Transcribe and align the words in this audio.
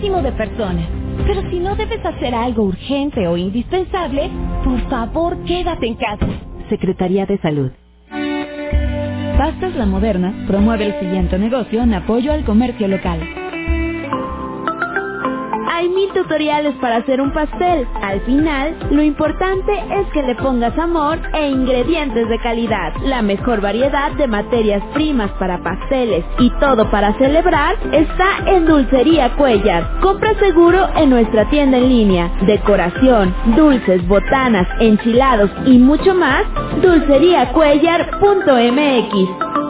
muchísimo 0.00 0.22
de 0.22 0.32
personas. 0.32 0.88
Pero 1.26 1.42
si 1.50 1.60
no 1.60 1.76
debes 1.76 2.04
hacer 2.04 2.34
algo 2.34 2.64
urgente 2.64 3.26
o 3.28 3.36
indispensable, 3.36 4.30
por 4.64 4.80
favor 4.88 5.36
quédate 5.44 5.86
en 5.86 5.94
casa. 5.96 6.26
Secretaría 6.68 7.26
de 7.26 7.38
Salud. 7.38 7.70
Pastas 9.38 9.74
La 9.76 9.86
Moderna 9.86 10.34
promueve 10.46 10.86
el 10.86 11.00
siguiente 11.00 11.38
negocio 11.38 11.82
en 11.82 11.94
apoyo 11.94 12.32
al 12.32 12.44
comercio 12.44 12.88
local. 12.88 13.20
Hay 15.80 15.88
mil 15.88 16.12
tutoriales 16.12 16.74
para 16.74 16.96
hacer 16.96 17.22
un 17.22 17.32
pastel. 17.32 17.88
Al 18.02 18.20
final, 18.26 18.76
lo 18.90 19.00
importante 19.00 19.72
es 19.72 20.06
que 20.12 20.22
le 20.22 20.34
pongas 20.34 20.78
amor 20.78 21.18
e 21.32 21.48
ingredientes 21.48 22.28
de 22.28 22.38
calidad. 22.38 22.92
La 23.02 23.22
mejor 23.22 23.62
variedad 23.62 24.12
de 24.12 24.26
materias 24.26 24.82
primas 24.92 25.30
para 25.38 25.62
pasteles 25.62 26.22
y 26.38 26.50
todo 26.60 26.90
para 26.90 27.14
celebrar 27.14 27.78
está 27.92 28.40
en 28.44 28.66
Dulcería 28.66 29.34
Cuellar. 29.36 30.00
Compra 30.02 30.34
seguro 30.34 30.86
en 30.96 31.08
nuestra 31.08 31.48
tienda 31.48 31.78
en 31.78 31.88
línea. 31.88 32.30
Decoración, 32.42 33.34
dulces, 33.56 34.06
botanas, 34.06 34.68
enchilados 34.80 35.50
y 35.64 35.78
mucho 35.78 36.14
más. 36.14 36.44
Dulceriacuellar.mx 36.82 39.69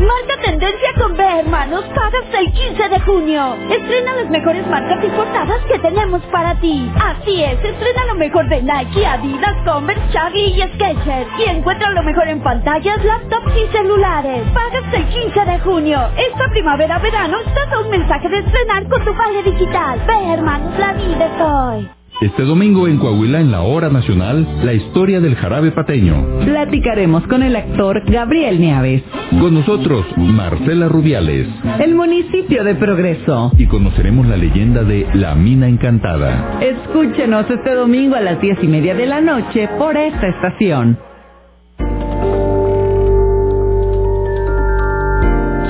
Marca 0.00 0.42
tendencia 0.42 0.92
con 0.98 1.16
B, 1.16 1.22
hermanos. 1.22 1.84
Pagas 1.94 2.24
el 2.32 2.52
15 2.52 2.88
de 2.88 3.00
junio. 3.00 3.56
Estrena 3.70 4.14
las 4.14 4.28
mejores 4.28 4.66
marcas 4.66 5.02
importadas 5.04 5.60
que 5.66 5.78
tenemos 5.78 6.20
para 6.32 6.54
ti. 6.60 6.90
Así 7.00 7.42
es, 7.42 7.62
estrena 7.62 8.04
lo 8.06 8.14
mejor 8.16 8.48
de 8.48 8.62
Nike, 8.62 9.06
Adidas, 9.06 9.54
Converse, 9.64 10.02
Chaggy 10.12 10.54
y 10.56 10.62
Skechers. 10.74 11.28
Y 11.38 11.50
encuentra 11.50 11.90
lo 11.90 12.02
mejor 12.02 12.28
en 12.28 12.40
pantallas, 12.42 13.04
laptops 13.04 13.52
y 13.56 13.72
celulares. 13.72 14.42
Pagas 14.52 14.92
el 14.92 15.06
15 15.06 15.44
de 15.44 15.58
junio. 15.60 16.00
Esta 16.16 16.48
primavera-verano 16.48 17.38
estás 17.46 17.72
a 17.72 17.80
un 17.80 17.90
mensaje 17.90 18.28
de 18.28 18.38
estrenar 18.38 18.88
con 18.88 19.04
tu 19.04 19.14
vale 19.14 19.42
digital. 19.42 20.00
B, 20.06 20.32
hermanos, 20.32 20.78
la 20.78 20.92
vida 20.94 21.26
es 21.26 21.40
hoy. 21.40 22.03
Este 22.24 22.42
domingo 22.44 22.88
en 22.88 22.96
Coahuila, 22.96 23.38
en 23.38 23.50
la 23.50 23.60
Hora 23.60 23.90
Nacional, 23.90 24.48
la 24.64 24.72
historia 24.72 25.20
del 25.20 25.36
jarabe 25.36 25.72
pateño. 25.72 26.24
Platicaremos 26.42 27.22
con 27.26 27.42
el 27.42 27.54
actor 27.54 28.02
Gabriel 28.06 28.58
Nieves. 28.58 29.02
Con 29.38 29.52
nosotros, 29.52 30.06
Marcela 30.16 30.88
Rubiales. 30.88 31.46
El 31.78 31.94
municipio 31.94 32.64
de 32.64 32.76
Progreso. 32.76 33.52
Y 33.58 33.66
conoceremos 33.66 34.26
la 34.26 34.38
leyenda 34.38 34.84
de 34.84 35.06
La 35.12 35.34
Mina 35.34 35.68
Encantada. 35.68 36.60
Escúchenos 36.62 37.44
este 37.50 37.74
domingo 37.74 38.16
a 38.16 38.22
las 38.22 38.40
diez 38.40 38.56
y 38.62 38.68
media 38.68 38.94
de 38.94 39.04
la 39.04 39.20
noche 39.20 39.68
por 39.76 39.94
esta 39.94 40.26
estación. 40.26 40.98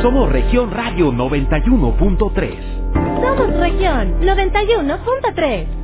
Somos 0.02 0.30
Región 0.30 0.70
Radio 0.70 1.11
91.3. 1.11 2.55
Somos 2.94 3.58
Región 3.58 4.20
91.3 4.20 5.83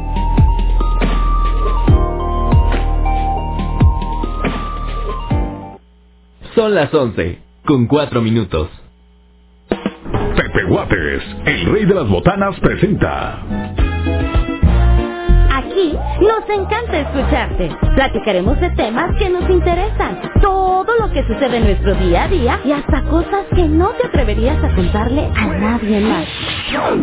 Son 6.55 6.75
las 6.75 6.93
11, 6.93 7.39
con 7.65 7.87
4 7.87 8.21
minutos. 8.21 8.69
Pepe 10.35 10.63
Guates, 10.67 11.23
el 11.45 11.65
rey 11.71 11.85
de 11.85 11.95
las 11.95 12.09
botanas, 12.09 12.59
presenta. 12.59 13.39
Aquí 15.49 15.93
nos 16.19 16.49
encanta 16.49 16.99
escucharte. 16.99 17.71
Platicaremos 17.95 18.59
de 18.59 18.69
temas 18.71 19.15
que 19.17 19.29
nos 19.29 19.49
interesan, 19.49 20.19
todo 20.41 20.93
lo 20.99 21.09
que 21.11 21.23
sucede 21.23 21.57
en 21.57 21.63
nuestro 21.63 21.95
día 21.95 22.23
a 22.23 22.27
día 22.27 22.59
y 22.65 22.71
hasta 22.73 23.01
cosas 23.03 23.45
que 23.55 23.69
no 23.69 23.91
te 23.91 24.07
atreverías 24.07 24.61
a 24.61 24.75
contarle 24.75 25.29
a 25.33 25.45
nadie 25.47 26.01
más. 26.01 26.27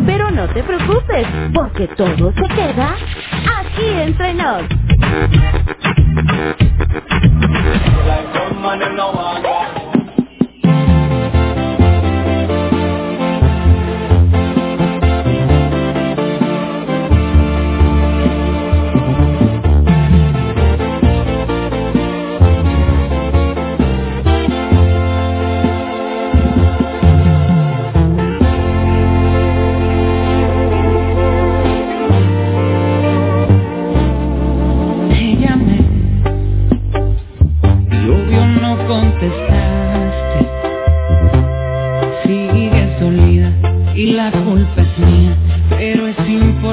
Pero 0.07 0.31
no 0.31 0.49
te 0.49 0.63
preocupes, 0.63 1.27
porque 1.53 1.89
todo 1.89 2.33
se 2.33 2.49
queda 2.55 2.97
aquí 3.59 3.87
entre 4.01 4.35
nos. 4.35 4.63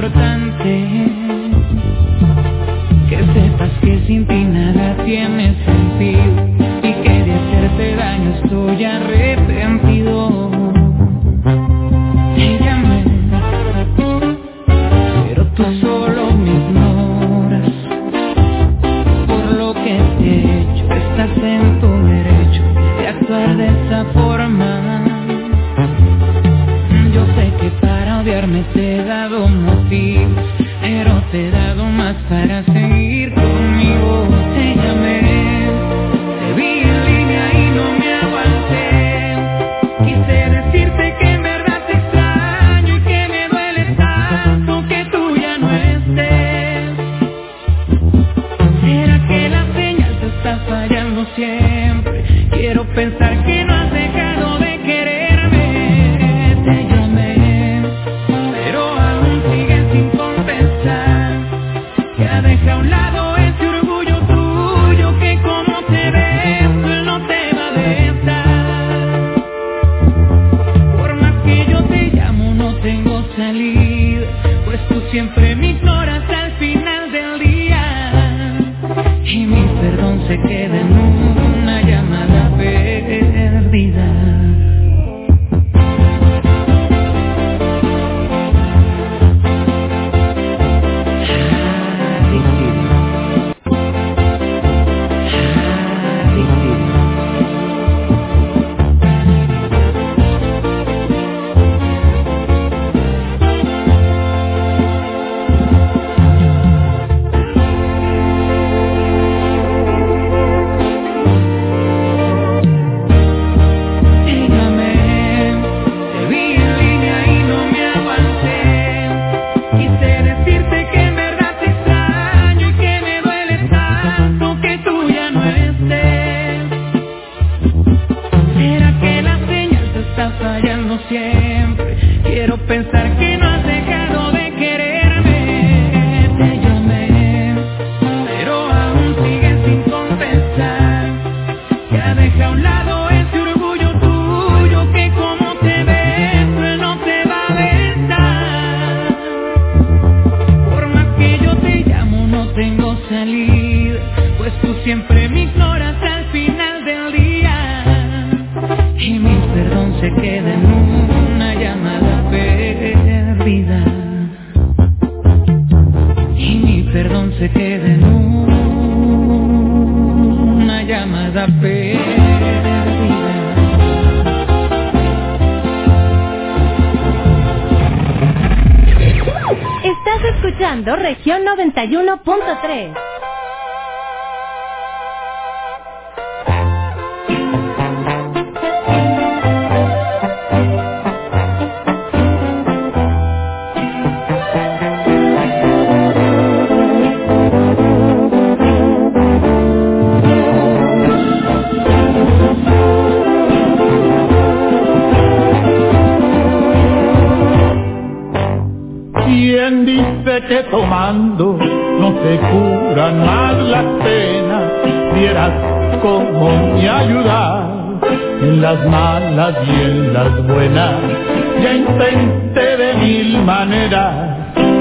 Queda 0.01 1.04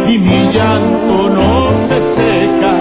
y 0.09 0.19
mi 0.19 0.53
llanto 0.53 1.31
no 1.31 1.89
se 1.89 1.99
seca. 2.17 2.73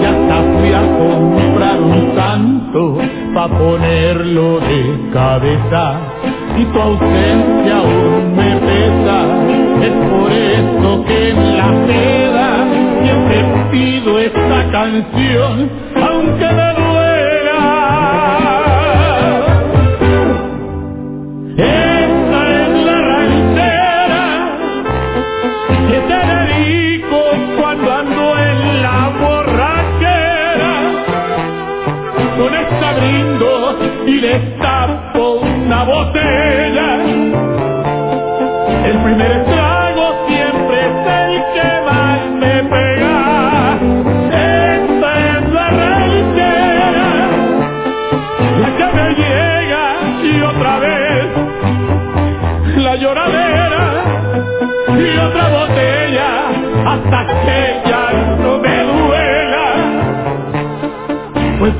Ya 0.00 0.10
hasta 0.10 0.36
fui 0.52 0.72
a 0.72 0.82
comprar 0.98 1.80
un 1.80 2.14
santo 2.16 2.98
pa' 3.34 3.48
ponerlo 3.48 4.60
de 4.60 5.10
cabeza. 5.12 6.00
Y 6.56 6.64
tu 6.64 6.80
ausencia 6.80 7.78
aún 7.78 8.34
me 8.36 8.56
pesa, 8.68 9.18
es 9.86 9.94
por 10.10 10.32
eso 10.32 11.04
que 11.04 11.30
en 11.30 11.56
la 11.56 11.68
seda 11.86 12.48
siempre 13.02 13.44
pido 13.70 14.18
esta 14.18 14.70
canción, 14.70 15.70
aunque 15.94 16.46
me 16.46 16.74
duele. 16.74 17.07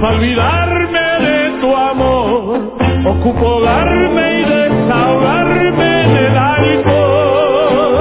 olvidarme 0.02 1.00
de 1.20 1.60
tu 1.60 1.74
amor, 1.76 2.72
ocupo 3.04 3.60
darme 3.62 4.40
y 4.40 4.44
desahogarme 4.44 6.08
del 6.14 6.36
alcohol. 6.36 7.94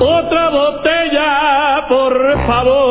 Otra 0.00 0.48
botella, 0.50 1.86
por 1.88 2.46
favor. 2.46 2.87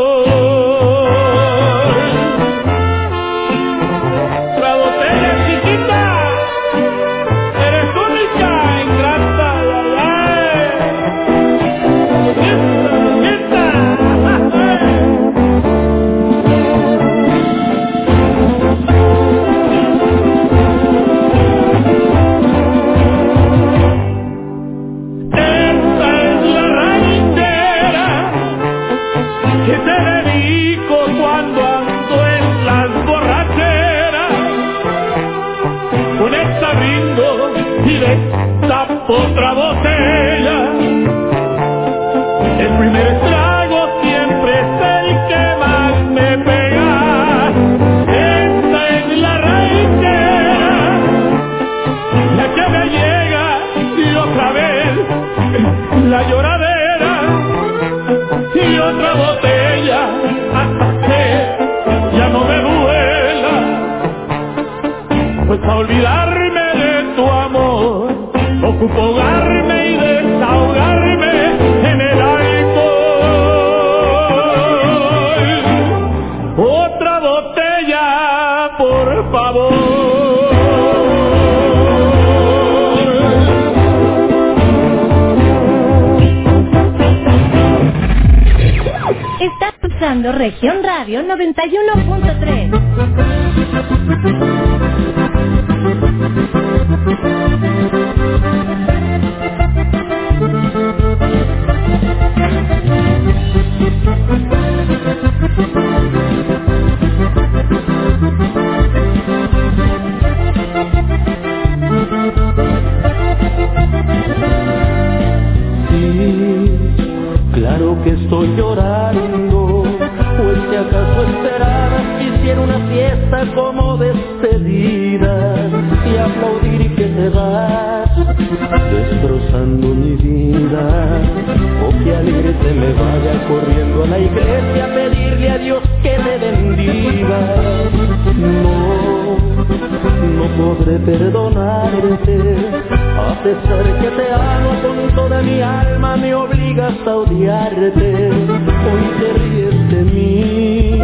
A 142.20 143.44
pesar 143.44 143.84
que 144.00 144.10
te 144.10 144.34
amo 144.34 144.72
con 144.82 145.16
toda 145.16 145.42
mi 145.44 145.62
alma, 145.62 146.18
me 146.18 146.34
obligas 146.34 146.96
a 147.06 147.16
odiarte. 147.16 148.30
Hoy 148.30 149.04
te 149.20 149.34
ríes 149.34 149.90
de 149.90 150.02
mí, 150.04 151.00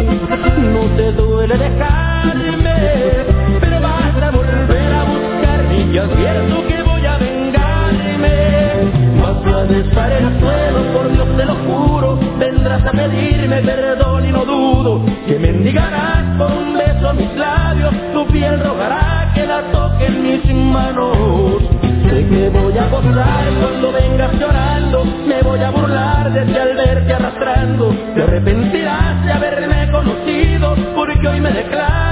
no 0.72 0.96
te 0.96 1.12
duele 1.12 1.56
dejarme, 1.56 2.76
pero 3.60 3.80
vas 3.80 4.22
a 4.22 4.30
volver 4.30 4.92
a 4.92 5.04
buscarme. 5.04 5.92
Y 5.92 5.98
advierto 5.98 6.66
que 6.66 6.82
voy 6.82 7.06
a 7.06 7.18
vengarme. 7.18 8.36
Vas 9.22 9.54
a 9.54 9.62
besar 9.64 10.12
el 10.12 10.40
suelo, 10.40 10.92
por 10.94 11.12
Dios 11.12 11.36
te 11.36 11.44
lo 11.44 11.54
juro, 11.54 12.18
vendrás 12.40 12.84
a 12.84 12.90
pedirme 12.90 13.62
perdón 13.62 14.26
y 14.26 14.32
no 14.32 14.44
dudo 14.44 15.04
que 15.26 15.38
mendigarás 15.38 16.36
por 16.36 16.50
un 16.50 16.74
beso 16.74 17.14
mis 17.14 17.32
labios, 17.36 17.94
tu 18.12 18.26
piel 18.26 18.60
rogará 18.60 19.03
manos. 20.74 21.62
Sé 22.08 22.26
que 22.28 22.50
voy 22.50 22.76
a 22.76 22.88
gozar 22.88 23.44
cuando 23.60 23.92
vengas 23.92 24.32
llorando, 24.34 25.04
me 25.04 25.40
voy 25.42 25.60
a 25.60 25.70
burlar 25.70 26.32
desde 26.32 26.60
al 26.60 26.74
verte 26.74 27.12
arrastrando, 27.14 27.94
te 28.14 28.22
arrepentirás 28.22 29.24
de 29.24 29.32
haberme 29.32 29.90
conocido, 29.90 30.74
porque 30.96 31.28
hoy 31.28 31.40
me 31.40 31.52
declaro 31.52 32.03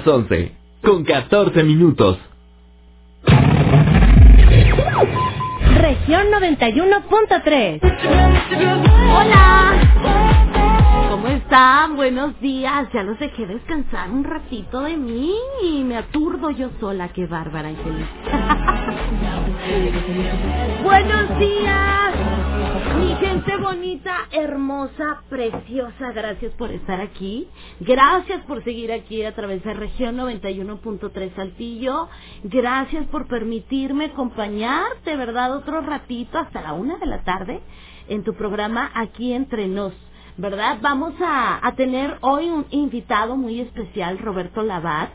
las 0.00 0.06
11, 0.06 0.52
con 0.82 1.04
14 1.04 1.62
minutos. 1.62 2.18
Región 5.80 6.28
91.3. 6.30 7.80
Hola. 9.14 9.72
¿Cómo 11.10 11.28
están? 11.28 11.96
Buenos 11.96 12.40
días. 12.40 12.88
Ya 12.94 13.02
los 13.02 13.18
dejé 13.18 13.46
descansar 13.46 14.10
un 14.10 14.24
ratito 14.24 14.80
de 14.82 14.96
mí 14.96 15.34
y 15.62 15.84
me 15.84 15.96
aturdo 15.98 16.50
yo 16.50 16.70
sola. 16.80 17.08
Qué 17.08 17.26
bárbara 17.26 17.70
y 17.70 17.76
feliz. 17.76 18.06
Buenos 20.82 21.38
días. 21.38 22.14
Mi 22.98 23.14
gente 23.16 23.56
bonita, 23.56 24.14
hermosa, 24.32 25.22
preciosa, 25.28 26.12
gracias 26.12 26.52
por 26.52 26.70
estar 26.70 27.00
aquí. 27.00 27.48
Gracias 27.80 28.44
por 28.44 28.62
seguir 28.62 28.92
aquí 28.92 29.24
a 29.24 29.34
través 29.34 29.64
de 29.64 29.74
región 29.74 30.16
91.3 30.18 31.34
Saltillo. 31.34 32.08
Gracias 32.44 33.06
por 33.08 33.26
permitirme 33.26 34.06
acompañarte, 34.06 35.16
¿verdad? 35.16 35.56
Otro 35.56 35.80
ratito 35.80 36.38
hasta 36.38 36.62
la 36.62 36.74
una 36.74 36.98
de 36.98 37.06
la 37.06 37.24
tarde 37.24 37.60
en 38.08 38.22
tu 38.22 38.34
programa 38.34 38.90
aquí 38.94 39.32
entre 39.32 39.66
nos. 39.66 39.94
¿Verdad? 40.36 40.78
Vamos 40.80 41.14
a, 41.20 41.66
a 41.66 41.74
tener 41.74 42.18
hoy 42.22 42.48
un 42.50 42.66
invitado 42.70 43.36
muy 43.36 43.60
especial, 43.60 44.18
Roberto 44.18 44.62
Labat. 44.62 45.10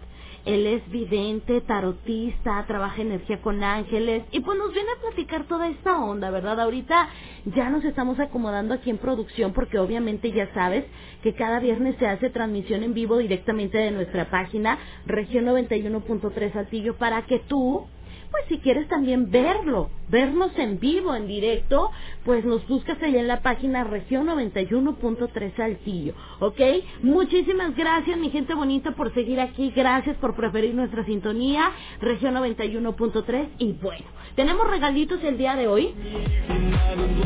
Él 0.46 0.68
es 0.68 0.90
vidente, 0.92 1.62
tarotista, 1.62 2.64
trabaja 2.68 3.02
energía 3.02 3.42
con 3.42 3.64
ángeles 3.64 4.24
y 4.32 4.42
pues 4.42 4.58
nos 4.58 4.74
viene 4.74 4.90
a 4.92 5.02
platicar 5.02 5.46
toda 5.48 5.68
esta 5.70 6.00
onda, 6.00 6.32
¿verdad? 6.32 6.60
Ahorita 6.62 7.10
ya 7.56 7.70
nos 7.70 7.84
estamos 7.86 8.20
acomodando 8.20 8.74
aquí 8.76 8.90
en 8.90 8.98
producción 9.00 9.54
porque 9.54 9.80
obviamente 9.80 10.32
ya 10.32 10.54
sabes 10.54 10.86
que 11.24 11.34
cada 11.36 11.60
viernes 11.60 11.98
se 12.00 12.08
hace 12.08 12.30
transmisión 12.30 12.84
en 12.84 12.94
vivo 12.94 13.18
directamente 13.18 13.78
de 13.78 13.92
nuestra 13.92 14.30
página 14.30 14.78
región 15.06 15.46
91.3 15.46 16.54
Saltillo 16.54 16.96
para 16.98 17.26
que 17.26 17.40
tú 17.40 17.88
pues 18.32 18.46
si 18.50 18.60
quieres 18.60 18.88
también 18.90 19.32
verlo, 19.32 19.90
vernos 20.10 20.52
en 20.58 20.80
vivo, 20.80 21.16
en 21.16 21.28
directo, 21.28 21.92
pues 22.24 22.46
nos 22.46 22.68
buscas 22.68 23.02
allá 23.02 23.20
en 23.20 23.28
la 23.28 23.42
página 23.42 23.84
región 23.84 24.28
91.3 24.28 25.56
Saltillo, 25.56 26.14
¿ok? 26.40 26.60
Muchísimas 27.04 27.76
gracias, 27.76 28.18
mi 28.18 28.30
gente 28.30 28.54
bonita, 28.54 28.92
por 28.92 29.14
seguir 29.14 29.40
aquí, 29.40 29.72
gracias 29.76 30.16
por 30.18 30.36
preferir 30.36 30.74
nuestra 30.74 31.06
sintonía, 31.06 31.72
región 32.02 32.36
91.3, 32.36 33.50
y 33.60 33.74
bueno, 33.74 34.06
tenemos 34.36 34.68
regalitos 34.70 35.24
el 35.24 35.38
día 35.38 35.56
de 35.56 35.68
hoy. 35.68 35.94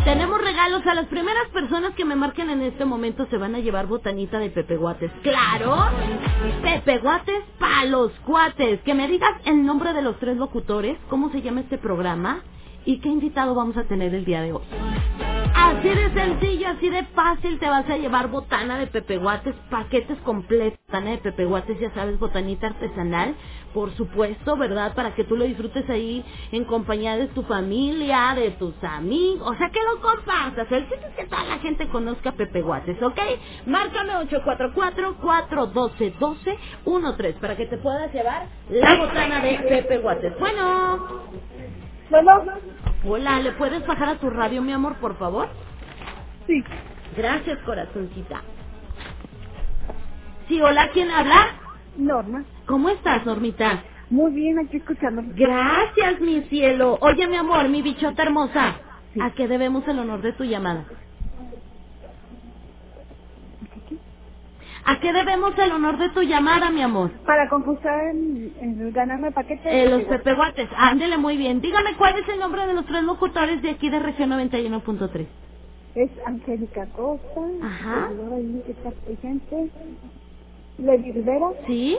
Tenemos 0.04 0.42
regalos 0.42 0.86
a 0.88 0.94
las 0.96 1.06
primeras 1.08 1.48
personas 1.50 1.94
que 1.96 2.06
me 2.06 2.16
marquen 2.16 2.50
en 2.50 2.62
este 2.62 2.86
momento 2.86 3.28
se 3.30 3.38
van 3.38 3.56
a 3.56 3.60
llevar 3.60 3.88
botanita 3.88 4.40
de 4.40 4.50
Pepe 4.50 4.78
Guates. 4.78 5.12
Claro, 5.22 5.78
Pepe 6.64 7.00
Guates 7.00 7.44
para 7.60 7.86
los 7.86 8.12
cuates. 8.26 8.82
Que 8.82 8.94
me 8.94 9.08
digas 9.08 9.32
el 9.46 9.66
nombre 9.66 9.94
de 9.94 10.02
los 10.02 10.18
tres 10.20 10.38
locutores, 10.38 10.98
cómo 11.10 11.32
se 11.32 11.42
llama 11.42 11.62
este 11.62 11.78
programa 11.78 12.42
y 12.86 13.00
qué 13.00 13.10
invitado 13.10 13.56
vamos 13.56 13.78
a 13.78 13.84
tener 13.86 14.14
el 14.14 14.26
día 14.26 14.42
de 14.42 14.54
hoy. 14.54 14.64
Así 15.54 15.90
de 15.90 16.14
sencillo, 16.14 16.68
así 16.70 16.90
de 16.90 17.04
fácil 17.06 17.60
te 17.60 17.68
vas 17.68 17.90
a 17.90 17.98
llevar 17.98 18.30
botana 18.30 18.78
de 18.80 18.88
Pepe 18.88 19.18
Guates, 19.18 19.56
paquetes 19.70 20.18
completos, 20.20 20.80
botana 20.88 21.12
de 21.12 21.18
Pepe 21.20 21.46
Guates, 21.46 21.80
ya 21.80 21.94
sabes, 21.94 22.18
botanita 22.20 22.68
artesanal, 22.68 23.36
por 23.74 23.92
supuesto, 23.96 24.58
¿verdad? 24.58 24.94
Para 24.96 25.16
que 25.16 25.24
tú 25.24 25.36
lo 25.38 25.46
disfrutes 25.46 25.90
ahí 25.90 26.24
en 26.52 26.66
compañía 26.66 27.18
de 27.18 27.28
tu 27.28 27.44
familia, 27.44 28.34
de 28.36 28.52
tus 28.52 28.74
amigos, 28.84 29.50
o 29.50 29.56
sea, 29.56 29.70
que 29.70 29.80
lo 29.84 30.02
compartas. 30.02 30.72
El 30.72 30.88
chiste 30.90 31.08
es 31.08 31.16
que 31.16 31.26
toda 31.26 31.44
la 31.44 31.60
gente 31.60 31.88
conozca 31.90 32.32
Pepe 32.34 32.62
Guates, 32.62 33.02
¿ok? 33.02 33.20
Márcame 33.66 34.14
844-412-1213 36.86 37.34
para 37.40 37.56
que 37.58 37.66
te 37.66 37.78
puedas 37.78 38.14
llevar 38.14 38.48
la 38.70 38.96
botana 38.96 39.42
de 39.42 39.60
Pepe 39.68 39.98
Guates. 40.00 40.40
Bueno. 40.40 41.79
Bueno. 42.10 42.32
Hola, 43.04 43.40
¿le 43.42 43.54
puedes 43.54 43.86
bajar 43.88 44.10
a 44.10 44.20
tu 44.20 44.30
radio, 44.30 44.62
mi 44.62 44.74
amor, 44.74 45.00
por 45.00 45.18
favor? 45.20 45.50
Sí. 46.48 46.64
Gracias, 47.18 47.60
corazoncita. 47.66 48.44
Sí, 50.48 50.62
hola, 50.62 50.90
¿quién 50.94 51.12
habla? 51.12 51.62
Norma. 51.96 52.46
¿Cómo 52.68 52.90
estás, 52.90 53.26
Normita? 53.26 53.86
Muy 54.10 54.34
bien, 54.34 54.60
aquí 54.60 54.78
escuchando. 54.78 55.24
Gracias, 55.26 56.22
mi 56.22 56.44
cielo. 56.50 56.98
Oye, 57.02 57.28
mi 57.28 57.38
amor, 57.38 57.70
mi 57.70 57.82
bichota 57.82 58.24
hermosa, 58.24 58.82
¿a 59.18 59.32
qué 59.36 59.48
debemos 59.48 59.88
el 59.88 60.00
honor 60.00 60.22
de 60.22 60.34
tu 60.34 60.46
llamada? 60.46 60.88
¿A 64.86 65.00
qué 65.00 65.14
debemos 65.14 65.58
el 65.58 65.72
honor 65.72 65.98
de 65.98 66.10
tu 66.10 66.22
llamada, 66.24 66.72
mi 66.72 66.82
amor? 66.82 67.12
Para 67.26 67.50
concursar 67.50 68.00
en, 68.12 68.54
en 68.62 68.94
ganarme 68.94 69.32
paquetes. 69.32 69.66
Eh, 69.66 69.90
los 69.90 70.04
Pepe 70.04 70.34
Guates. 70.34 70.70
Ándele 70.78 71.18
muy 71.18 71.38
bien. 71.38 71.62
Dígame 71.62 71.96
cuál 71.98 72.18
es 72.20 72.28
el 72.30 72.40
nombre 72.40 72.66
de 72.68 72.74
los 72.74 72.86
tres 72.86 73.04
locutores 73.04 73.62
de 73.62 73.72
aquí 73.72 73.90
de 73.90 74.00
región 74.00 74.32
91.3. 74.32 75.28
Es 75.96 76.12
Angélica 76.26 76.88
Costa. 76.96 77.42
Ajá. 77.64 78.10
Que 78.66 78.72
está 78.72 78.92
presente. 78.92 79.72
Lady 80.80 81.12
Rivera. 81.12 81.48
¿Sí? 81.68 81.98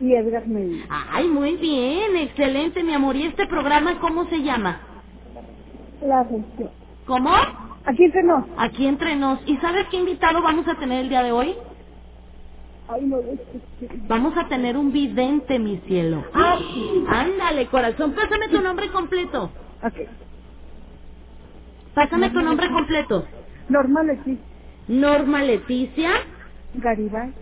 Y 0.00 0.14
Edgar 0.14 0.46
Medina. 0.46 0.86
Ay, 0.90 1.28
muy 1.28 1.56
bien. 1.56 2.16
Excelente, 2.16 2.82
mi 2.82 2.94
amor. 2.94 3.16
¿Y 3.16 3.24
este 3.26 3.46
programa 3.46 3.98
cómo 4.00 4.26
se 4.26 4.42
llama? 4.42 4.80
La 6.02 6.24
gestión. 6.24 6.70
¿Cómo? 7.06 7.30
Aquí 7.84 8.04
entre 8.04 8.22
nos. 8.24 8.44
Aquí 8.58 8.86
entre 8.86 9.16
nos. 9.16 9.40
¿Y 9.46 9.56
sabes 9.58 9.86
qué 9.90 9.98
invitado 9.98 10.42
vamos 10.42 10.66
a 10.68 10.76
tener 10.76 11.00
el 11.00 11.08
día 11.08 11.22
de 11.22 11.32
hoy? 11.32 11.54
Ay, 11.54 11.54
no, 11.54 11.56
es 11.56 11.56
que- 11.56 12.79
Vamos 14.08 14.36
a 14.36 14.48
tener 14.48 14.76
un 14.76 14.92
vidente, 14.92 15.58
mi 15.58 15.78
cielo. 15.86 16.24
Ah, 16.34 16.58
ándale, 17.08 17.68
corazón, 17.68 18.14
pásame 18.14 18.48
tu 18.48 18.60
nombre 18.62 18.90
completo. 18.90 19.52
Ok. 19.82 19.98
Pásame 21.94 22.30
tu 22.30 22.40
nombre 22.42 22.70
completo. 22.70 23.26
Norma 23.68 24.02
Leticia 24.04 24.46
Norma 24.88 25.42
Leticia. 25.44 26.10
Garibay 26.74 27.34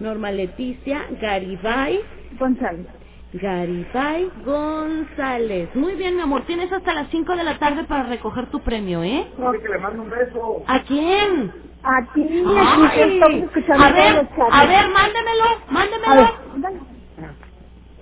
Norma 0.00 0.30
Leticia 0.32 1.06
Garibay. 1.20 2.00
González. 2.38 2.88
Garibay 3.32 4.30
González. 4.44 5.74
Muy 5.74 5.94
bien, 5.96 6.16
mi 6.16 6.22
amor. 6.22 6.46
Tienes 6.46 6.72
hasta 6.72 6.94
las 6.94 7.08
5 7.10 7.36
de 7.36 7.44
la 7.44 7.58
tarde 7.58 7.84
para 7.84 8.04
recoger 8.04 8.50
tu 8.50 8.60
premio, 8.62 9.02
¿eh? 9.04 9.26
que 9.62 9.68
le 9.68 9.78
mando 9.78 10.02
un 10.02 10.10
beso. 10.10 10.64
¿A 10.66 10.82
quién? 10.84 11.52
Aquí, 11.86 12.22
aquí 12.22 12.44
Ay, 12.58 13.14
estamos 13.14 13.42
escuchando 13.44 13.84
a 13.84 13.88
todos 13.90 14.04
ver, 14.04 14.14
los 14.16 14.28
chats. 14.36 14.52
a 14.52 14.64
ver, 14.66 14.88
mándemelo, 14.90 15.44
A 15.44 15.48
ver, 15.50 15.58
mándemelo. 15.70 16.34
dale. 16.56 16.80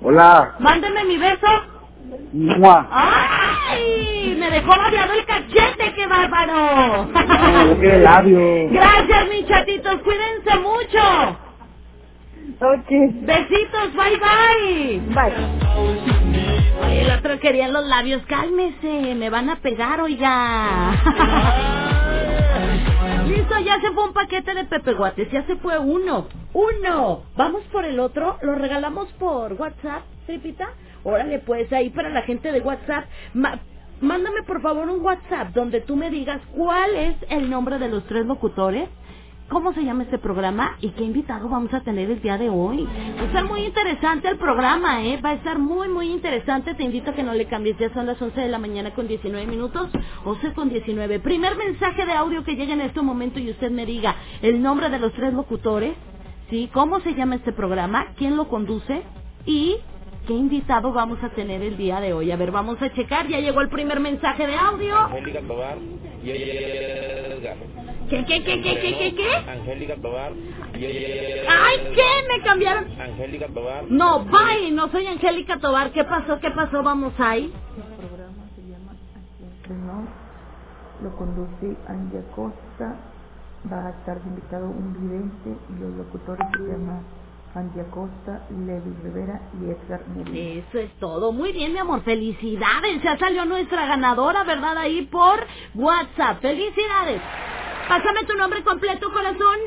Hola. 0.02 0.54
Mándeme 0.60 1.04
mi 1.04 1.18
beso. 1.18 1.46
Mua. 2.32 2.88
¡Ay! 2.90 4.36
Me 4.38 4.50
dejó 4.50 4.68
babeado 4.68 5.12
el 5.14 5.24
cachete, 5.26 5.92
qué 5.94 6.06
bárbaro. 6.06 7.08
qué 7.80 7.98
labio. 7.98 8.68
Gracias, 8.70 9.28
mis 9.28 9.46
chatitos, 9.48 9.96
cuídense 10.02 10.58
mucho. 10.60 11.38
Ok. 12.60 12.90
Besitos, 13.26 13.92
bye 13.94 14.18
bye. 14.18 15.00
Bye. 15.14 15.34
Oye, 16.86 17.00
el 17.02 17.10
otro 17.18 17.38
quería 17.40 17.68
los 17.68 17.84
labios, 17.86 18.22
cálmese, 18.26 19.14
me 19.16 19.28
van 19.30 19.50
a 19.50 19.56
pegar, 19.56 20.00
oiga. 20.00 20.92
Listo, 23.24 23.58
ya 23.60 23.80
se 23.80 23.92
fue 23.92 24.04
un 24.08 24.14
paquete 24.14 24.54
de 24.54 24.64
Pepe 24.66 24.94
Guates, 24.94 25.30
ya 25.32 25.44
se 25.46 25.56
fue 25.56 25.78
uno. 25.78 26.28
Uno. 26.54 27.24
Vamos 27.36 27.62
por 27.72 27.84
el 27.84 28.00
otro, 28.00 28.38
lo 28.42 28.54
regalamos 28.56 29.12
por 29.14 29.54
WhatsApp, 29.54 30.04
Tripita. 30.26 30.68
Órale, 31.04 31.40
pues 31.40 31.72
ahí 31.72 31.90
para 31.90 32.10
la 32.10 32.22
gente 32.22 32.52
de 32.52 32.60
WhatsApp. 32.60 33.06
Ma- 33.34 33.60
mándame 34.00 34.42
por 34.44 34.62
favor 34.62 34.88
un 34.88 35.04
WhatsApp 35.04 35.50
donde 35.54 35.82
tú 35.82 35.96
me 35.96 36.10
digas 36.10 36.40
cuál 36.56 36.94
es 36.96 37.16
el 37.30 37.50
nombre 37.50 37.78
de 37.80 37.88
los 37.90 38.04
tres 38.06 38.26
locutores 38.26 38.88
cómo 39.48 39.72
se 39.74 39.84
llama 39.84 40.04
este 40.04 40.18
programa 40.18 40.76
y 40.80 40.90
qué 40.90 41.04
invitado 41.04 41.48
vamos 41.48 41.72
a 41.74 41.80
tener 41.82 42.10
el 42.10 42.20
día 42.22 42.38
de 42.38 42.48
hoy. 42.50 42.84
Va 42.84 43.22
a 43.22 43.26
estar 43.26 43.44
muy 43.44 43.62
interesante 43.64 44.28
el 44.28 44.38
programa, 44.38 45.02
¿eh? 45.04 45.20
Va 45.24 45.30
a 45.30 45.34
estar 45.34 45.58
muy, 45.58 45.88
muy 45.88 46.10
interesante. 46.10 46.74
Te 46.74 46.84
invito 46.84 47.10
a 47.10 47.14
que 47.14 47.22
no 47.22 47.34
le 47.34 47.46
cambies. 47.46 47.78
Ya 47.78 47.92
son 47.94 48.06
las 48.06 48.20
11 48.20 48.40
de 48.40 48.48
la 48.48 48.58
mañana 48.58 48.94
con 48.94 49.08
19 49.08 49.46
minutos, 49.46 49.90
11 50.24 50.52
con 50.54 50.68
19. 50.70 51.20
Primer 51.20 51.56
mensaje 51.56 52.06
de 52.06 52.12
audio 52.12 52.44
que 52.44 52.56
llegue 52.56 52.72
en 52.72 52.82
este 52.82 53.02
momento 53.02 53.38
y 53.38 53.50
usted 53.50 53.70
me 53.70 53.86
diga 53.86 54.16
el 54.42 54.62
nombre 54.62 54.90
de 54.90 54.98
los 54.98 55.12
tres 55.14 55.32
locutores, 55.34 55.94
¿sí? 56.50 56.70
¿Cómo 56.72 57.00
se 57.00 57.14
llama 57.14 57.36
este 57.36 57.52
programa? 57.52 58.06
¿Quién 58.16 58.36
lo 58.36 58.48
conduce? 58.48 59.02
Y 59.46 59.76
qué 60.26 60.32
invitado 60.32 60.92
vamos 60.92 61.22
a 61.22 61.30
tener 61.30 61.62
el 61.62 61.76
día 61.76 62.00
de 62.00 62.12
hoy. 62.12 62.30
A 62.30 62.36
ver, 62.36 62.50
vamos 62.50 62.80
a 62.82 62.92
checar. 62.92 63.28
Ya 63.28 63.40
llegó 63.40 63.60
el 63.60 63.68
primer 63.68 64.00
mensaje 64.00 64.46
de 64.46 64.56
audio. 64.56 64.96
Angélica 64.96 65.40
Tobar 65.42 65.78
y 66.22 66.30
Edgar. 66.30 67.56
¿Qué, 68.08 68.24
qué, 68.24 68.44
qué, 68.44 68.62
qué, 68.62 68.80
qué, 68.80 68.98
qué, 68.98 69.14
qué? 69.14 69.34
Angélica 69.50 69.96
Tobar 69.96 70.32
y 70.74 70.84
¡Ay, 70.84 71.76
qué! 71.94 72.36
Me 72.36 72.42
cambiaron. 72.42 73.00
Angélica 73.00 73.48
Tobar. 73.48 73.84
No, 73.88 74.24
bye, 74.24 74.70
no 74.72 74.88
soy 74.88 75.06
Angélica 75.06 75.58
Tobar. 75.58 75.90
¿Qué 75.92 76.04
pasó? 76.04 76.38
¿Qué 76.40 76.50
pasó? 76.50 76.82
Vamos 76.82 77.12
ahí. 77.18 77.52
El 77.76 78.08
programa 78.08 78.44
se 78.54 78.62
llama 78.62 78.92
Nos, 79.68 80.08
lo 81.02 81.16
conduce 81.16 81.76
Angie 81.88 82.18
Acosta, 82.18 82.96
va 83.70 83.86
a 83.86 83.90
estar 83.90 84.22
de 84.22 84.28
invitado 84.28 84.66
un 84.66 84.92
vidente 84.94 85.60
y 85.70 85.80
los 85.80 85.94
locutores 85.96 86.46
se 86.56 86.62
llaman 86.62 87.02
Angie 87.54 87.82
Acosta, 87.82 88.46
Levi 88.50 88.92
Rivera 89.02 89.40
y 89.60 89.70
Edgar 89.70 90.06
Medina. 90.08 90.66
Eso 90.66 90.78
es 90.78 90.90
todo. 90.98 91.32
Muy 91.32 91.52
bien, 91.52 91.72
mi 91.72 91.78
amor. 91.78 92.02
Felicidades. 92.02 93.02
Ya 93.02 93.16
salió 93.18 93.44
nuestra 93.44 93.86
ganadora, 93.86 94.42
¿verdad? 94.44 94.76
Ahí 94.76 95.02
por 95.02 95.46
WhatsApp. 95.74 96.40
Felicidades. 96.40 97.20
Pásame 97.88 98.24
tu 98.24 98.36
nombre 98.36 98.62
completo, 98.64 99.12
corazón. 99.12 99.58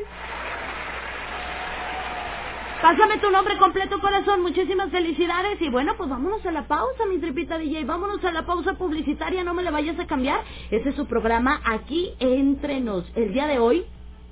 Pásame 2.82 3.18
tu 3.18 3.30
nombre 3.30 3.58
completo, 3.58 3.98
corazón. 4.00 4.42
Muchísimas 4.42 4.90
felicidades. 4.90 5.60
Y 5.60 5.68
bueno, 5.68 5.94
pues 5.96 6.08
vámonos 6.10 6.44
a 6.46 6.52
la 6.52 6.68
pausa, 6.68 7.06
mi 7.06 7.18
tripita 7.18 7.58
DJ. 7.58 7.84
Vámonos 7.84 8.22
a 8.24 8.30
la 8.30 8.44
pausa 8.44 8.74
publicitaria. 8.74 9.42
No 9.42 9.54
me 9.54 9.62
la 9.62 9.70
vayas 9.70 9.98
a 9.98 10.06
cambiar. 10.06 10.44
Ese 10.70 10.90
es 10.90 10.94
su 10.94 11.06
programa 11.06 11.60
aquí 11.64 12.14
entre 12.20 12.80
nos. 12.80 13.10
El 13.16 13.32
día 13.32 13.46
de 13.46 13.58
hoy, 13.58 13.86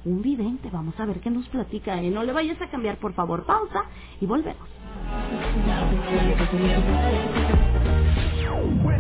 un 0.07 0.23
vidente. 0.23 0.71
Vamos 0.73 0.99
a 1.01 1.07
ver 1.07 1.21
qué 1.21 1.31
nos 1.31 1.49
platica. 1.51 2.03
¿eh? 2.03 2.11
No 2.11 2.25
le 2.25 2.33
vayas 2.35 2.61
a 2.63 2.71
cambiar, 2.71 2.99
por 2.99 3.15
favor. 3.15 3.47
Pausa 3.47 3.85
y 4.21 4.27
volvemos. 4.27 4.69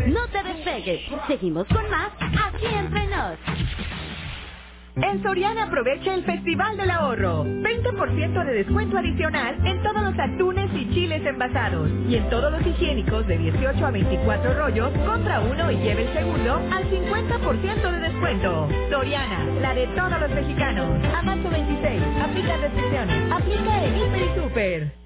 No 0.09 0.29
te 0.29 0.43
despegues. 0.45 1.03
Seguimos 1.29 1.67
con 1.69 1.91
más 1.91 2.13
aquí 2.47 2.67
entre 2.67 3.07
nos. 3.09 3.39
En 4.97 5.23
Soriana 5.23 5.65
aprovecha 5.65 6.15
el 6.15 6.25
Festival 6.25 6.77
del 6.77 6.91
Ahorro. 6.91 7.45
20% 7.45 8.47
de 8.47 8.53
descuento 8.55 8.99
adicional 8.99 9.57
en 9.67 9.83
todos 9.83 10.03
los 10.03 10.19
atunes 10.19 10.66
chiles 10.97 11.25
envasados. 11.27 11.91
Y 12.09 12.17
en 12.17 12.29
todos 12.31 12.51
los 12.51 12.67
higiénicos 12.67 13.27
de 13.27 13.37
18 13.37 13.87
a 13.87 13.91
24 13.91 14.55
rollos, 14.55 14.91
compra 15.05 15.41
uno 15.41 15.71
y 15.71 15.77
lleve 15.77 16.07
el 16.07 16.13
segundo 16.15 16.55
al 16.73 16.91
50% 16.91 17.93
de 17.93 18.01
descuento. 18.01 18.69
Soriana, 18.91 19.45
la 19.61 19.75
de 19.75 19.87
todos 19.89 20.19
los 20.19 20.31
mexicanos. 20.31 20.89
A 21.15 21.23
marzo 21.23 21.51
26, 21.51 22.03
aplica 22.25 22.57
restricciones. 22.57 23.31
Aplica 23.31 23.85
en 23.85 23.97
Hiper 23.99 24.23
y 24.23 24.41
Super. 24.41 25.06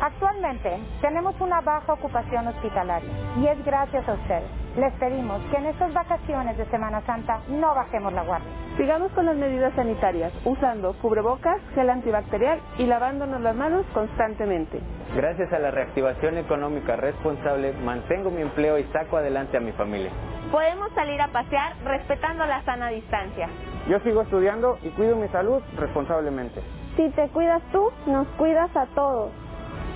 Actualmente 0.00 0.78
tenemos 1.02 1.38
una 1.40 1.60
baja 1.60 1.92
ocupación 1.92 2.48
hospitalaria 2.48 3.10
y 3.36 3.46
es 3.46 3.62
gracias 3.66 4.08
a 4.08 4.14
ustedes. 4.14 4.50
Les 4.76 4.92
pedimos 4.94 5.42
que 5.50 5.58
en 5.58 5.66
estas 5.66 5.92
vacaciones 5.92 6.56
de 6.56 6.64
Semana 6.66 7.02
Santa 7.02 7.40
no 7.48 7.74
bajemos 7.74 8.12
la 8.14 8.22
guardia. 8.22 8.48
Sigamos 8.78 9.12
con 9.12 9.26
las 9.26 9.36
medidas 9.36 9.74
sanitarias, 9.74 10.32
usando 10.46 10.94
cubrebocas, 11.02 11.60
gel 11.74 11.90
antibacterial 11.90 12.60
y 12.78 12.86
lavándonos 12.86 13.42
las 13.42 13.54
manos 13.54 13.84
constantemente. 13.92 14.80
Gracias 15.14 15.52
a 15.52 15.58
la 15.58 15.70
reactivación 15.70 16.38
económica 16.38 16.96
responsable, 16.96 17.74
mantengo 17.84 18.30
mi 18.30 18.40
empleo 18.40 18.78
y 18.78 18.84
saco 18.84 19.18
adelante 19.18 19.58
a 19.58 19.60
mi 19.60 19.72
familia. 19.72 20.12
Podemos 20.50 20.90
salir 20.94 21.20
a 21.20 21.28
pasear 21.28 21.74
respetando 21.84 22.46
la 22.46 22.62
sana 22.62 22.88
distancia. 22.88 23.48
Yo 23.86 24.00
sigo 24.00 24.22
estudiando 24.22 24.78
y 24.82 24.88
cuido 24.90 25.16
mi 25.16 25.28
salud 25.28 25.60
responsablemente. 25.76 26.62
Si 26.96 27.10
te 27.10 27.28
cuidas 27.28 27.60
tú, 27.70 27.90
nos 28.06 28.26
cuidas 28.38 28.74
a 28.74 28.86
todos. 28.94 29.30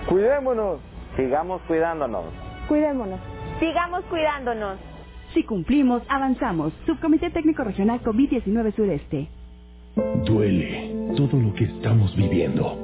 Cuidémonos. 0.09 0.81
Sigamos 1.17 1.62
cuidándonos. 1.62 2.25
Cuidémonos. 2.69 3.21
Sigamos 3.59 4.05
cuidándonos. 4.05 4.79
Si 5.33 5.43
cumplimos, 5.43 6.03
avanzamos. 6.09 6.73
Subcomité 6.87 7.31
Técnico 7.31 7.64
Regional 7.64 8.03
COVID-19 8.03 8.75
Sureste. 8.75 9.29
Duele 10.25 11.14
todo 11.17 11.40
lo 11.40 11.55
que 11.55 11.64
estamos 11.64 12.14
viviendo. 12.17 12.84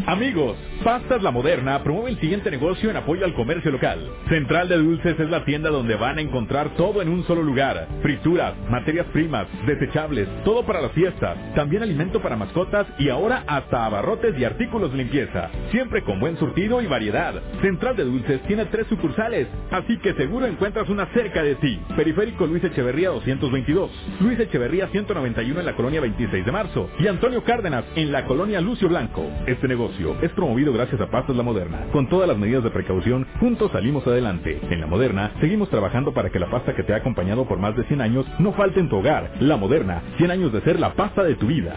Amigos, 0.07 0.55
Pastas 0.85 1.23
La 1.23 1.31
Moderna 1.31 1.81
promueve 1.81 2.11
el 2.11 2.19
siguiente 2.19 2.51
negocio 2.51 2.91
en 2.91 2.95
apoyo 2.95 3.25
al 3.25 3.33
comercio 3.33 3.71
local. 3.71 4.07
Central 4.29 4.69
de 4.69 4.77
Dulces 4.77 5.19
es 5.19 5.29
la 5.31 5.43
tienda 5.43 5.71
donde 5.71 5.95
van 5.95 6.19
a 6.19 6.21
encontrar 6.21 6.75
todo 6.75 7.01
en 7.01 7.09
un 7.09 7.23
solo 7.25 7.41
lugar. 7.41 7.87
Frituras, 8.03 8.53
materias 8.69 9.07
primas, 9.11 9.47
desechables, 9.65 10.29
todo 10.43 10.63
para 10.63 10.83
las 10.83 10.91
fiestas, 10.91 11.39
también 11.55 11.81
alimento 11.81 12.21
para 12.21 12.35
mascotas 12.35 12.85
y 12.99 13.09
ahora 13.09 13.43
hasta 13.47 13.83
abarrotes 13.83 14.37
y 14.37 14.43
artículos 14.43 14.91
de 14.91 14.99
limpieza. 14.99 15.49
Siempre 15.71 16.03
con 16.03 16.19
buen 16.19 16.37
surtido 16.37 16.79
y 16.79 16.85
variedad. 16.85 17.33
Central 17.63 17.95
de 17.95 18.05
Dulces 18.05 18.43
tiene 18.43 18.65
tres 18.65 18.85
sucursales, 18.85 19.47
así 19.71 19.97
que 19.97 20.13
seguro 20.13 20.45
encuentras 20.45 20.87
una 20.87 21.07
cerca 21.15 21.41
de 21.41 21.55
ti. 21.55 21.79
Periférico 21.95 22.45
Luis 22.45 22.63
Echeverría 22.63 23.09
222, 23.09 23.89
Luis 24.19 24.39
Echeverría 24.39 24.87
191 24.89 25.59
en 25.59 25.65
la 25.65 25.75
colonia 25.75 25.99
26 26.01 26.45
de 26.45 26.51
marzo 26.51 26.91
y 26.99 27.07
Antonio 27.07 27.43
Cárdenas 27.43 27.85
en 27.95 28.11
la 28.11 28.25
colonia 28.25 28.61
Lucio 28.61 28.87
Blanco. 28.87 29.25
Este 29.47 29.67
negocio 29.67 30.15
es 30.21 30.29
promovido 30.33 30.74
gracias 30.75 30.99
a 30.99 31.09
Pastas 31.09 31.35
La 31.35 31.43
Moderna. 31.43 31.87
Con 31.91 32.07
todas 32.09 32.27
las 32.27 32.37
medidas 32.37 32.63
de 32.63 32.69
precaución, 32.69 33.25
juntos 33.39 33.71
salimos 33.71 34.05
adelante. 34.05 34.59
En 34.69 34.81
La 34.81 34.87
Moderna, 34.87 35.31
seguimos 35.39 35.69
trabajando 35.69 36.13
para 36.13 36.29
que 36.29 36.39
la 36.39 36.49
pasta 36.49 36.75
que 36.75 36.83
te 36.83 36.93
ha 36.93 36.97
acompañado 36.97 37.45
por 37.47 37.57
más 37.57 37.75
de 37.75 37.85
100 37.85 38.01
años 38.01 38.25
no 38.39 38.51
falte 38.53 38.81
en 38.81 38.89
tu 38.89 38.97
hogar. 38.97 39.31
La 39.39 39.55
Moderna, 39.55 40.03
100 40.17 40.31
años 40.31 40.51
de 40.51 40.61
ser 40.61 40.79
la 40.79 40.93
pasta 40.93 41.23
de 41.23 41.35
tu 41.35 41.47
vida. 41.47 41.73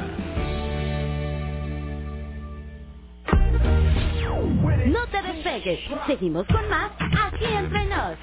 No 4.87 5.07
te 5.07 5.23
despegues. 5.23 5.81
Seguimos 6.07 6.47
con 6.47 6.69
más 6.69 6.91
aquí 7.01 7.45
entre 7.45 7.85
nos. 7.87 8.17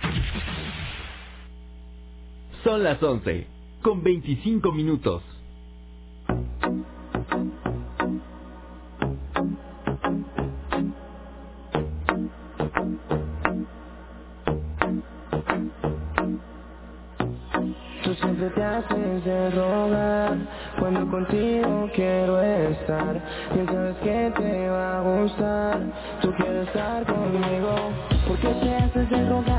Son 2.64 2.84
las 2.84 3.02
11, 3.02 3.48
con 3.82 4.04
25 4.04 4.72
minutos. 4.72 5.24
Siempre 18.26 18.50
te 18.50 18.64
haces 18.64 19.24
de 19.24 19.52
rogar 19.52 20.38
cuando 20.80 21.08
contigo 21.12 21.90
quiero 21.94 22.42
estar. 22.42 23.22
Y 23.54 23.66
sabes 23.68 23.96
que 23.98 24.34
te 24.36 24.70
va 24.70 24.98
a 24.98 25.02
gustar, 25.02 25.80
tú 26.22 26.34
quieres 26.34 26.68
estar 26.68 27.06
conmigo. 27.06 27.76
¿Por 28.28 28.38
qué 28.40 28.48
te 28.48 28.76
haces 28.76 29.10
de 29.10 29.30
rogar, 29.30 29.55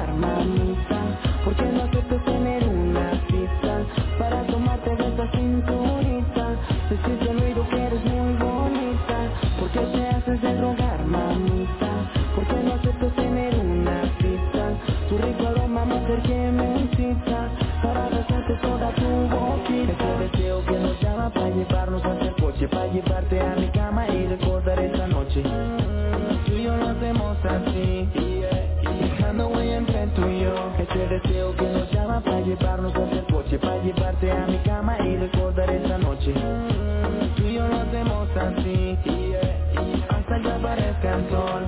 sol. 41.03 41.65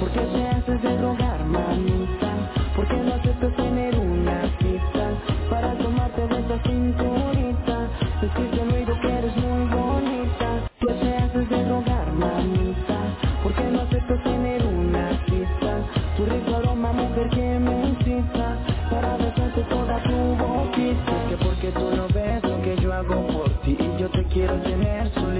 ¿Por 0.00 0.10
qué 0.12 0.20
te 0.20 0.48
haces 0.48 0.82
de 0.82 0.98
rogar, 0.98 1.44
mamita? 1.44 2.30
¿Por 2.76 2.88
qué 2.88 2.96
no 2.96 3.14
aceptas 3.14 3.56
tener 3.56 3.94
una 3.98 4.42
cita 4.58 5.10
para 5.50 5.74
tomarte 5.78 6.26
de 6.28 6.40
esa 6.40 6.58
cinturita? 6.64 7.88
Decirte 8.22 8.60
al 8.62 8.72
oído 8.72 8.94
que 9.00 9.08
eres 9.18 9.36
muy 9.36 9.64
bonita. 9.68 10.48
¿Qué 10.80 10.94
te 10.94 11.16
haces 11.16 11.50
de 11.50 11.68
rogar, 11.68 12.12
mamita? 12.12 12.98
¿Por 13.42 13.54
qué 13.54 13.64
no 13.70 13.82
aceptas 13.82 14.22
tener 14.24 14.64
una 14.66 15.10
cita? 15.26 15.72
Tu 16.16 16.24
rico 16.26 16.56
aroma, 16.56 16.92
mujer 16.92 17.28
que 17.30 17.58
me 17.60 17.88
incita 17.90 18.58
para 18.90 19.16
besarte 19.18 19.62
toda 19.64 20.02
tu 20.04 20.16
boquita. 20.36 21.12
Es 21.22 21.28
que 21.30 21.44
porque 21.44 21.72
tú 21.72 21.90
no 21.96 22.08
ves 22.14 22.42
lo 22.44 22.62
que 22.62 22.76
yo 22.82 22.92
hago 22.94 23.26
por 23.28 23.50
ti 23.62 23.76
y 23.78 24.00
yo 24.00 24.08
te 24.10 24.24
quiero 24.26 24.54
tener 24.62 25.12
solita 25.14 25.33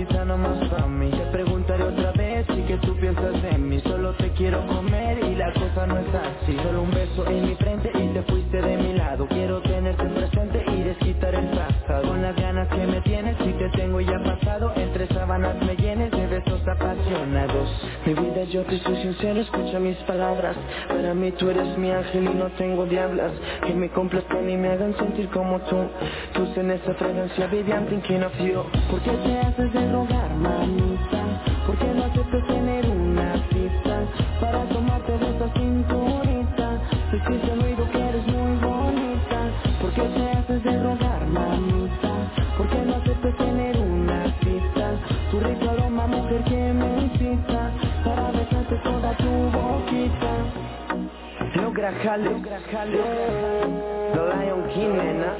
no 5.86 5.98
es 5.98 6.06
así. 6.14 6.56
Solo 6.62 6.82
un 6.82 6.90
beso 6.90 7.26
en 7.28 7.48
mi 7.48 7.54
frente 7.56 7.90
y 7.94 8.08
te 8.08 8.22
fuiste 8.22 8.60
de 8.60 8.76
mi 8.76 8.94
lado. 8.94 9.26
Quiero 9.28 9.60
tenerte 9.60 10.04
presente 10.04 10.64
y 10.70 10.82
desquitar 10.82 11.34
el 11.34 11.46
pasado. 11.48 12.08
Con 12.08 12.22
las 12.22 12.36
ganas 12.36 12.68
que 12.68 12.86
me 12.86 13.00
tienes 13.02 13.36
y 13.40 13.52
te 13.52 13.68
tengo 13.70 14.00
ya 14.00 14.18
pasado. 14.22 14.72
Entre 14.76 15.06
sábanas 15.08 15.56
me 15.62 15.76
llenes 15.76 16.10
de 16.10 16.26
besos 16.26 16.60
apasionados. 16.66 17.68
Mi 18.06 18.14
vida 18.14 18.44
yo 18.44 18.62
te 18.62 18.78
soy 18.78 18.96
sincero, 18.96 19.40
escucha 19.40 19.78
mis 19.78 19.96
palabras. 19.98 20.56
Para 20.88 21.14
mí 21.14 21.30
tú 21.32 21.50
eres 21.50 21.76
mi 21.78 21.90
ángel 21.90 22.24
y 22.24 22.34
no 22.34 22.46
tengo 22.56 22.86
diablas. 22.86 23.32
Que 23.66 23.74
me 23.74 23.88
complazcan 23.90 24.48
y 24.48 24.56
me 24.56 24.68
hagan 24.68 24.96
sentir 24.96 25.28
como 25.28 25.60
tú. 25.60 25.76
Tú 26.32 26.44
en 26.56 26.70
esa 26.70 26.94
fragancia, 26.94 27.46
baby, 27.46 27.70
I'm 27.70 27.86
thinking 27.86 28.22
of 28.22 28.32
you. 28.38 28.62
¿Por 28.90 29.00
qué 29.00 29.10
te 29.10 29.38
haces 29.38 29.72
de 29.72 29.92
rogar, 29.92 30.30
mamita? 30.34 31.24
¿Por 31.66 31.76
qué 31.78 31.86
no 31.86 32.13
grajales, 51.84 52.32
los 54.14 54.34
Lion 54.34 54.68
King, 54.72 54.94
nena, 54.96 55.36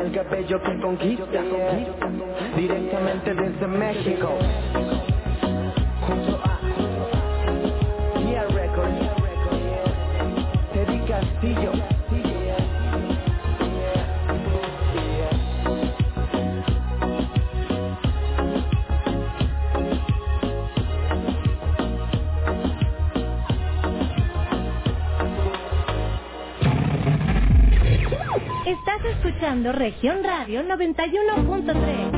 el 0.00 0.12
cabello 0.12 0.62
que 0.62 0.80
conquista, 0.80 1.42
directamente 2.56 3.34
desde 3.34 3.66
México. 3.66 4.38
Región 29.72 30.22
Radio 30.24 30.62
91.3. 30.62 32.17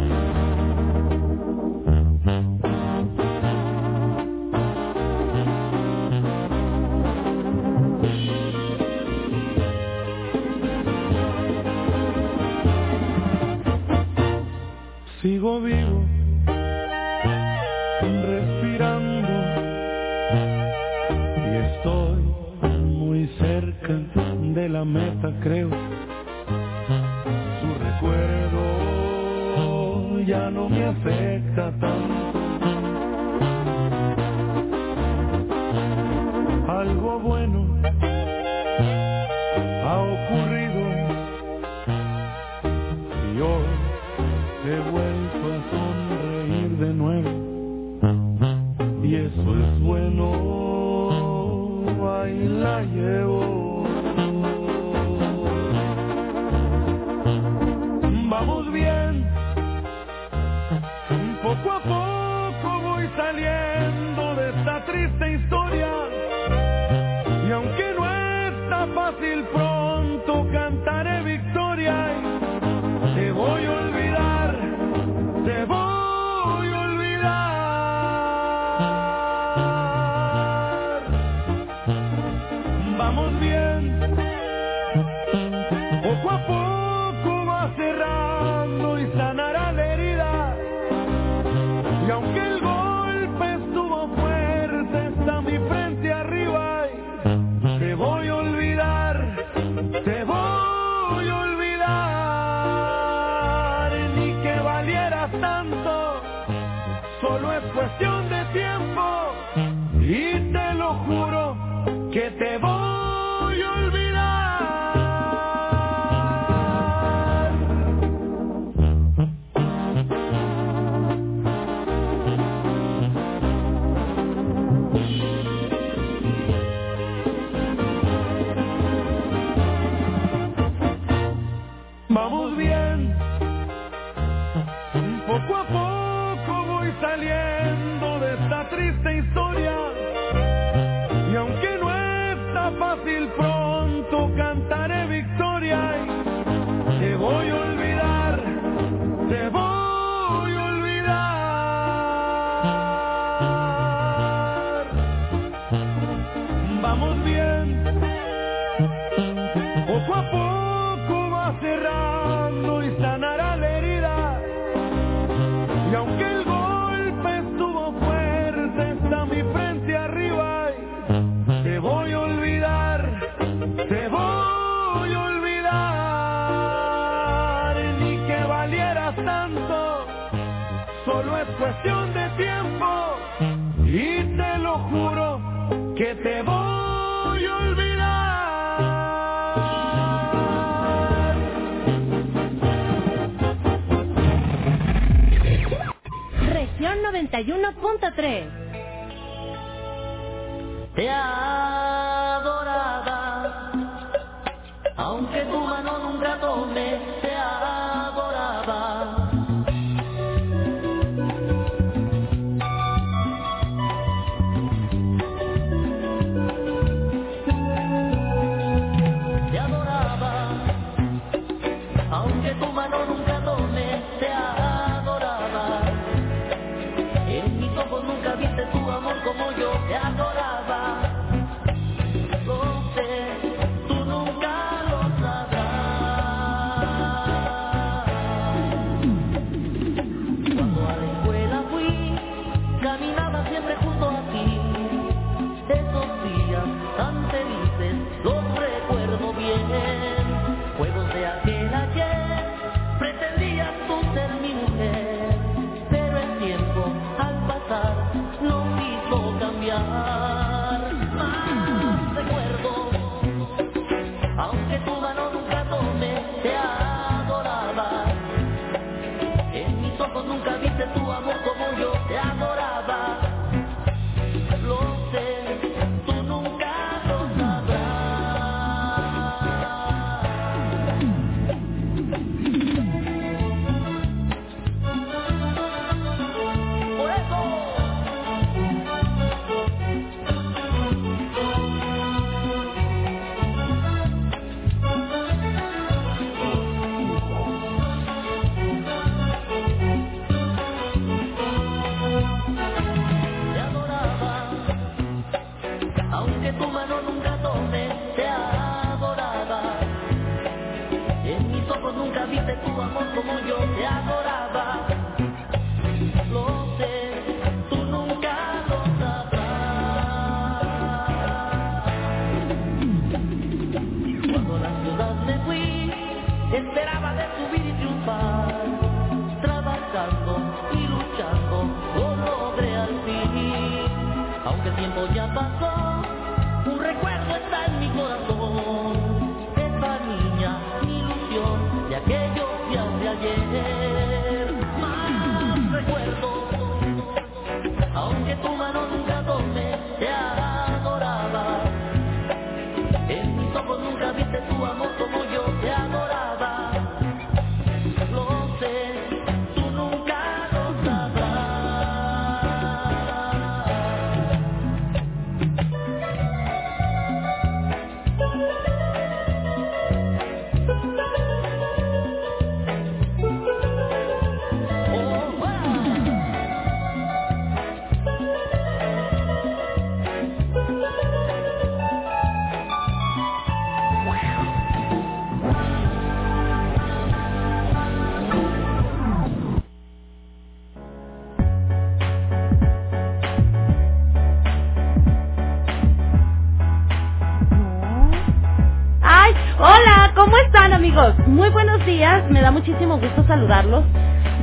muchísimo 402.50 402.98
gusto 402.98 403.24
saludarlos. 403.26 403.84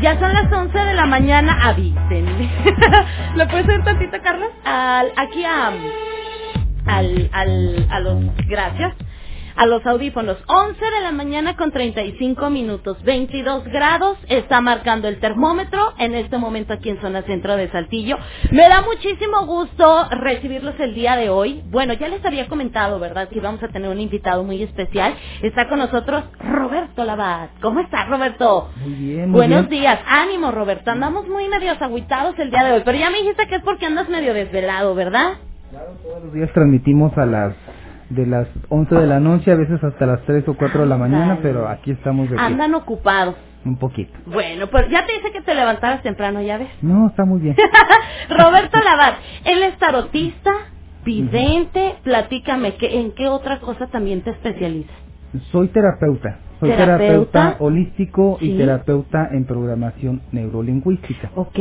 Ya 0.01 0.19
son 0.19 0.33
las 0.33 0.51
11 0.51 0.77
de 0.77 0.93
la 0.93 1.05
mañana, 1.05 1.57
avísenme. 1.63 2.49
¿Lo 3.35 3.47
puedes 3.47 3.67
ver 3.67 3.83
tantito, 3.83 4.17
Carlos? 4.23 4.49
Al, 4.63 5.11
aquí 5.17 5.43
a, 5.43 5.67
al, 6.85 7.29
al, 7.33 7.87
a 7.89 7.99
los, 7.99 8.23
gracias, 8.47 8.93
a 9.55 9.65
los 9.65 9.85
audífonos. 9.85 10.37
11 10.47 10.79
de 10.79 11.01
la 11.01 11.11
mañana 11.11 11.55
con 11.57 11.71
35 11.71 12.49
minutos, 12.49 13.01
22 13.03 13.65
grados, 13.65 14.17
está 14.29 14.61
marcando 14.61 15.07
el 15.07 15.19
termómetro 15.19 15.93
en 15.97 16.15
este 16.15 16.37
momento 16.37 16.73
aquí 16.73 16.89
en 16.89 17.01
zona 17.01 17.23
centro 17.23 17.55
de 17.57 17.69
Saltillo. 17.71 18.17
Me 18.51 18.69
da 18.69 18.83
muchísimo 18.83 19.45
gusto 19.47 20.07
recibirlos 20.11 20.79
el 20.79 20.93
día 20.95 21.15
de 21.15 21.29
hoy. 21.29 21.63
Bueno, 21.69 21.93
ya 21.93 22.07
les 22.07 22.23
había 22.25 22.47
comentado, 22.47 22.99
¿verdad? 22.99 23.29
Que 23.29 23.39
íbamos 23.39 23.61
a 23.63 23.69
tener 23.69 23.89
un 23.89 23.99
invitado 23.99 24.43
muy 24.43 24.61
especial. 24.63 25.15
Está 25.41 25.67
con 25.67 25.79
nosotros 25.79 26.23
Roberto 26.39 26.76
Labat. 27.05 27.49
¿Cómo 27.61 27.79
estás, 27.79 28.07
Roberto? 28.09 28.69
Muy 28.81 28.93
bien, 28.93 29.29
muy 29.29 29.39
Buenos 29.39 29.67
bien. 29.69 29.81
días, 29.81 29.99
ánimo 30.07 30.51
Roberto, 30.51 30.91
andamos 30.91 31.27
muy 31.27 31.47
medios 31.49 31.81
agüitados 31.81 32.37
el 32.39 32.49
día 32.51 32.63
de 32.63 32.71
hoy, 32.73 32.81
pero 32.85 32.97
ya 32.97 33.09
me 33.09 33.17
dijiste 33.19 33.47
que 33.47 33.55
es 33.55 33.63
porque 33.63 33.85
andas 33.85 34.09
medio 34.09 34.33
desvelado, 34.33 34.95
¿verdad? 34.95 35.33
Todos 36.03 36.23
los 36.25 36.33
días 36.33 36.51
transmitimos 36.53 37.17
a 37.17 37.25
las 37.25 37.53
de 38.09 38.25
las 38.25 38.47
11 38.69 38.95
de 38.95 39.07
la 39.07 39.19
noche, 39.19 39.51
a 39.51 39.55
veces 39.55 39.83
hasta 39.83 40.05
las 40.05 40.21
3 40.23 40.47
o 40.47 40.53
4 40.55 40.81
de 40.81 40.87
la 40.87 40.97
mañana, 40.97 41.39
pero 41.41 41.67
aquí 41.67 41.91
estamos 41.91 42.29
de 42.29 42.35
pie. 42.37 42.45
Andan 42.45 42.73
ocupados. 42.75 43.35
Un 43.65 43.77
poquito. 43.77 44.13
Bueno, 44.27 44.67
pues 44.67 44.87
ya 44.89 45.05
te 45.05 45.11
dije 45.13 45.31
que 45.33 45.41
te 45.41 45.53
levantaras 45.53 46.01
temprano, 46.01 46.41
ya 46.41 46.57
ves. 46.57 46.69
No, 46.81 47.07
está 47.09 47.25
muy 47.25 47.41
bien. 47.41 47.55
Roberto 48.29 48.77
Labat, 48.79 49.15
él 49.43 49.61
es 49.63 49.77
tarotista, 49.77 50.51
vidente, 51.03 51.95
platícame, 52.03 52.75
¿qué, 52.75 52.99
¿en 53.01 53.11
qué 53.11 53.27
otra 53.27 53.59
cosa 53.59 53.87
también 53.87 54.21
te 54.21 54.29
especializas? 54.29 54.95
Soy 55.51 55.67
terapeuta. 55.67 56.39
Soy 56.59 56.69
¿Terapeuta? 56.71 56.97
terapeuta, 56.97 57.55
holístico 57.59 58.37
Sí. 58.39 58.51
y 58.53 58.57
terapeuta 58.57 59.29
en 59.31 59.45
programación 59.45 60.21
neurolingüística. 60.31 61.31
Ok, 61.35 61.59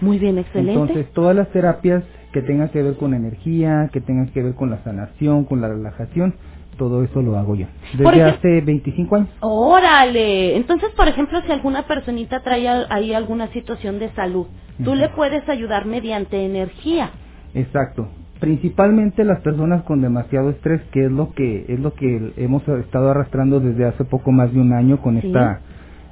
muy 0.00 0.18
bien, 0.18 0.38
excelente. 0.38 0.72
Entonces, 0.72 1.12
todas 1.12 1.34
las 1.36 1.48
terapias 1.50 2.04
que 2.32 2.42
tengan 2.42 2.68
que 2.70 2.82
ver 2.82 2.96
con 2.96 3.14
energía, 3.14 3.90
que 3.92 4.00
tengan 4.00 4.28
que 4.28 4.42
ver 4.42 4.54
con 4.54 4.70
la 4.70 4.82
sanación, 4.84 5.44
con 5.44 5.60
la 5.60 5.68
relajación, 5.68 6.34
todo 6.78 7.02
eso 7.04 7.22
lo 7.22 7.36
hago 7.38 7.56
yo. 7.56 7.66
Desde 7.92 8.04
ejemplo- 8.08 8.26
hace 8.38 8.60
25 8.60 9.16
años. 9.16 9.28
Órale, 9.40 10.56
entonces, 10.56 10.90
por 10.96 11.08
ejemplo, 11.08 11.40
si 11.46 11.52
alguna 11.52 11.82
personita 11.86 12.40
trae 12.42 12.68
ahí 12.88 13.12
alguna 13.14 13.48
situación 13.48 13.98
de 13.98 14.10
salud, 14.10 14.46
tú 14.84 14.90
Ujú. 14.90 14.94
le 14.94 15.08
puedes 15.10 15.48
ayudar 15.48 15.86
mediante 15.86 16.44
energía. 16.44 17.10
Exacto. 17.54 18.08
Principalmente 18.40 19.24
las 19.24 19.40
personas 19.42 19.82
con 19.84 20.00
demasiado 20.02 20.50
estrés, 20.50 20.82
que 20.92 21.06
es 21.06 21.12
lo 21.12 21.32
que 21.32 21.66
es 21.68 21.80
lo 21.80 21.94
que 21.94 22.32
hemos 22.38 22.66
estado 22.68 23.10
arrastrando 23.10 23.60
desde 23.60 23.84
hace 23.86 24.04
poco 24.04 24.32
más 24.32 24.52
de 24.52 24.60
un 24.60 24.72
año 24.72 25.00
con 25.02 25.20
Sí. 25.20 25.26
esta 25.28 25.60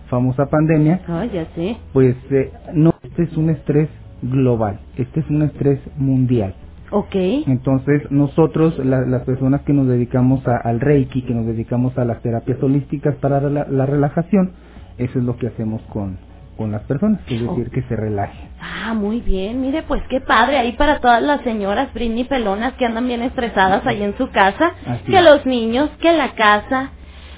famosa 0.09 0.47
pandemia. 0.47 1.01
Ay, 1.09 1.31
ya 1.35 1.47
sé. 1.55 1.76
Pues 1.93 2.16
eh, 2.31 2.53
no, 2.74 2.93
este 3.03 3.24
es 3.24 3.37
un 3.37 3.51
estrés 3.51 3.89
global, 4.22 4.81
este 4.97 5.20
es 5.20 5.31
un 5.31 5.43
estrés 5.43 5.81
mundial. 5.97 6.55
Ok. 6.91 7.14
Entonces 7.47 8.11
nosotros, 8.11 8.79
la- 8.85 9.03
las 9.07 9.22
personas 9.24 9.62
que 9.62 9.72
nos 9.72 9.87
dedicamos 9.89 10.47
a- 10.49 10.57
al 10.68 10.81
Reiki, 10.81 11.22
que 11.22 11.35
nos 11.35 11.47
dedicamos 11.47 11.97
a 11.99 12.05
las 12.05 12.22
terapias 12.22 12.62
holísticas 12.62 13.16
para 13.16 13.41
la, 13.41 13.66
la 13.68 13.87
relajación, 13.87 14.53
eso 14.99 15.18
es 15.18 15.24
lo 15.24 15.37
que 15.37 15.49
hacemos 15.49 15.83
con, 15.93 16.18
con 16.59 16.73
las 16.73 16.83
personas, 16.83 17.21
es 17.29 17.41
decir, 17.41 17.71
que 17.71 17.83
se 17.85 17.97
relajen. 17.97 18.51
Ah, 18.61 18.93
muy 18.95 19.21
bien. 19.23 19.63
Mire, 19.63 19.85
pues 19.85 20.03
qué 20.11 20.21
padre 20.21 20.59
ahí 20.59 20.73
para 20.73 21.01
todas 21.01 21.23
las 21.23 21.41
señoras 21.43 21.95
Britney 21.95 22.25
pelonas 22.25 22.75
que 22.75 22.85
andan 22.85 23.07
bien 23.09 23.23
estresadas 23.23 23.87
ahí 23.87 24.03
en 24.03 24.17
su 24.19 24.29
casa, 24.31 24.73
Así 24.87 25.05
que 25.11 25.19
es. 25.19 25.25
los 25.25 25.47
niños, 25.47 25.89
que 26.03 26.13
la 26.13 26.35
casa, 26.35 26.91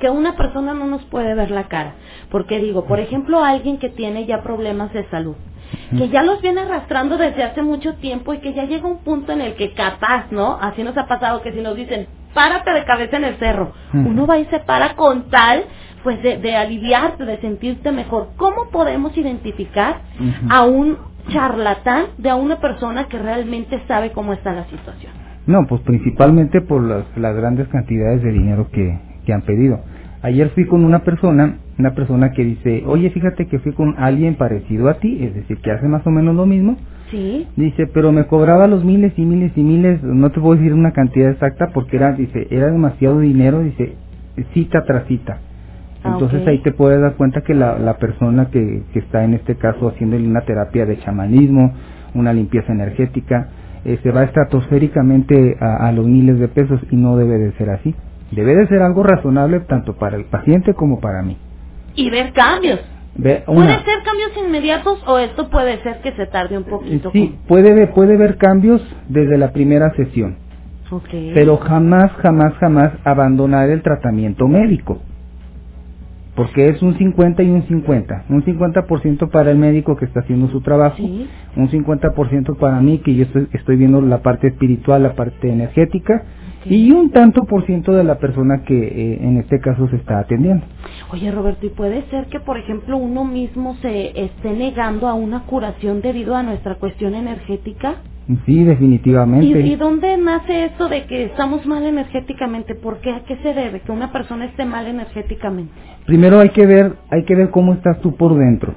que 0.00 0.10
una 0.10 0.36
persona 0.36 0.74
no 0.74 0.86
nos 0.86 1.02
puede 1.06 1.34
ver 1.34 1.50
la 1.50 1.64
cara? 1.64 1.94
Porque 2.30 2.58
digo, 2.60 2.84
por 2.86 3.00
ejemplo, 3.00 3.42
alguien 3.44 3.78
que 3.78 3.88
tiene 3.88 4.26
ya 4.26 4.42
problemas 4.42 4.92
de 4.92 5.08
salud, 5.10 5.36
que 5.96 6.08
ya 6.08 6.22
los 6.22 6.40
viene 6.40 6.62
arrastrando 6.62 7.16
desde 7.18 7.42
hace 7.42 7.62
mucho 7.62 7.94
tiempo 7.96 8.32
y 8.34 8.38
que 8.38 8.54
ya 8.54 8.64
llega 8.64 8.86
un 8.86 8.98
punto 8.98 9.32
en 9.32 9.40
el 9.40 9.54
que 9.54 9.72
capaz, 9.74 10.30
¿no? 10.30 10.58
Así 10.60 10.82
nos 10.82 10.96
ha 10.96 11.06
pasado 11.06 11.42
que 11.42 11.52
si 11.52 11.60
nos 11.60 11.76
dicen, 11.76 12.06
párate 12.34 12.70
de 12.72 12.84
cabeza 12.84 13.16
en 13.16 13.24
el 13.24 13.36
cerro, 13.38 13.72
uno 13.92 14.26
va 14.26 14.38
y 14.38 14.44
se 14.46 14.60
para 14.60 14.94
con 14.94 15.28
tal, 15.30 15.64
pues 16.08 16.22
de, 16.22 16.38
de 16.38 16.56
aliviarte, 16.56 17.26
de 17.26 17.36
sentirte 17.42 17.92
mejor. 17.92 18.28
¿Cómo 18.38 18.70
podemos 18.72 19.14
identificar 19.18 19.96
a 20.48 20.64
un 20.64 20.96
charlatán 21.28 22.04
de 22.16 22.30
a 22.30 22.34
una 22.34 22.62
persona 22.62 23.08
que 23.08 23.18
realmente 23.18 23.78
sabe 23.86 24.12
cómo 24.12 24.32
está 24.32 24.54
la 24.54 24.64
situación? 24.70 25.12
No, 25.46 25.66
pues 25.68 25.82
principalmente 25.82 26.62
por 26.62 26.82
las, 26.82 27.04
las 27.14 27.36
grandes 27.36 27.68
cantidades 27.68 28.22
de 28.22 28.32
dinero 28.32 28.70
que, 28.72 28.98
que 29.26 29.34
han 29.34 29.42
pedido. 29.42 29.80
Ayer 30.22 30.48
fui 30.54 30.66
con 30.66 30.82
una 30.82 31.00
persona, 31.00 31.58
una 31.78 31.94
persona 31.94 32.32
que 32.32 32.42
dice, 32.42 32.84
oye, 32.86 33.10
fíjate 33.10 33.46
que 33.46 33.58
fui 33.58 33.74
con 33.74 33.94
alguien 33.98 34.36
parecido 34.36 34.88
a 34.88 34.94
ti, 34.94 35.22
es 35.22 35.34
decir, 35.34 35.58
que 35.58 35.72
hace 35.72 35.88
más 35.88 36.06
o 36.06 36.10
menos 36.10 36.34
lo 36.34 36.46
mismo. 36.46 36.78
Sí. 37.10 37.46
Dice, 37.54 37.86
pero 37.86 38.12
me 38.12 38.24
cobraba 38.24 38.66
los 38.66 38.82
miles 38.82 39.12
y 39.18 39.26
miles 39.26 39.52
y 39.56 39.62
miles, 39.62 40.02
no 40.02 40.30
te 40.30 40.40
puedo 40.40 40.56
decir 40.56 40.72
una 40.72 40.92
cantidad 40.92 41.32
exacta 41.32 41.68
porque 41.74 41.98
era, 41.98 42.12
dice, 42.12 42.46
era 42.50 42.70
demasiado 42.70 43.20
dinero, 43.20 43.60
dice, 43.60 43.92
cita 44.54 44.84
tras 44.86 45.06
cita. 45.06 45.40
Ah, 46.04 46.10
Entonces 46.12 46.46
ahí 46.46 46.58
te 46.62 46.72
puedes 46.72 47.00
dar 47.00 47.14
cuenta 47.16 47.40
que 47.42 47.54
la, 47.54 47.78
la 47.78 47.98
persona 47.98 48.50
que, 48.50 48.84
que 48.92 49.00
está 49.00 49.24
en 49.24 49.34
este 49.34 49.56
caso 49.56 49.88
haciéndole 49.88 50.26
una 50.28 50.42
terapia 50.42 50.86
de 50.86 50.98
chamanismo, 51.00 51.72
una 52.14 52.32
limpieza 52.32 52.72
energética, 52.72 53.48
eh, 53.84 53.98
se 54.02 54.10
va 54.10 54.22
estratosféricamente 54.24 55.56
a, 55.60 55.88
a 55.88 55.92
los 55.92 56.06
miles 56.06 56.38
de 56.38 56.48
pesos 56.48 56.80
y 56.90 56.96
no 56.96 57.16
debe 57.16 57.38
de 57.38 57.52
ser 57.52 57.70
así. 57.70 57.94
Debe 58.30 58.54
de 58.54 58.66
ser 58.68 58.82
algo 58.82 59.02
razonable 59.02 59.60
tanto 59.60 59.96
para 59.96 60.16
el 60.16 60.24
paciente 60.26 60.74
como 60.74 61.00
para 61.00 61.22
mí. 61.22 61.36
Y 61.94 62.10
ver 62.10 62.32
cambios. 62.32 62.80
Ve, 63.16 63.42
¿Puede 63.46 63.68
ser 63.68 64.02
cambios 64.04 64.46
inmediatos 64.46 65.02
o 65.08 65.18
esto 65.18 65.50
puede 65.50 65.82
ser 65.82 66.00
que 66.02 66.12
se 66.12 66.26
tarde 66.26 66.56
un 66.58 66.64
poquito? 66.64 67.10
sí, 67.12 67.34
puede, 67.48 67.74
ver- 67.74 67.90
puede 67.92 68.16
ver 68.16 68.36
cambios 68.36 68.80
desde 69.08 69.36
la 69.38 69.52
primera 69.52 69.92
sesión. 69.94 70.36
Pero 71.34 71.56
jamás, 71.58 72.12
jamás, 72.22 72.54
jamás 72.54 72.92
abandonar 73.04 73.68
el 73.70 73.82
tratamiento 73.82 74.46
médico. 74.46 75.02
Porque 76.38 76.68
es 76.68 76.80
un 76.82 76.96
50 76.96 77.42
y 77.42 77.50
un 77.50 77.64
50. 77.64 78.26
Un 78.30 78.44
50% 78.44 79.28
para 79.30 79.50
el 79.50 79.58
médico 79.58 79.96
que 79.96 80.04
está 80.04 80.20
haciendo 80.20 80.48
su 80.50 80.60
trabajo, 80.60 80.96
Sí. 80.96 81.28
un 81.56 81.68
50% 81.68 82.56
para 82.58 82.80
mí 82.80 82.98
que 82.98 83.16
yo 83.16 83.24
estoy, 83.24 83.48
estoy 83.54 83.76
viendo 83.76 84.00
la 84.00 84.22
parte 84.22 84.46
espiritual, 84.46 85.02
la 85.02 85.16
parte 85.16 85.50
energética, 85.50 86.22
y 86.64 86.92
un 86.92 87.10
tanto 87.10 87.42
por 87.44 87.66
ciento 87.66 87.92
de 87.92 88.04
la 88.04 88.18
persona 88.18 88.62
que 88.64 88.78
eh, 88.78 89.18
en 89.20 89.38
este 89.38 89.58
caso 89.58 89.88
se 89.88 89.96
está 89.96 90.20
atendiendo. 90.20 90.64
Oye, 91.12 91.30
Roberto, 91.32 91.66
¿y 91.66 91.70
puede 91.70 92.04
ser 92.10 92.26
que, 92.28 92.38
por 92.38 92.56
ejemplo, 92.56 92.96
uno 92.98 93.24
mismo 93.24 93.74
se 93.82 94.22
esté 94.24 94.52
negando 94.52 95.08
a 95.08 95.14
una 95.14 95.44
curación 95.44 96.02
debido 96.02 96.36
a 96.36 96.44
nuestra 96.44 96.76
cuestión 96.76 97.16
energética? 97.16 97.96
Sí, 98.44 98.62
definitivamente. 98.62 99.60
¿Y, 99.60 99.72
y 99.72 99.76
dónde 99.76 100.16
nace 100.18 100.66
esto 100.66 100.88
de 100.88 101.06
que 101.06 101.24
estamos 101.24 101.66
mal 101.66 101.84
energéticamente? 101.84 102.74
¿Por 102.74 103.00
qué? 103.00 103.10
¿A 103.10 103.24
qué 103.24 103.36
se 103.36 103.54
debe 103.54 103.80
que 103.80 103.90
una 103.90 104.12
persona 104.12 104.44
esté 104.44 104.66
mal 104.66 104.86
energéticamente? 104.86 105.72
Primero 106.06 106.40
hay 106.40 106.50
que 106.50 106.66
ver, 106.66 106.96
hay 107.10 107.24
que 107.24 107.34
ver 107.34 107.50
cómo 107.50 107.72
estás 107.72 108.00
tú 108.02 108.16
por 108.16 108.36
dentro. 108.36 108.74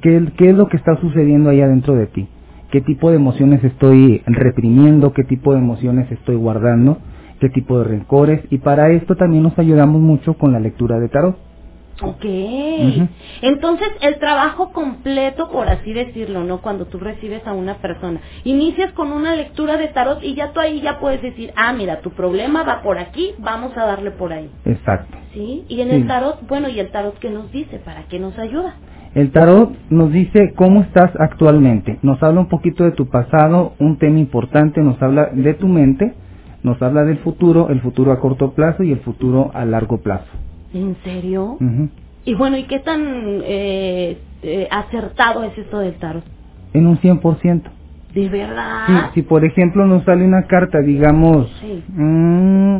¿Qué, 0.00 0.32
qué 0.36 0.50
es 0.50 0.56
lo 0.56 0.68
que 0.68 0.76
está 0.76 0.96
sucediendo 1.00 1.50
ahí 1.50 1.60
adentro 1.60 1.96
de 1.96 2.06
ti? 2.06 2.28
¿Qué 2.70 2.80
tipo 2.82 3.10
de 3.10 3.16
emociones 3.16 3.62
estoy 3.64 4.22
reprimiendo? 4.26 5.12
¿Qué 5.12 5.24
tipo 5.24 5.52
de 5.52 5.58
emociones 5.58 6.10
estoy 6.12 6.36
guardando? 6.36 6.98
¿Qué 7.40 7.48
tipo 7.48 7.78
de 7.78 7.84
rencores? 7.84 8.42
Y 8.50 8.58
para 8.58 8.90
esto 8.90 9.16
también 9.16 9.42
nos 9.42 9.58
ayudamos 9.58 10.00
mucho 10.00 10.34
con 10.34 10.52
la 10.52 10.60
lectura 10.60 11.00
de 11.00 11.08
tarot. 11.08 11.36
Ok. 12.02 12.24
Entonces, 13.42 13.88
el 14.00 14.18
trabajo 14.18 14.72
completo, 14.72 15.50
por 15.50 15.68
así 15.68 15.92
decirlo, 15.92 16.44
¿no? 16.44 16.60
Cuando 16.60 16.86
tú 16.86 16.98
recibes 16.98 17.46
a 17.46 17.52
una 17.52 17.74
persona. 17.76 18.20
Inicias 18.44 18.92
con 18.92 19.12
una 19.12 19.34
lectura 19.36 19.76
de 19.76 19.88
tarot 19.88 20.22
y 20.22 20.34
ya 20.34 20.52
tú 20.52 20.60
ahí 20.60 20.80
ya 20.80 20.98
puedes 20.98 21.22
decir, 21.22 21.52
ah, 21.56 21.72
mira, 21.72 22.00
tu 22.00 22.10
problema 22.10 22.64
va 22.64 22.82
por 22.82 22.98
aquí, 22.98 23.32
vamos 23.38 23.76
a 23.76 23.86
darle 23.86 24.10
por 24.12 24.32
ahí. 24.32 24.50
Exacto. 24.64 25.16
¿Sí? 25.34 25.64
Y 25.68 25.80
en 25.82 25.90
Sí. 25.90 25.94
el 25.96 26.06
tarot, 26.08 26.46
bueno, 26.48 26.68
¿y 26.68 26.80
el 26.80 26.90
tarot 26.90 27.18
qué 27.18 27.30
nos 27.30 27.50
dice? 27.52 27.78
¿Para 27.78 28.04
qué 28.08 28.18
nos 28.18 28.38
ayuda? 28.38 28.74
El 29.14 29.30
tarot 29.32 29.70
nos 29.90 30.12
dice 30.12 30.52
cómo 30.56 30.82
estás 30.82 31.12
actualmente, 31.20 31.98
nos 32.02 32.22
habla 32.22 32.40
un 32.40 32.48
poquito 32.48 32.84
de 32.84 32.92
tu 32.92 33.08
pasado, 33.08 33.74
un 33.78 33.98
tema 33.98 34.18
importante, 34.18 34.80
nos 34.82 35.00
habla 35.00 35.30
de 35.32 35.54
tu 35.54 35.68
mente, 35.68 36.14
nos 36.64 36.82
habla 36.82 37.04
del 37.04 37.18
futuro, 37.18 37.68
el 37.70 37.80
futuro 37.80 38.12
a 38.12 38.20
corto 38.20 38.52
plazo 38.54 38.82
y 38.82 38.92
el 38.92 39.00
futuro 39.00 39.52
a 39.54 39.64
largo 39.64 39.98
plazo. 40.02 40.26
¿En 40.74 40.96
serio? 41.04 41.56
Y 42.24 42.34
bueno, 42.34 42.56
¿y 42.58 42.64
qué 42.64 42.80
tan 42.80 43.00
eh, 43.44 44.18
eh, 44.42 44.68
acertado 44.70 45.44
es 45.44 45.56
esto 45.56 45.78
del 45.78 45.94
tarot? 45.98 46.24
En 46.72 46.86
un 46.86 46.98
100%. 46.98 47.62
¿De 48.12 48.28
verdad? 48.28 48.86
Sí, 48.86 48.94
si 49.14 49.22
por 49.22 49.44
ejemplo 49.44 49.86
nos 49.86 50.04
sale 50.04 50.24
una 50.24 50.42
carta, 50.46 50.80
digamos, 50.80 51.48
Sí. 51.60 51.82
mm, 51.88 52.78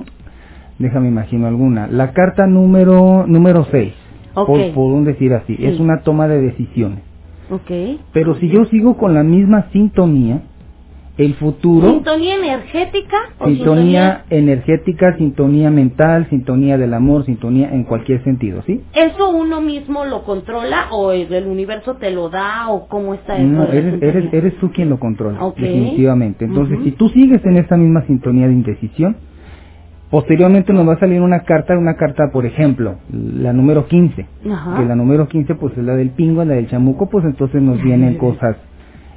déjame 0.79 1.09
imagino 1.09 1.47
alguna, 1.47 1.87
la 1.87 2.13
carta 2.13 2.47
número 2.47 3.27
número 3.27 3.65
6, 3.71 3.95
Ok. 4.35 4.47
por, 4.47 4.75
por 4.75 4.93
un 4.93 5.05
decir 5.05 5.33
así, 5.33 5.57
Sí. 5.57 5.67
es 5.67 5.81
una 5.81 6.01
toma 6.03 6.29
de 6.29 6.41
decisiones. 6.41 7.01
Ok. 7.51 7.71
Pero 8.13 8.35
si 8.37 8.49
yo 8.49 8.65
sigo 8.67 8.97
con 8.97 9.15
la 9.15 9.23
misma 9.23 9.69
sintonía, 9.73 10.43
el 11.17 11.35
futuro, 11.35 11.91
¿Sintonía 11.93 12.35
energética 12.35 13.17
o 13.39 13.47
sintonía 13.47 14.25
energética, 14.31 15.17
sintonía 15.17 15.71
mental, 15.71 16.27
sintonía 16.29 16.77
del 16.77 16.93
amor, 16.93 17.25
sintonía 17.25 17.71
en 17.73 17.85
cualquier 17.85 18.25
sentido, 18.25 18.63
¿sí? 18.67 18.81
¿Eso 18.93 19.31
uno 19.31 19.61
mismo 19.61 20.05
lo 20.07 20.25
controla 20.25 20.87
o 20.91 21.13
el 21.13 21.47
universo 21.47 21.95
te 21.95 22.11
lo 22.11 22.31
da 22.31 22.69
o 22.69 22.89
cómo 22.89 23.15
está 23.15 23.37
eso? 23.37 23.47
No, 23.47 23.65
eres, 23.65 24.03
eres, 24.03 24.35
eres 24.35 24.57
tú 24.59 24.73
quien 24.73 24.91
lo 24.91 24.99
controla, 24.99 25.39
definitivamente. 25.57 26.47
Entonces, 26.47 26.79
si 26.83 26.91
tú 26.93 27.09
sigues 27.11 27.45
en 27.45 27.59
esta 27.59 27.77
misma 27.77 28.05
sintonía 28.07 28.49
de 28.49 28.55
indecisión, 28.55 29.17
posteriormente 30.11 30.73
nos 30.73 30.89
va 30.89 30.95
a 30.95 30.99
salir 30.99 31.21
una 31.21 31.41
carta, 31.41 31.79
una 31.79 31.95
carta, 31.95 32.31
por 32.33 32.45
ejemplo, 32.45 32.97
la 33.13 33.53
número 33.53 33.87
15, 33.87 34.27
Ajá. 34.51 34.77
que 34.79 34.85
la 34.85 34.97
número 34.97 35.29
15 35.29 35.55
pues 35.55 35.77
es 35.79 35.85
la 35.85 35.95
del 35.95 36.11
pingo, 36.11 36.45
la 36.45 36.55
del 36.55 36.69
chamuco, 36.69 37.09
pues 37.09 37.25
entonces 37.25 37.63
nos 37.63 37.81
vienen 37.81 38.17
cosas, 38.17 38.57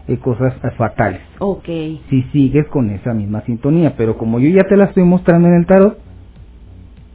eh, 0.07 0.17
cosas 0.19 0.53
fatales. 0.77 1.21
Ok. 1.39 1.65
Si 2.09 2.23
sigues 2.31 2.67
con 2.67 2.89
esa 2.89 3.13
misma 3.13 3.41
sintonía, 3.41 3.95
pero 3.97 4.17
como 4.17 4.39
yo 4.39 4.49
ya 4.49 4.63
te 4.63 4.77
la 4.77 4.85
estoy 4.85 5.03
mostrando 5.03 5.47
en 5.47 5.55
el 5.55 5.65
tarot, 5.65 5.97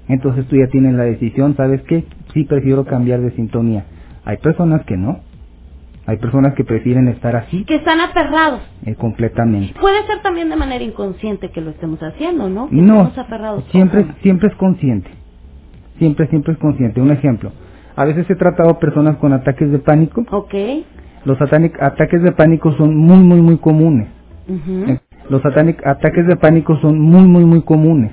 entonces 0.09 0.47
tú 0.49 0.57
ya 0.57 0.67
tienes 0.69 0.95
la 0.95 1.05
decisión, 1.05 1.57
¿sabes 1.57 1.83
qué? 1.83 2.05
Sí 2.35 2.45
prefiero 2.45 2.85
cambiar 2.85 3.21
de 3.21 3.31
sintonía. 3.33 3.85
Hay 4.25 4.37
personas 4.39 4.85
que 4.85 4.97
no. 4.97 5.21
Hay 6.05 6.17
personas 6.17 6.55
que 6.55 6.65
prefieren 6.65 7.07
estar 7.07 7.37
así 7.37 7.63
Que 7.65 7.77
están 7.77 8.01
aferrados. 8.01 8.61
eh, 8.85 8.97
completamente. 8.97 9.73
Puede 9.81 10.05
ser 10.07 10.21
también 10.21 10.51
de 10.51 10.57
manera 10.57 10.83
inconsciente 10.83 11.51
que 11.51 11.61
lo 11.61 11.71
estemos 11.71 12.01
haciendo, 12.03 12.49
¿no? 12.51 12.69
Que 12.69 12.75
No, 12.75 13.03
aferrados. 13.03 13.65
siempre, 13.71 14.07
siempre 14.21 14.49
es 14.49 14.55
consciente. 14.57 15.09
Siempre, 15.99 16.27
siempre 16.27 16.55
es 16.55 16.59
consciente. 16.59 17.01
Un 17.01 17.13
ejemplo. 17.13 17.53
A 17.95 18.05
veces 18.05 18.29
he 18.29 18.35
tratado 18.35 18.79
personas 18.81 19.17
con 19.19 19.33
ataques 19.33 19.71
de 19.71 19.79
pánico. 19.79 20.25
Ok. 20.33 20.55
Los 21.25 21.39
ataques 21.41 22.23
de 22.23 22.33
pánico 22.33 22.73
son 22.73 22.97
muy, 22.97 23.19
muy, 23.19 23.41
muy 23.41 23.57
comunes. 23.59 24.09
Eh, 24.49 24.99
Los 25.31 25.45
ataques 25.45 26.27
de 26.27 26.37
pánico 26.37 26.77
son 26.77 26.99
muy, 26.99 27.23
muy, 27.27 27.45
muy 27.45 27.63
comunes. 27.63 28.13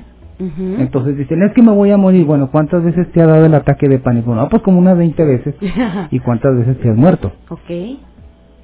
Entonces 0.80 1.18
dicen, 1.18 1.43
es 1.43 1.51
que 1.53 1.62
me 1.62 1.72
voy 1.74 1.91
a 1.91 1.97
morir. 1.97 2.26
Bueno, 2.26 2.49
¿cuántas 2.49 2.82
veces 2.84 3.12
te 3.12 3.22
ha 3.22 3.26
dado 3.28 3.45
el 3.45 3.53
ataque 3.53 3.89
de 3.89 3.99
pánico? 3.99 4.34
No, 4.34 4.47
pues 4.47 4.62
como 4.62 4.80
unas 4.80 4.97
20 4.97 5.26
veces. 5.26 5.55
¿Y 6.12 6.20
cuántas 6.20 6.55
veces 6.57 6.80
te 6.80 6.89
has 6.89 6.95
muerto? 6.95 7.34
ok. 7.49 7.70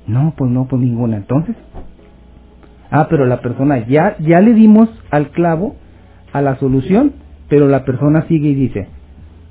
No, 0.07 0.33
pues 0.37 0.51
no, 0.51 0.67
pues 0.67 0.81
ninguna. 0.81 1.17
Entonces. 1.17 1.55
Ah, 2.91 3.07
pero 3.09 3.25
la 3.25 3.41
persona 3.41 3.79
ya, 3.87 4.15
ya 4.19 4.39
le 4.39 4.53
dimos 4.53 4.87
al 5.09 5.29
clavo 5.31 5.75
a 6.31 6.41
la 6.41 6.55
solución, 6.57 7.13
pero 7.49 7.67
la 7.67 7.83
persona 7.83 8.25
sigue 8.27 8.49
y 8.49 8.55
dice, 8.55 8.87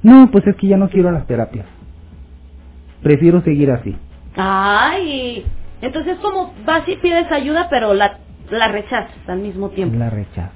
no, 0.03 0.31
pues 0.31 0.47
es 0.47 0.55
que 0.57 0.69
ya 0.69 0.77
no 0.77 0.89
quiero 0.89 1.11
las 1.11 1.27
terapias. 1.27 1.67
Prefiero 3.03 3.43
seguir 3.43 3.71
así. 3.73 3.97
Ay, 4.37 5.47
entonces 5.81 6.19
como 6.19 6.53
vas 6.65 6.89
y 6.89 6.97
pides 6.97 7.31
ayuda, 7.31 7.69
pero 7.71 7.95
la, 7.95 8.19
la 8.51 8.69
rechazas 8.69 9.17
al 9.29 9.39
mismo 9.39 9.71
tiempo. 9.71 9.97
La 9.99 10.11
rechaza. 10.11 10.53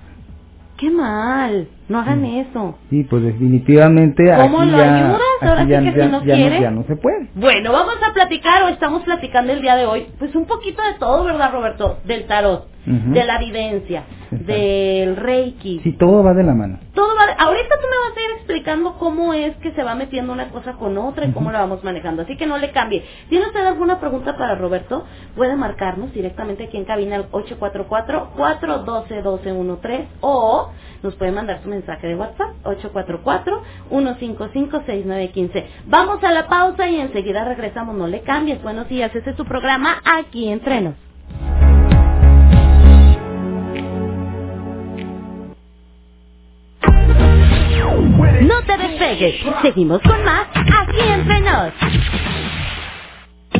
Qué 0.76 0.90
mal, 0.90 1.68
no 1.88 1.98
hagan 2.00 2.24
eso. 2.24 2.78
Sí, 2.90 3.04
pues 3.04 3.22
definitivamente 3.22 4.24
¿Cómo 4.36 4.60
aquí 4.60 4.70
lo 4.70 4.78
ya, 4.78 4.96
ayudas? 4.96 5.20
Ahora 5.40 5.64
sí 5.64 5.68
ya, 5.70 5.80
que 5.80 5.92
si 5.92 5.98
no 6.08 6.24
ya 6.24 6.34
quiere. 6.34 6.60
ya 6.60 6.70
no 6.70 6.82
se 6.84 6.96
puede. 6.96 7.28
Bueno, 7.34 7.72
vamos 7.72 7.96
a 8.08 8.12
platicar 8.12 8.62
o 8.64 8.68
estamos 8.68 9.02
platicando 9.04 9.52
el 9.52 9.62
día 9.62 9.76
de 9.76 9.86
hoy, 9.86 10.06
pues 10.18 10.34
un 10.34 10.44
poquito 10.46 10.82
de 10.82 10.94
todo, 10.98 11.24
¿verdad, 11.24 11.52
Roberto? 11.52 11.98
Del 12.04 12.26
tarot, 12.26 12.66
de 12.86 13.24
la 13.24 13.36
evidencia, 13.36 14.04
Exacto. 14.30 14.52
del 14.52 15.16
reiki. 15.16 15.80
Sí, 15.82 15.92
todo 15.92 16.22
va 16.24 16.32
de 16.34 16.42
la 16.42 16.54
mano. 16.54 16.78
Todo 16.94 17.08
va, 17.14 17.24
ahorita 17.44 17.74
tú 17.80 17.86
me 17.90 17.98
vas 18.08 18.16
a 18.16 18.20
ir 18.24 18.30
explicando 18.36 18.94
cómo 18.98 19.32
es 19.34 19.54
que 19.56 19.72
se 19.72 19.82
va 19.82 19.94
metiendo 19.94 20.32
una 20.32 20.48
cosa 20.48 20.72
con 20.74 20.96
otra 20.98 21.26
y 21.26 21.32
cómo 21.32 21.50
la 21.52 21.60
vamos 21.60 21.84
manejando, 21.84 22.22
así 22.22 22.36
que 22.36 22.46
no 22.46 22.58
le 22.58 22.70
cambie. 22.72 23.04
¿Tiene 23.28 23.46
usted 23.46 23.64
alguna 23.64 24.00
pregunta 24.00 24.36
para 24.36 24.54
Roberto? 24.56 25.04
Puede 25.36 25.54
marcarnos 25.56 26.12
directamente 26.12 26.64
aquí 26.64 26.76
en 26.78 26.84
cabina 26.84 27.16
al 27.16 27.30
844-412-1213 27.30 30.06
o 30.20 30.70
nos 31.02 31.14
puede 31.16 31.32
mandar 31.32 31.60
su 31.62 31.68
mensaje 31.68 31.77
de 31.86 32.14
WhatsApp 32.16 32.50
844-155-6915. 33.90 35.64
Vamos 35.86 36.22
a 36.24 36.32
la 36.32 36.48
pausa 36.48 36.88
y 36.88 37.00
enseguida 37.00 37.44
regresamos, 37.44 37.96
no 37.96 38.06
le 38.06 38.22
cambies. 38.22 38.62
Buenos 38.62 38.88
días, 38.88 39.14
ese 39.14 39.30
es 39.30 39.36
su 39.36 39.44
programa 39.44 40.00
aquí 40.04 40.48
entre 40.48 40.80
nos. 40.82 40.94
No 48.42 48.62
te 48.66 48.76
despegues. 48.78 49.36
Seguimos 49.62 50.00
con 50.02 50.24
más 50.24 50.46
aquí 50.54 51.00
entre 51.00 51.40
nos. 51.40 51.72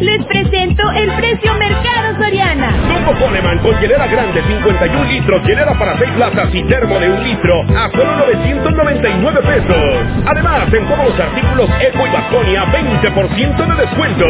Les 0.01 0.24
presento 0.26 0.82
el 0.92 1.11
precio 1.12 1.55
Mercado 1.55 2.22
Soriana. 2.22 2.72
Combo 2.88 3.18
Coleman 3.18 3.59
con 3.59 3.80
hielera 3.80 4.07
grande 4.07 4.42
51 4.42 5.05
litros, 5.11 5.42
hielera 5.44 5.76
para 5.76 5.99
6 5.99 6.16
latas 6.16 6.55
y 6.55 6.62
termo 6.64 6.99
de 7.01 7.11
un 7.11 7.24
litro 7.24 7.62
a 7.76 7.90
solo 7.90 8.16
999 8.26 9.40
pesos. 9.42 9.76
Además, 10.24 10.72
en 10.72 10.86
todos 10.86 11.05
los 11.11 11.20
artículos 11.20 11.68
Eco 11.80 12.07
y 12.07 12.11
Baconia, 12.11 12.64
20% 12.66 13.66
de 13.66 13.74
descuento. 13.74 14.26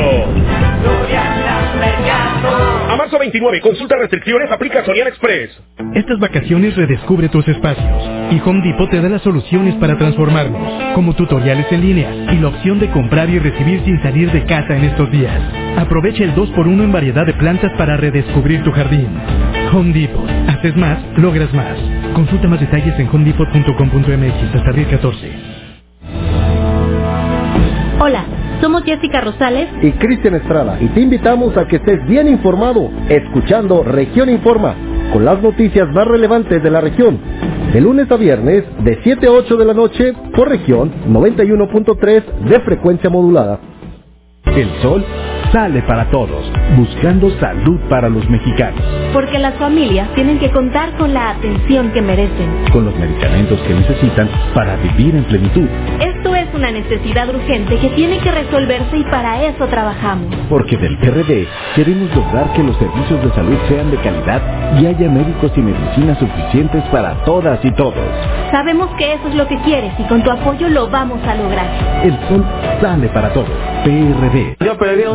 A 2.91 2.97
marzo 2.97 3.19
29, 3.19 3.61
consulta 3.61 3.97
restricciones, 3.97 4.51
aplica 4.51 4.85
Soriana 4.85 5.11
Express. 5.11 5.51
Estas 5.95 6.19
vacaciones 6.19 6.77
redescubre 6.77 7.29
tus 7.29 7.47
espacios 7.47 8.03
y 8.31 8.41
Home 8.45 8.63
Depot 8.63 8.89
te 8.89 9.01
da 9.01 9.09
las 9.09 9.23
soluciones 9.23 9.75
para 9.75 9.99
transformarlos, 9.99 10.95
como 10.95 11.15
tutoriales 11.15 11.67
en 11.71 11.81
línea 11.81 12.11
y 12.33 12.39
la 12.39 12.49
opción 12.49 12.79
de 12.79 12.91
comprar 12.91 13.29
y 13.29 13.39
recibir 13.39 13.83
sin 13.85 14.01
salir 14.03 14.31
de 14.33 14.45
casa 14.45 14.77
en 14.77 14.85
estos 14.85 15.11
días. 15.11 15.41
Aprovecha 15.77 16.25
el 16.25 16.35
2x1 16.35 16.83
en 16.85 16.93
variedad 16.93 17.25
de 17.27 17.35
plantas 17.35 17.73
para 17.79 17.97
redescubrir 17.97 18.63
tu 18.63 18.73
jardín. 18.73 19.09
Home 19.73 19.93
Depot. 19.93 20.29
Haces 20.49 20.77
más, 20.77 20.99
logras 21.17 21.53
más. 21.55 21.79
Consulta 22.15 22.49
más 22.49 22.61
detalles 22.61 22.99
en 22.99 23.09
homedepot.com.mx 23.09 24.55
hasta 24.55 24.71
abril 24.71 24.87
14. 24.91 25.33
Hola, 28.01 28.25
somos 28.61 28.85
Jessica 28.85 29.21
Rosales. 29.21 29.69
y 29.83 29.93
Cristian 29.93 30.35
Estrada 30.37 30.79
y 30.81 30.87
te 30.89 31.01
invitamos 31.01 31.57
a 31.57 31.67
que 31.67 31.77
estés 31.77 32.05
bien 32.07 32.29
informado 32.29 32.91
escuchando 33.09 33.83
Región 33.83 34.29
Informa 34.31 34.75
con 35.13 35.25
las 35.25 35.43
noticias 35.43 35.89
más 35.93 36.07
relevantes 36.07 36.63
de 36.63 36.71
la 36.71 36.81
región, 36.81 37.19
De 37.73 37.81
lunes 37.81 38.11
a 38.11 38.17
viernes, 38.17 38.65
de 38.83 38.99
7 39.03 39.27
a 39.27 39.31
8 39.31 39.57
de 39.57 39.65
la 39.65 39.75
noche, 39.75 40.13
por 40.35 40.49
región 40.49 40.91
91.3 41.09 42.25
de 42.49 42.61
frecuencia 42.61 43.11
modulada. 43.11 43.61
El 44.47 44.69
sol 44.81 45.05
sale 45.53 45.83
para 45.83 46.11
todos, 46.11 46.51
buscando 46.77 47.31
salud 47.39 47.79
para 47.89 48.09
los 48.09 48.29
mexicanos. 48.29 48.83
Porque 49.13 49.39
las 49.39 49.55
familias 49.55 50.09
tienen 50.15 50.39
que 50.39 50.51
contar 50.51 50.97
con 50.97 51.13
la 51.15 51.31
atención 51.31 51.91
que 51.93 52.03
merecen. 52.03 52.65
Con 52.73 52.85
los 52.85 52.97
medicamentos 52.97 53.61
que 53.63 53.75
necesitan 53.75 54.29
para 54.55 54.77
vivir 54.77 55.15
en 55.15 55.25
plenitud. 55.25 55.67
Esto 56.01 56.28
una 56.59 56.73
necesidad 56.73 57.29
urgente 57.29 57.79
que 57.79 57.89
tiene 57.91 58.19
que 58.19 58.33
resolverse 58.33 58.97
y 58.97 59.05
para 59.05 59.45
eso 59.45 59.67
trabajamos. 59.69 60.35
Porque 60.49 60.77
del 60.77 60.99
PRD 60.99 61.47
queremos 61.77 62.15
lograr 62.15 62.53
que 62.53 62.65
los 62.65 62.77
servicios 62.79 63.23
de 63.23 63.33
salud 63.33 63.57
sean 63.69 63.91
de 63.93 63.97
calidad 63.99 64.43
y 64.81 64.87
haya 64.87 65.09
médicos 65.09 65.53
y 65.57 65.61
medicinas 65.61 66.19
suficientes 66.19 66.83
para 66.91 67.15
todas 67.25 67.65
y 67.65 67.71
todos. 67.73 67.95
Sabemos 68.51 68.91
que 68.97 69.15
eso 69.15 69.29
es 69.29 69.35
lo 69.37 69.47
que 69.47 69.57
quieres 69.59 69.93
y 69.99 70.03
con 70.05 70.23
tu 70.23 70.31
apoyo 70.31 70.69
lo 70.69 70.89
vamos 70.89 71.21
a 71.27 71.35
lograr. 71.37 71.67
El 72.03 72.19
sol 72.29 72.45
sale 72.81 73.09
para 73.09 73.33
todos. 73.33 73.51
PRD. 73.85 74.57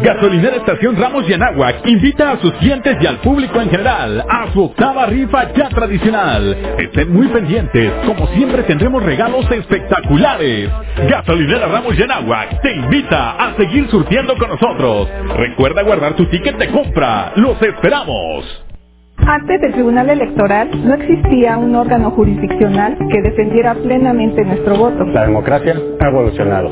Gasolinera 0.02 0.56
Estación 0.56 0.96
Ramos 0.96 1.30
y 1.30 1.34
Anáhuac 1.34 1.86
invita 1.86 2.32
a 2.32 2.38
sus 2.39 2.54
clientes 2.54 2.98
y 3.02 3.06
al 3.06 3.18
público 3.18 3.60
en 3.60 3.70
general 3.70 4.26
a 4.30 4.52
su 4.54 4.64
octava 4.64 5.08
rifa 5.08 5.52
ya 5.54 5.70
tradicional. 5.70 6.56
Estén 6.78 7.12
muy 7.12 7.28
pendientes, 7.28 7.91
como 8.06 8.28
siempre 8.28 8.64
tendremos 8.64 9.04
regalos 9.04 9.50
espectaculares. 9.52 10.70
Gasolinera 11.34 11.67
Ramos 11.67 11.97
y 11.97 12.03
Anáhuac 12.03 12.61
te 12.61 12.71
invita 12.75 13.31
a 13.31 13.55
seguir 13.55 13.88
surtiendo 13.89 14.36
con 14.38 14.49
nosotros. 14.49 15.09
Recuerda 15.36 15.81
guardar 15.81 16.15
tu 16.15 16.27
ticket 16.27 16.57
de 16.57 16.69
compra. 16.69 17.34
Los 17.38 17.59
esperamos. 17.59 18.65
Antes 19.17 19.61
del 19.61 19.73
Tribunal 19.73 20.11
Electoral 20.11 20.69
no 20.86 20.93
existía 20.93 21.57
un 21.57 21.75
órgano 21.75 22.11
jurisdiccional 22.11 22.97
que 23.09 23.21
defendiera 23.21 23.73
plenamente 23.73 24.45
nuestro 24.45 24.75
voto. 24.75 25.05
La 25.05 25.25
democracia 25.25 25.75
ha 25.99 26.07
evolucionado 26.07 26.71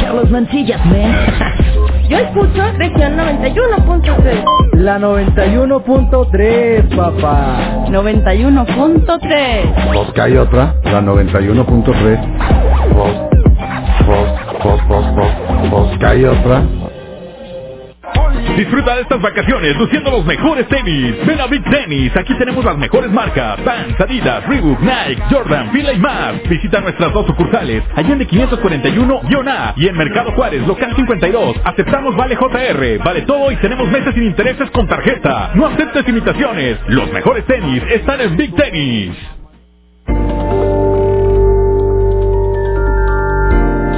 Carlos 0.00 0.30
Mancillas, 0.30 0.84
man. 0.86 1.74
Yo 2.08 2.16
escucho 2.18 2.62
región 2.78 3.16
91.3. 3.18 4.44
La 4.74 4.98
91.3, 4.98 6.96
papá. 6.96 7.84
91.3. 7.90 9.92
Vos 9.92 10.12
que 10.14 10.20
hay 10.20 10.36
otra, 10.38 10.74
la 10.84 11.02
91.3. 11.02 12.18
Vos, 12.94 13.10
vos, 14.06 14.28
vos, 14.64 14.80
vos, 14.88 15.14
vos, 15.14 15.32
vos 15.70 15.98
que 15.98 16.06
hay 16.06 16.24
otra. 16.24 16.62
Disfruta 18.58 18.96
de 18.96 19.02
estas 19.02 19.22
vacaciones 19.22 19.76
luciendo 19.76 20.10
los 20.10 20.26
mejores 20.26 20.66
tenis. 20.66 21.14
Ven 21.24 21.40
a 21.40 21.46
Big 21.46 21.62
Tennis, 21.62 22.10
aquí 22.16 22.34
tenemos 22.34 22.64
las 22.64 22.76
mejores 22.76 23.08
marcas. 23.08 23.64
Vans, 23.64 23.94
Adidas, 24.00 24.44
Reebok, 24.48 24.80
Nike, 24.80 25.22
Jordan, 25.30 25.70
Fila 25.70 25.92
y 25.92 25.98
más. 26.00 26.42
Visita 26.42 26.80
nuestras 26.80 27.12
dos 27.12 27.24
sucursales, 27.28 27.84
Allende 27.94 28.26
541-A 28.26 29.74
y 29.76 29.86
en 29.86 29.96
Mercado 29.96 30.32
Juárez, 30.32 30.66
local 30.66 30.92
52. 30.96 31.56
Aceptamos 31.62 32.16
Vale 32.16 32.34
JR, 32.34 32.98
vale 33.04 33.22
todo 33.22 33.52
y 33.52 33.56
tenemos 33.58 33.88
meses 33.92 34.12
sin 34.12 34.24
intereses 34.24 34.68
con 34.72 34.88
tarjeta. 34.88 35.52
No 35.54 35.66
aceptes 35.66 36.08
imitaciones. 36.08 36.78
Los 36.88 37.12
mejores 37.12 37.46
tenis 37.46 37.80
están 37.90 38.20
en 38.20 38.36
Big 38.36 38.56
Tennis. 38.56 39.16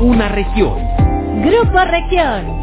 una 0.00 0.28
región. 0.28 0.88
Grupo 1.42 1.78
Región. 1.84 2.59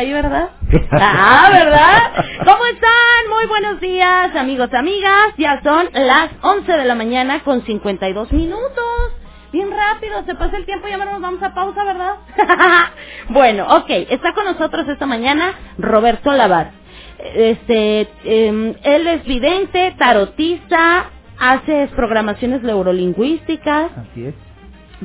Ahí, 0.00 0.12
¿verdad? 0.12 0.50
Ah, 0.92 1.48
¿verdad? 1.52 2.24
¿Cómo 2.44 2.64
están? 2.66 3.28
Muy 3.28 3.46
buenos 3.46 3.80
días, 3.80 4.34
amigos, 4.34 4.72
amigas. 4.72 5.34
Ya 5.36 5.60
son 5.62 5.88
las 5.92 6.30
11 6.42 6.72
de 6.72 6.84
la 6.84 6.94
mañana 6.94 7.40
con 7.40 7.62
52 7.64 8.32
minutos. 8.32 9.12
Bien 9.52 9.70
rápido, 9.70 10.24
se 10.24 10.34
pasa 10.34 10.56
el 10.56 10.64
tiempo 10.64 10.88
y 10.88 10.90
ya 10.90 10.96
nos 10.96 11.20
vamos 11.20 11.42
a 11.42 11.54
pausa, 11.54 11.84
¿verdad? 11.84 12.14
bueno, 13.28 13.66
ok, 13.76 13.90
está 14.10 14.32
con 14.32 14.44
nosotros 14.44 14.88
esta 14.88 15.06
mañana 15.06 15.54
Roberto 15.78 16.32
Lavat. 16.32 16.72
Este, 17.34 18.08
em, 18.24 18.74
él 18.82 19.06
es 19.06 19.24
vidente, 19.24 19.94
tarotista, 19.98 21.10
hace 21.38 21.88
programaciones 21.94 22.62
neurolingüísticas. 22.62 23.90
Así 23.96 24.26
es. 24.26 24.34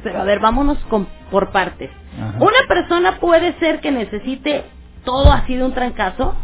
Pero 0.03 0.21
a 0.21 0.23
ver, 0.23 0.39
vámonos 0.39 0.77
con, 0.85 1.07
por 1.31 1.51
partes. 1.51 1.89
Ajá. 2.19 2.37
Una 2.39 2.67
persona 2.67 3.19
puede 3.19 3.53
ser 3.59 3.81
que 3.81 3.91
necesite 3.91 4.74
todo 5.05 5.31
así 5.31 5.55
de 5.55 5.63
un 5.63 5.73
trancazo, 5.73 6.35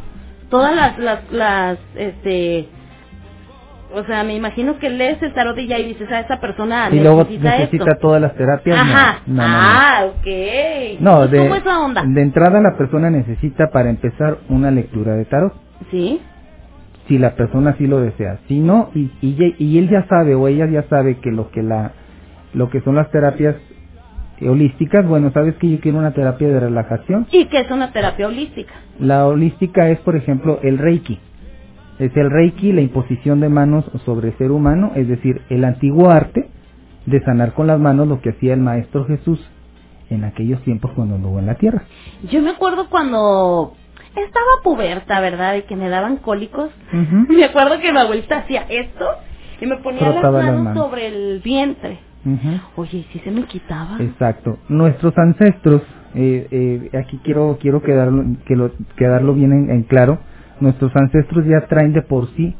todas 0.49 0.75
las, 0.75 0.97
las, 0.99 1.31
las, 1.31 1.77
este, 1.95 2.69
o 3.93 4.03
sea, 4.03 4.23
me 4.23 4.35
imagino 4.35 4.79
que 4.79 4.89
lees 4.89 5.21
el 5.21 5.33
tarot 5.33 5.57
y 5.57 5.67
ya 5.67 5.79
y 5.79 5.87
dices, 5.87 6.09
a 6.11 6.21
esa 6.21 6.39
persona 6.39 6.89
y 6.91 6.99
luego 6.99 7.25
necesita, 7.29 7.95
todas 7.99 8.21
las 8.21 8.35
terapias. 8.35 8.77
Ajá. 8.79 9.19
No, 9.27 9.43
no, 9.43 9.47
no. 9.47 9.53
ah, 9.57 10.05
ok. 10.07 10.99
No, 11.01 11.25
¿Y 11.25 11.27
de, 11.29 11.37
¿Cómo 11.39 11.55
es 11.55 11.65
la 11.65 11.79
onda? 11.81 12.03
de 12.05 12.21
entrada 12.21 12.61
la 12.61 12.77
persona 12.77 13.09
necesita 13.09 13.69
para 13.71 13.89
empezar 13.89 14.37
una 14.49 14.71
lectura 14.71 15.15
de 15.15 15.25
tarot. 15.25 15.53
Sí. 15.89 16.21
Si 17.07 17.17
la 17.17 17.35
persona 17.35 17.75
sí 17.77 17.87
lo 17.87 17.99
desea. 17.99 18.39
Si 18.47 18.59
no, 18.59 18.91
y, 18.95 19.11
y, 19.21 19.55
y 19.57 19.77
él 19.79 19.89
ya 19.89 20.05
sabe 20.07 20.35
o 20.35 20.47
ella 20.47 20.67
ya 20.67 20.83
sabe 20.83 21.17
que 21.19 21.31
lo 21.31 21.51
que 21.51 21.61
la 21.61 21.91
lo 22.53 22.69
que 22.69 22.81
son 22.81 22.95
las 22.95 23.09
terapias 23.11 23.55
holísticas, 24.47 25.05
bueno, 25.07 25.31
sabes 25.31 25.55
que 25.55 25.69
yo 25.69 25.79
quiero 25.79 25.97
una 25.99 26.11
terapia 26.13 26.47
de 26.47 26.59
relajación. 26.59 27.27
Y 27.31 27.45
que 27.45 27.59
es 27.59 27.71
una 27.71 27.91
terapia 27.91 28.27
holística. 28.27 28.73
La 28.99 29.27
holística 29.27 29.89
es, 29.89 29.99
por 29.99 30.15
ejemplo, 30.15 30.59
el 30.63 30.77
Reiki. 30.77 31.19
Es 31.99 32.15
el 32.17 32.29
Reiki, 32.31 32.71
la 32.73 32.81
imposición 32.81 33.39
de 33.39 33.49
manos 33.49 33.85
sobre 34.05 34.29
el 34.29 34.37
ser 34.37 34.51
humano, 34.51 34.91
es 34.95 35.07
decir, 35.07 35.41
el 35.49 35.63
antiguo 35.63 36.09
arte 36.09 36.49
de 37.05 37.19
sanar 37.21 37.53
con 37.53 37.67
las 37.67 37.79
manos 37.79 38.07
lo 38.07 38.21
que 38.21 38.29
hacía 38.31 38.53
el 38.53 38.59
Maestro 38.61 39.05
Jesús 39.05 39.39
en 40.09 40.23
aquellos 40.23 40.61
tiempos 40.63 40.91
cuando 40.95 41.15
anduvo 41.15 41.39
en 41.39 41.45
la 41.45 41.55
tierra. 41.55 41.83
Yo 42.29 42.41
me 42.41 42.49
acuerdo 42.51 42.89
cuando 42.89 43.73
estaba 44.09 44.61
puberta, 44.63 45.19
¿verdad? 45.21 45.55
Y 45.55 45.61
que 45.63 45.75
me 45.75 45.89
daban 45.89 46.17
cólicos. 46.17 46.69
Me 47.29 47.45
acuerdo 47.45 47.79
que 47.79 47.91
mi 47.91 47.99
abuelita 47.99 48.39
hacía 48.39 48.65
esto 48.69 49.05
y 49.61 49.65
me 49.67 49.77
ponía 49.77 50.01
las 50.01 50.11
Frotaba 50.13 50.39
manos, 50.39 50.53
las 50.55 50.63
manos. 50.63 50.83
sobre 50.83 51.07
el 51.07 51.39
vientre. 51.41 51.99
Oye, 52.75 52.99
¿y 52.99 53.03
si 53.13 53.19
se 53.19 53.31
me 53.31 53.43
quitaba? 53.45 53.97
Exacto. 53.99 54.57
Nuestros 54.69 55.17
ancestros, 55.17 55.81
eh, 56.15 56.47
eh, 56.51 56.97
aquí 56.97 57.19
quiero 57.23 57.57
quiero 57.59 57.81
quedarlo, 57.81 58.23
que 58.45 58.55
lo, 58.55 58.71
quedarlo 58.95 59.33
bien 59.33 59.51
en, 59.53 59.71
en 59.71 59.83
claro, 59.83 60.19
nuestros 60.59 60.91
ancestros 60.95 61.45
ya 61.47 61.67
traen 61.67 61.93
de 61.93 62.01
por 62.03 62.27
sí 62.35 62.55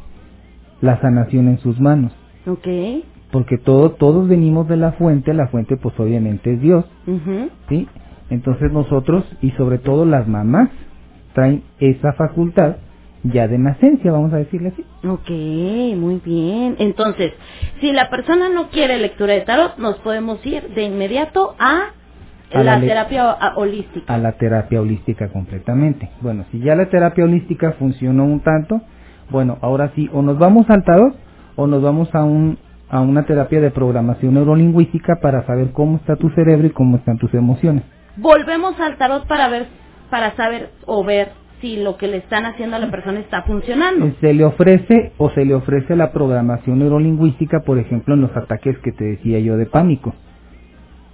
la 0.82 1.00
sanación 1.02 1.48
en 1.48 1.60
sus 1.60 1.80
manos, 1.80 2.12
Ok. 2.48 2.68
porque 3.32 3.58
todo, 3.58 3.92
todos 3.92 4.28
venimos 4.28 4.68
de 4.68 4.78
la 4.78 4.94
fuente, 4.94 5.34
la 5.34 5.48
fuente 5.48 5.78
pues 5.78 6.00
obviamente 6.00 6.54
es 6.54 6.62
Dios. 6.62 6.86
¿sí? 7.70 7.88
Entonces 8.30 8.72
nosotros, 8.72 9.26
y 9.42 9.52
sobre 9.52 9.78
todo 9.78 10.06
las 10.06 10.28
mamás, 10.28 10.70
traen 11.34 11.64
esa 11.80 12.14
facultad 12.14 12.78
ya 13.24 13.48
de 13.48 13.58
nacencia, 13.58 14.12
vamos 14.12 14.34
a 14.34 14.38
decirle 14.38 14.70
así. 14.70 14.86
Ok, 15.08 15.30
muy 15.98 16.22
bien. 16.26 16.76
Entonces, 16.80 17.34
si 17.80 17.92
la 17.92 18.10
persona 18.10 18.50
no 18.50 18.70
quiere 18.70 18.98
lectura 18.98 19.34
de 19.34 19.42
tarot, 19.42 19.78
nos 19.78 19.96
podemos 20.00 20.44
ir 20.46 20.70
de 20.70 20.84
inmediato 20.84 21.56
a, 21.60 21.92
A 22.54 22.64
la, 22.64 22.76
la 22.78 22.82
terapia 22.82 23.38
holística. 23.56 24.14
a 24.14 24.18
la 24.18 24.34
terapia 24.34 24.82
holística 24.82 25.28
completamente. 25.30 26.10
Bueno, 26.22 26.46
si 26.52 26.60
ya 26.60 26.76
la 26.76 26.90
terapia 26.90 27.24
holística 27.26 27.74
funcionó 27.74 28.26
un 28.26 28.42
tanto, 28.42 28.82
bueno, 29.30 29.58
ahora 29.62 29.92
sí, 29.96 30.10
o 30.14 30.22
nos 30.22 30.38
vamos 30.40 30.70
al 30.70 30.84
tarot 30.84 31.16
o 31.56 31.68
nos 31.68 31.82
vamos 31.82 32.14
a 32.16 32.24
un 32.24 32.58
a 32.90 33.00
una 33.00 33.26
terapia 33.26 33.62
de 33.62 33.72
programación 33.72 34.34
neurolingüística 34.34 35.22
para 35.22 35.46
saber 35.46 35.72
cómo 35.72 35.96
está 35.96 36.18
tu 36.18 36.30
cerebro 36.32 36.68
y 36.68 36.72
cómo 36.72 36.98
están 36.98 37.18
tus 37.18 37.34
emociones. 37.34 37.84
Volvemos 38.18 38.78
al 38.82 38.98
tarot 38.98 39.26
para 39.28 39.48
ver, 39.48 39.68
para 40.10 40.36
saber 40.36 40.72
o 40.86 41.02
ver 41.06 41.30
si 41.62 41.78
lo 41.78 41.96
que 41.98 42.08
le 42.08 42.18
están 42.18 42.46
haciendo 42.46 42.76
a 42.76 42.80
la 42.80 42.92
persona 42.92 43.20
está 43.20 43.44
funcionando. 43.44 44.12
Se 44.20 44.34
le 44.34 44.44
ofrece 44.44 45.14
o 45.18 45.30
se 45.30 45.46
le 45.46 45.54
ofrece 45.54 45.96
la 45.96 46.12
programación 46.12 46.80
neurolingüística, 46.80 47.62
por 47.62 47.78
ejemplo, 47.78 48.16
en 48.16 48.22
los 48.22 48.36
ataques 48.36 48.78
que 48.80 48.92
te 48.92 49.06
decía 49.06 49.40
yo 49.40 49.56
de 49.58 49.68
pánico. 49.68 50.14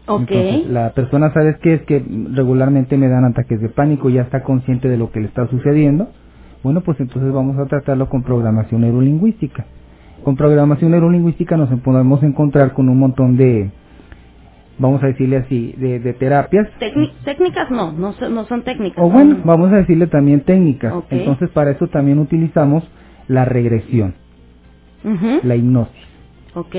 Ok. 0.08 0.32
Entonces, 0.32 0.72
la 0.72 0.93
persona, 0.93 1.34
¿sabes 1.34 1.58
qué? 1.60 1.74
Es 1.74 1.82
que 1.84 2.04
regularmente 2.34 2.98
me 2.98 3.10
dan 3.10 3.26
ataques 3.26 3.60
de 3.60 3.70
pánico, 3.70 4.10
ya 4.10 4.22
está 4.22 4.41
consciente 4.41 4.88
de 4.88 4.98
lo 4.98 5.12
que 5.12 5.20
le 5.20 5.28
está 5.28 5.48
sucediendo. 5.48 6.08
Bueno, 6.64 6.82
pues 6.82 7.00
entonces 7.00 7.32
vamos 7.32 7.58
a 7.60 7.66
tratarlo 7.66 8.10
con 8.10 8.24
programación 8.24 8.82
neurolingüística. 8.82 9.66
Con 10.24 10.36
programación 10.36 10.91
neurolingüística 10.91 11.58
nos 11.58 11.70
podemos 11.82 12.24
encontrar 12.24 12.74
con 12.74 12.89
un 12.89 12.98
montón 12.98 13.38
de, 13.38 13.70
vamos 14.80 15.03
a 15.03 15.07
decirle 15.07 15.38
así, 15.38 15.73
de, 15.78 15.99
de 15.99 16.13
terapias. 16.13 16.67
Técni- 16.80 17.11
técnicas 17.23 17.69
no, 17.71 17.91
no 17.91 18.13
no 18.30 18.45
son 18.45 18.63
técnicas. 18.63 19.03
O 19.03 19.09
bueno, 19.09 19.38
vamos 19.43 19.71
a 19.71 19.78
decirle 19.78 20.07
también 20.07 20.41
técnicas. 20.41 20.93
Entonces, 21.09 21.49
para 21.51 21.71
eso 21.71 21.88
también 21.88 22.19
utilizamos 22.19 22.84
la 23.28 23.45
regresión, 23.45 24.15
la 25.43 25.55
hipnosis. 25.55 26.07
Ok. 26.55 26.75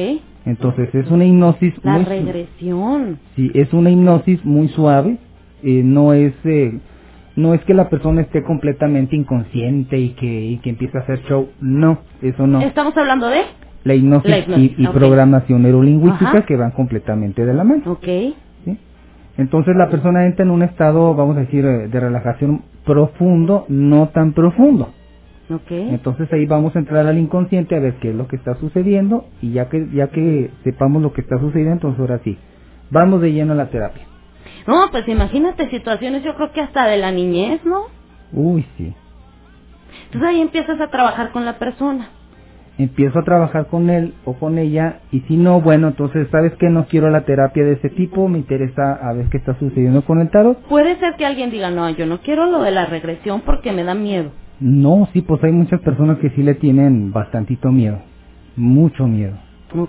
Entonces, 0.46 0.94
es 0.94 1.10
una 1.10 1.24
hipnosis 1.26 1.74
La 1.82 1.92
muy, 1.92 2.04
regresión. 2.04 3.18
Sí, 3.36 3.50
es 3.54 3.72
una 3.72 3.90
hipnosis 3.90 4.44
muy 4.44 4.68
suave, 4.68 5.18
eh, 5.62 5.82
no 5.84 6.12
es 6.14 6.32
eh, 6.44 6.78
no 7.36 7.54
es 7.54 7.60
que 7.64 7.74
la 7.74 7.88
persona 7.88 8.22
esté 8.22 8.42
completamente 8.42 9.14
inconsciente 9.14 9.96
y 9.98 10.10
que, 10.10 10.26
y 10.26 10.58
que 10.58 10.70
empiece 10.70 10.98
a 10.98 11.02
hacer 11.02 11.20
show, 11.28 11.50
no, 11.60 12.00
eso 12.20 12.46
no. 12.48 12.60
Estamos 12.62 12.96
hablando 12.96 13.28
de. 13.28 13.42
La 13.84 13.94
hipnosis, 13.94 14.30
La 14.30 14.38
hipnosis, 14.38 14.74
y, 14.78 14.86
programación 14.88 15.62
neurolingüística 15.62 16.30
Ajá. 16.30 16.46
que 16.46 16.56
van 16.56 16.72
completamente 16.72 17.44
de 17.44 17.54
la 17.54 17.64
mano. 17.64 17.82
Ok. 17.92 18.04
¿sí? 18.04 18.78
Entonces 19.36 19.76
la 19.76 19.88
persona 19.88 20.26
entra 20.26 20.44
en 20.44 20.50
un 20.50 20.62
estado, 20.62 21.14
vamos 21.14 21.36
a 21.36 21.40
decir, 21.40 21.64
eh, 21.64 21.88
de 21.88 22.00
relajación 22.00 22.62
profundo, 22.84 23.64
no 23.68 24.08
tan 24.08 24.32
profundo. 24.32 24.92
Ok. 25.50 25.70
Entonces 25.70 26.30
ahí 26.32 26.44
vamos 26.44 26.76
a 26.76 26.80
entrar 26.80 27.06
al 27.06 27.18
inconsciente 27.18 27.74
a 27.74 27.80
ver 27.80 27.94
qué 27.94 28.10
es 28.10 28.14
lo 28.14 28.26
que 28.28 28.36
está 28.36 28.54
sucediendo 28.56 29.24
y 29.40 29.52
ya 29.52 29.68
que 29.68 29.88
ya 29.94 30.08
que 30.08 30.50
sepamos 30.64 31.00
lo 31.00 31.12
que 31.12 31.22
está 31.22 31.38
sucediendo, 31.38 31.72
entonces 31.72 32.00
ahora 32.00 32.20
sí, 32.22 32.36
vamos 32.90 33.22
de 33.22 33.32
lleno 33.32 33.52
a 33.54 33.56
la 33.56 33.70
terapia. 33.70 34.02
No, 34.66 34.90
pues 34.90 35.08
imagínate 35.08 35.70
situaciones, 35.70 36.22
yo 36.22 36.34
creo 36.34 36.52
que 36.52 36.60
hasta 36.60 36.86
de 36.86 36.98
la 36.98 37.10
niñez, 37.10 37.64
¿no? 37.64 37.84
Uy, 38.32 38.66
sí. 38.76 38.94
Entonces 40.06 40.28
ahí 40.28 40.40
empiezas 40.40 40.80
a 40.80 40.88
trabajar 40.88 41.32
con 41.32 41.46
la 41.46 41.58
persona. 41.58 42.10
Empiezo 42.78 43.18
a 43.18 43.24
trabajar 43.24 43.66
con 43.66 43.90
él 43.90 44.14
o 44.24 44.34
con 44.34 44.56
ella 44.56 45.00
y 45.10 45.20
si 45.22 45.36
no, 45.36 45.60
bueno, 45.60 45.88
entonces, 45.88 46.28
¿sabes 46.30 46.52
qué? 46.60 46.70
No 46.70 46.86
quiero 46.86 47.10
la 47.10 47.22
terapia 47.22 47.64
de 47.64 47.72
ese 47.72 47.90
tipo, 47.90 48.28
me 48.28 48.38
interesa 48.38 48.92
a 48.94 49.12
ver 49.12 49.26
qué 49.30 49.38
está 49.38 49.58
sucediendo 49.58 50.02
con 50.02 50.20
el 50.20 50.30
tarot. 50.30 50.58
Puede 50.68 50.96
ser 51.00 51.14
que 51.16 51.26
alguien 51.26 51.50
diga, 51.50 51.70
no, 51.70 51.90
yo 51.90 52.06
no 52.06 52.20
quiero 52.20 52.46
lo 52.46 52.62
de 52.62 52.70
la 52.70 52.86
regresión 52.86 53.42
porque 53.44 53.72
me 53.72 53.82
da 53.82 53.94
miedo. 53.94 54.30
No, 54.60 55.08
sí, 55.12 55.22
pues 55.22 55.42
hay 55.42 55.52
muchas 55.52 55.80
personas 55.80 56.18
que 56.18 56.30
sí 56.30 56.42
le 56.42 56.54
tienen 56.54 57.12
bastantito 57.12 57.70
miedo, 57.72 57.98
mucho 58.56 59.06
miedo. 59.06 59.36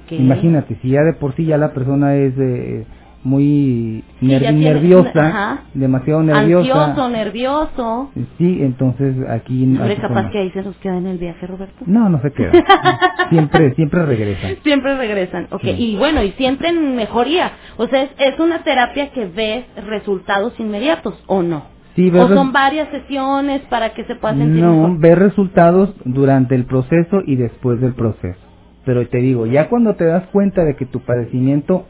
Imagínate, 0.09 0.75
si 0.81 0.89
ya 0.89 1.03
de 1.03 1.13
por 1.13 1.35
sí 1.35 1.45
ya 1.45 1.57
la 1.57 1.73
persona 1.73 2.15
es 2.15 2.33
eh, 2.37 2.85
muy 3.23 4.03
ner- 4.21 4.53
nerviosa, 4.53 5.61
demasiado 5.73 6.23
nerviosa. 6.23 6.85
Ansioso, 6.85 7.09
nervioso. 7.09 8.11
Sí, 8.37 8.59
entonces 8.61 9.15
aquí... 9.29 9.63
Hombre, 9.63 9.97
capaz 9.97 10.29
que 10.31 10.39
ahí 10.39 10.51
se 10.51 10.61
nos 10.63 10.75
queda 10.77 10.97
en 10.97 11.07
el 11.07 11.17
viaje, 11.17 11.45
Roberto. 11.47 11.83
No, 11.85 12.09
no 12.09 12.21
se 12.21 12.31
queda. 12.31 12.51
siempre, 13.29 13.73
siempre 13.75 14.05
regresan. 14.05 14.55
Siempre 14.63 14.95
regresan. 14.97 15.47
Ok, 15.51 15.61
Sí. 15.61 15.75
y 15.77 15.97
bueno, 15.97 16.23
y 16.23 16.31
sienten 16.31 16.95
mejoría. 16.95 17.51
O 17.77 17.87
sea, 17.87 18.03
es, 18.03 18.11
es 18.17 18.39
una 18.39 18.63
terapia 18.63 19.11
que 19.11 19.25
ves 19.25 19.65
resultados 19.85 20.57
inmediatos, 20.59 21.21
¿o 21.27 21.41
no? 21.43 21.63
Sí, 21.95 22.09
o 22.11 22.27
son 22.29 22.53
varias 22.53 22.87
sesiones 22.89 23.61
para 23.69 23.93
que 23.93 24.05
se 24.05 24.15
pueda 24.15 24.35
sentir 24.35 24.63
No, 24.63 24.73
mejor. 24.73 24.99
ver 24.99 25.19
resultados 25.19 25.93
durante 26.05 26.55
el 26.55 26.63
proceso 26.65 27.17
y 27.25 27.35
después 27.35 27.81
del 27.81 27.93
proceso. 27.93 28.39
Pero 28.85 29.05
te 29.09 29.17
digo, 29.17 29.45
ya 29.45 29.67
cuando 29.67 29.95
te 29.95 30.05
das 30.05 30.23
cuenta 30.31 30.63
de 30.63 30.75
que 30.77 30.85
tu 30.85 31.01
padecimiento 31.01 31.85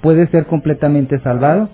puede 0.00 0.26
ser 0.28 0.46
completamente 0.46 1.18
salvado, 1.20 1.68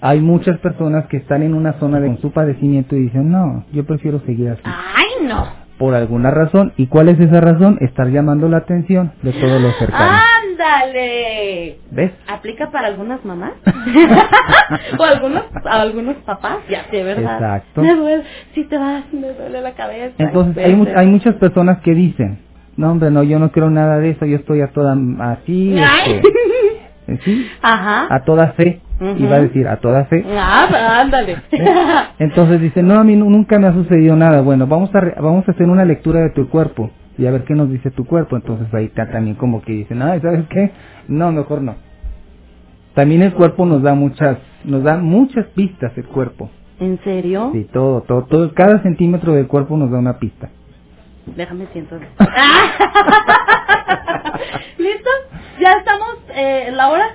hay 0.00 0.20
muchas 0.20 0.58
personas 0.58 1.06
que 1.06 1.16
están 1.16 1.42
en 1.42 1.54
una 1.54 1.74
zona 1.74 2.00
de 2.00 2.08
con 2.08 2.18
su 2.18 2.32
padecimiento 2.32 2.96
y 2.96 3.02
dicen, 3.02 3.30
no, 3.30 3.64
yo 3.72 3.84
prefiero 3.84 4.20
seguir 4.20 4.48
así. 4.50 4.62
¡Ay, 4.64 5.26
no! 5.28 5.46
Por 5.78 5.94
alguna 5.94 6.30
razón. 6.30 6.72
¿Y 6.76 6.86
cuál 6.86 7.08
es 7.08 7.18
esa 7.20 7.40
razón? 7.40 7.78
Estar 7.80 8.08
llamando 8.08 8.48
la 8.48 8.58
atención 8.58 9.12
de 9.22 9.32
todos 9.32 9.60
los 9.60 9.76
cercanos. 9.76 10.20
¡Ándale! 10.50 11.78
¿Ves? 11.90 12.12
¿Aplica 12.28 12.70
para 12.70 12.88
algunas 12.88 13.24
mamás? 13.24 13.52
o 14.98 15.02
algunos, 15.04 15.42
a 15.64 15.82
algunos 15.82 16.16
papás, 16.18 16.58
ya 16.68 16.84
sé, 16.90 17.02
¿verdad? 17.02 17.34
Exacto. 17.34 17.82
Me 17.82 17.94
duele, 17.94 18.24
si 18.54 18.64
te 18.64 18.76
vas, 18.76 19.04
me 19.12 19.32
duele 19.32 19.60
la 19.60 19.72
cabeza. 19.72 20.14
Entonces 20.18 20.56
Ay, 20.58 20.64
hay, 20.72 20.76
mu- 20.76 20.88
hay 20.94 21.06
muchas 21.06 21.34
personas 21.36 21.78
que 21.80 21.94
dicen, 21.94 22.38
no 22.76 22.90
hombre, 22.92 23.10
no, 23.10 23.22
yo 23.22 23.38
no 23.38 23.50
quiero 23.50 23.70
nada 23.70 23.98
de 23.98 24.10
eso, 24.10 24.24
yo 24.26 24.36
estoy 24.36 24.60
a 24.60 24.68
toda 24.68 24.96
así, 25.20 25.76
este, 25.76 26.22
sí, 27.24 27.46
Ajá. 27.62 28.06
a 28.14 28.24
toda 28.24 28.52
fe. 28.52 28.80
y 29.18 29.26
va 29.26 29.36
a 29.36 29.40
decir 29.40 29.66
a 29.66 29.78
toda 29.78 30.04
fe. 30.04 30.24
Ah, 30.36 31.00
ándale. 31.02 31.36
Entonces 32.20 32.60
dice, 32.60 32.82
no, 32.82 33.00
a 33.00 33.04
mí 33.04 33.16
nu- 33.16 33.28
nunca 33.30 33.58
me 33.58 33.66
ha 33.66 33.72
sucedido 33.72 34.14
nada. 34.16 34.42
Bueno, 34.42 34.66
vamos 34.68 34.94
a, 34.94 35.00
re- 35.00 35.14
vamos 35.20 35.46
a 35.48 35.52
hacer 35.52 35.68
una 35.68 35.84
lectura 35.84 36.20
de 36.20 36.30
tu 36.30 36.48
cuerpo 36.48 36.90
y 37.18 37.26
a 37.26 37.30
ver 37.32 37.42
qué 37.44 37.54
nos 37.54 37.68
dice 37.70 37.90
tu 37.90 38.04
cuerpo. 38.04 38.36
Entonces 38.36 38.72
ahí 38.72 38.84
está 38.86 39.10
también 39.10 39.34
como 39.36 39.60
que 39.62 39.72
dicen, 39.72 40.00
ay, 40.02 40.20
¿sabes 40.20 40.44
qué? 40.50 40.70
No, 41.08 41.32
mejor 41.32 41.62
no. 41.62 41.74
También 42.94 43.22
el 43.22 43.32
cuerpo 43.32 43.66
nos 43.66 43.82
da 43.82 43.94
muchas, 43.94 44.38
nos 44.64 44.82
da 44.84 44.98
muchas 44.98 45.46
pistas 45.46 45.92
el 45.96 46.04
cuerpo. 46.06 46.50
¿En 46.78 46.98
serio? 47.02 47.50
Sí, 47.52 47.66
todo, 47.72 48.02
todo, 48.02 48.24
todo, 48.24 48.52
cada 48.54 48.82
centímetro 48.82 49.32
del 49.34 49.46
cuerpo 49.46 49.76
nos 49.76 49.90
da 49.90 49.98
una 49.98 50.18
pista. 50.18 50.50
Déjame 51.26 51.66
siento. 51.72 51.96
¿Listo? 54.78 55.10
¿Ya 55.60 55.72
estamos 55.74 56.16
eh, 56.34 56.70
la 56.72 56.90
hora? 56.90 57.14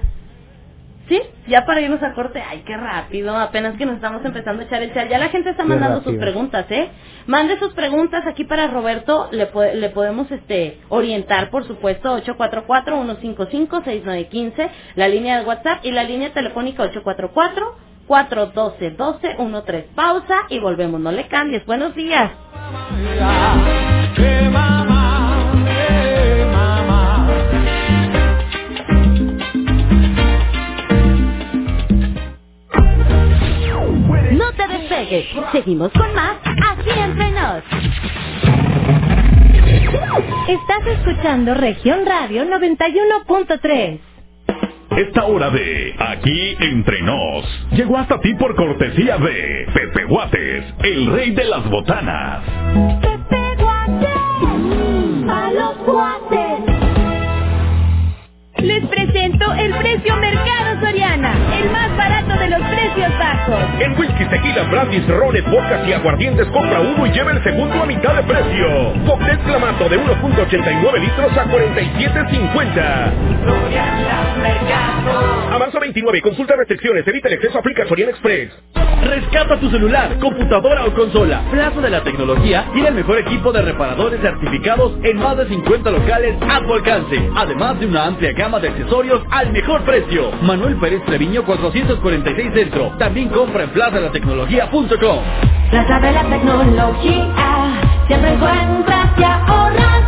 ¿Sí? 1.10 1.22
Ya 1.48 1.66
para 1.66 1.82
irnos 1.82 2.02
a 2.04 2.14
corte. 2.14 2.42
Ay, 2.42 2.64
qué 2.66 2.76
rápido. 2.78 3.36
Apenas 3.38 3.76
que 3.78 3.86
nos 3.86 3.96
estamos 3.98 4.24
empezando 4.26 4.64
a 4.64 4.66
echar 4.66 4.82
el 4.84 4.94
chat. 4.94 5.10
Ya 5.10 5.20
la 5.20 5.30
gente 5.30 5.50
está 5.52 5.64
Qué 5.64 5.70
mandando 5.70 6.02
sus 6.04 6.16
preguntas, 6.18 6.66
¿eh? 6.72 6.90
Mande 7.28 7.58
sus 7.60 7.74
preguntas 7.74 8.26
aquí 8.28 8.44
para 8.46 8.68
Roberto. 8.68 9.30
Le, 9.32 9.46
po- 9.48 9.64
le 9.64 9.90
podemos 9.92 10.30
este 10.32 10.80
orientar, 10.90 11.50
por 11.52 11.66
supuesto, 11.68 12.18
844-155-6915, 12.24 14.70
la 14.96 15.08
línea 15.10 15.40
de 15.40 15.46
WhatsApp 15.46 15.86
y 15.86 15.92
la 15.92 16.04
línea 16.04 16.34
telefónica 16.34 16.84
844-412-1213. 18.08 19.86
Pausa 19.96 20.36
y 20.50 20.60
volvemos. 20.60 21.00
No 21.00 21.12
le 21.12 21.28
cambies. 21.28 21.66
Buenos 21.66 21.96
días. 21.96 22.32
No 34.32 34.54
te 34.54 34.68
despegues. 34.68 35.26
Seguimos 35.52 35.92
con 35.94 36.14
más 36.16 36.38
aquí 36.46 36.90
entre 37.00 37.32
nos. 37.32 37.64
Estás 40.48 40.88
escuchando 40.88 41.54
Región 41.56 42.06
Radio 42.06 42.46
91.3. 42.46 44.00
Esta 44.96 45.26
hora 45.26 45.50
de 45.50 45.96
Aquí 46.00 46.56
Entre 46.60 47.02
Nos 47.02 47.46
llegó 47.72 47.98
hasta 47.98 48.20
ti 48.20 48.34
por 48.36 48.56
cortesía 48.56 49.18
de 49.18 49.68
Pepe 49.74 50.06
Guates, 50.06 50.66
el 50.84 51.08
rey 51.08 51.32
de 51.32 51.44
las 51.44 51.70
botanas. 51.70 52.44
A 55.30 55.52
los 55.52 55.78
guates. 55.86 56.77
Les 58.68 58.86
presento 58.88 59.54
el 59.54 59.74
precio 59.76 60.18
Mercado 60.18 60.82
Soriana, 60.82 61.32
el 61.58 61.72
más 61.72 61.96
barato 61.96 62.38
de 62.38 62.50
los 62.50 62.60
precios 62.68 63.18
bajos. 63.18 63.60
En 63.80 63.98
whisky, 63.98 64.26
tequila, 64.26 64.64
brandis, 64.64 65.08
rones, 65.08 65.46
vodkas 65.50 65.88
y 65.88 65.94
aguardientes 65.94 66.46
compra 66.48 66.82
uno 66.82 67.08
y 67.08 67.12
lleva 67.12 67.32
el 67.32 67.42
segundo 67.44 67.82
a 67.82 67.86
mitad 67.86 68.16
de 68.16 68.24
precio. 68.24 68.94
Cóctel 69.06 69.40
clamato 69.40 69.88
de 69.88 69.98
1.89 69.98 71.00
litros 71.00 71.38
a 71.38 71.46
47.50. 71.46 73.14
A 75.54 75.58
marzo 75.58 75.80
29, 75.80 76.22
consulta 76.22 76.58
restricciones, 76.58 77.08
evita 77.08 77.30
el 77.30 77.36
exceso, 77.36 77.60
aplica 77.60 77.88
Soriana 77.88 78.12
Express. 78.12 78.52
Rescata 79.02 79.60
tu 79.60 79.70
celular, 79.70 80.18
computadora 80.20 80.86
o 80.86 80.94
consola. 80.94 81.42
Plaza 81.52 81.80
de 81.80 81.90
la 81.90 82.04
Tecnología 82.04 82.66
tiene 82.74 82.90
el 82.90 82.96
mejor 82.96 83.20
equipo 83.20 83.54
de 83.54 83.62
reparadores 83.62 84.20
certificados 84.20 84.94
en 85.04 85.18
más 85.18 85.38
de 85.38 85.48
50 85.48 85.92
locales 85.92 86.36
a 86.42 86.60
tu 86.60 86.74
alcance. 86.74 87.30
Además 87.36 87.80
de 87.80 87.86
una 87.86 88.06
amplia 88.06 88.34
gama 88.34 88.57
de 88.60 88.70
accesorios 88.70 89.22
al 89.32 89.52
mejor 89.52 89.84
precio. 89.84 90.32
Manuel 90.42 90.76
Pérez 90.78 91.04
Treviño 91.06 91.44
446 91.46 92.54
Centro. 92.54 92.94
También 92.98 93.30
compra 93.30 93.64
en 93.64 93.70
plazadelatecnología.com. 93.72 95.20
Plaza 95.70 96.00
de 96.00 96.12
la 96.12 96.24
Tecnología, 96.24 97.26
siempre 98.08 98.34
encuentras 98.34 99.08
y 99.18 99.24
ahorras. 99.24 100.02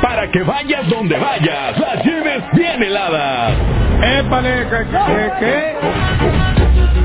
Para 0.00 0.30
que 0.30 0.42
vayas 0.42 0.88
donde 0.88 1.18
vayas, 1.18 1.78
las 1.78 2.04
lleves 2.04 2.42
bien 2.52 2.82
heladas. 2.82 3.52
¡Épale! 4.02 4.66
¿Qué? 4.70 5.32
qué, 5.40 5.76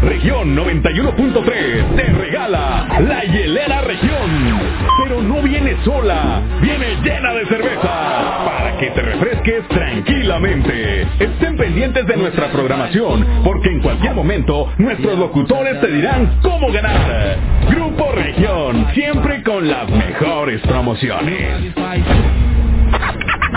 Región 0.05 0.55
91.3 0.55 1.95
te 1.95 2.03
regala 2.03 2.87
la 2.99 3.23
hielera 3.23 3.81
región. 3.81 4.59
Pero 5.03 5.21
no 5.21 5.41
viene 5.41 5.75
sola, 5.83 6.41
viene 6.61 6.97
llena 7.03 7.33
de 7.33 7.45
cerveza 7.47 8.45
para 8.45 8.77
que 8.77 8.91
te 8.91 9.01
refresques 9.01 9.67
tranquilamente. 9.67 11.07
Estén 11.19 11.57
pendientes 11.57 12.05
de 12.05 12.17
nuestra 12.17 12.51
programación 12.51 13.25
porque 13.43 13.69
en 13.69 13.81
cualquier 13.81 14.13
momento 14.13 14.71
nuestros 14.77 15.17
locutores 15.17 15.81
te 15.81 15.87
dirán 15.87 16.37
cómo 16.43 16.71
ganar. 16.71 17.37
Grupo 17.69 18.11
Región, 18.11 18.87
siempre 18.93 19.41
con 19.41 19.67
las 19.67 19.89
mejores 19.89 20.61
promociones. 20.61 21.73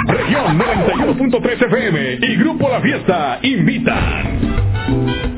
Región 0.07 0.59
91.3 0.59 1.66
FM 1.66 2.18
y 2.22 2.36
Grupo 2.36 2.70
La 2.70 2.80
Fiesta 2.80 3.38
invitan. 3.42 5.38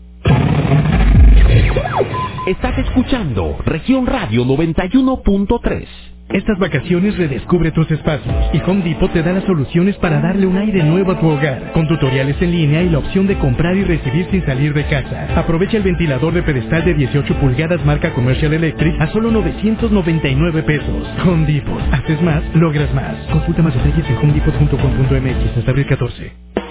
Estás 2.47 2.77
escuchando 2.79 3.57
Región 3.65 4.07
Radio 4.07 4.43
91.3. 4.45 5.87
Estas 6.29 6.57
vacaciones 6.57 7.17
redescubre 7.17 7.71
tus 7.71 7.91
espacios 7.91 8.35
y 8.53 8.61
Home 8.69 8.83
Depot 8.83 9.11
te 9.13 9.21
da 9.21 9.33
las 9.33 9.43
soluciones 9.43 9.95
para 9.97 10.21
darle 10.21 10.47
un 10.47 10.57
aire 10.57 10.81
nuevo 10.83 11.11
a 11.11 11.19
tu 11.19 11.27
hogar, 11.27 11.71
con 11.73 11.87
tutoriales 11.87 12.41
en 12.41 12.51
línea 12.51 12.81
y 12.81 12.89
la 12.89 12.99
opción 12.99 13.27
de 13.27 13.37
comprar 13.37 13.75
y 13.75 13.83
recibir 13.83 14.27
sin 14.31 14.45
salir 14.45 14.73
de 14.73 14.85
casa. 14.87 15.27
Aprovecha 15.35 15.77
el 15.77 15.83
ventilador 15.83 16.33
de 16.33 16.41
pedestal 16.41 16.83
de 16.83 16.93
18 16.93 17.35
pulgadas 17.35 17.85
marca 17.85 18.13
Commercial 18.13 18.53
Electric 18.53 18.99
a 18.99 19.07
solo 19.11 19.29
999 19.29 20.63
pesos. 20.63 21.07
Home 21.25 21.45
Depot. 21.45 21.81
Haces 21.93 22.21
más, 22.21 22.43
logras 22.55 22.93
más. 22.93 23.15
Consulta 23.31 23.61
más 23.61 23.75
detalles 23.75 24.09
en 24.09 24.17
homedepot.com.mx 24.17 25.57
hasta 25.57 25.71
abril 25.71 25.85
14. 25.85 26.50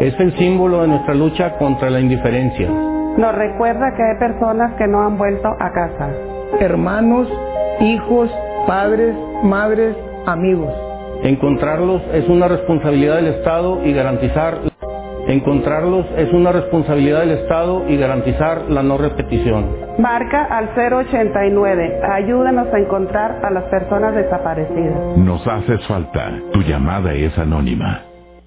Es 0.00 0.18
el 0.20 0.36
símbolo 0.36 0.82
de 0.82 0.88
nuestra 0.88 1.14
lucha 1.14 1.56
contra 1.58 1.90
la 1.90 2.00
indiferencia. 2.00 2.68
Nos 2.68 3.34
recuerda 3.34 3.94
que 3.96 4.02
hay 4.02 4.18
personas 4.18 4.74
que 4.74 4.86
no 4.86 5.02
han 5.02 5.16
vuelto 5.16 5.48
a 5.48 5.72
casa. 5.72 6.10
Hermanos, 6.60 7.28
hijos, 7.80 8.30
padres, 8.66 9.16
madres, 9.42 9.96
amigos. 10.26 10.72
Encontrarlos 11.22 12.02
es 12.12 12.28
una 12.28 12.46
responsabilidad 12.46 13.16
del 13.16 13.28
Estado 13.28 13.84
y 13.84 13.92
garantizar 13.92 14.58
Encontrarlos 15.28 16.06
es 16.16 16.32
una 16.32 16.52
responsabilidad 16.52 17.20
del 17.20 17.32
Estado 17.32 17.84
y 17.88 17.96
garantizar 17.96 18.70
la 18.70 18.84
no 18.84 18.96
repetición. 18.96 19.66
Marca 19.98 20.44
al 20.44 20.70
089. 20.76 22.00
Ayúdanos 22.12 22.72
a 22.72 22.78
encontrar 22.78 23.40
a 23.44 23.50
las 23.50 23.64
personas 23.64 24.14
desaparecidas. 24.14 25.16
Nos 25.16 25.44
haces 25.48 25.84
falta. 25.88 26.30
Tu 26.52 26.62
llamada 26.62 27.12
es 27.12 27.36
anónima. 27.36 28.05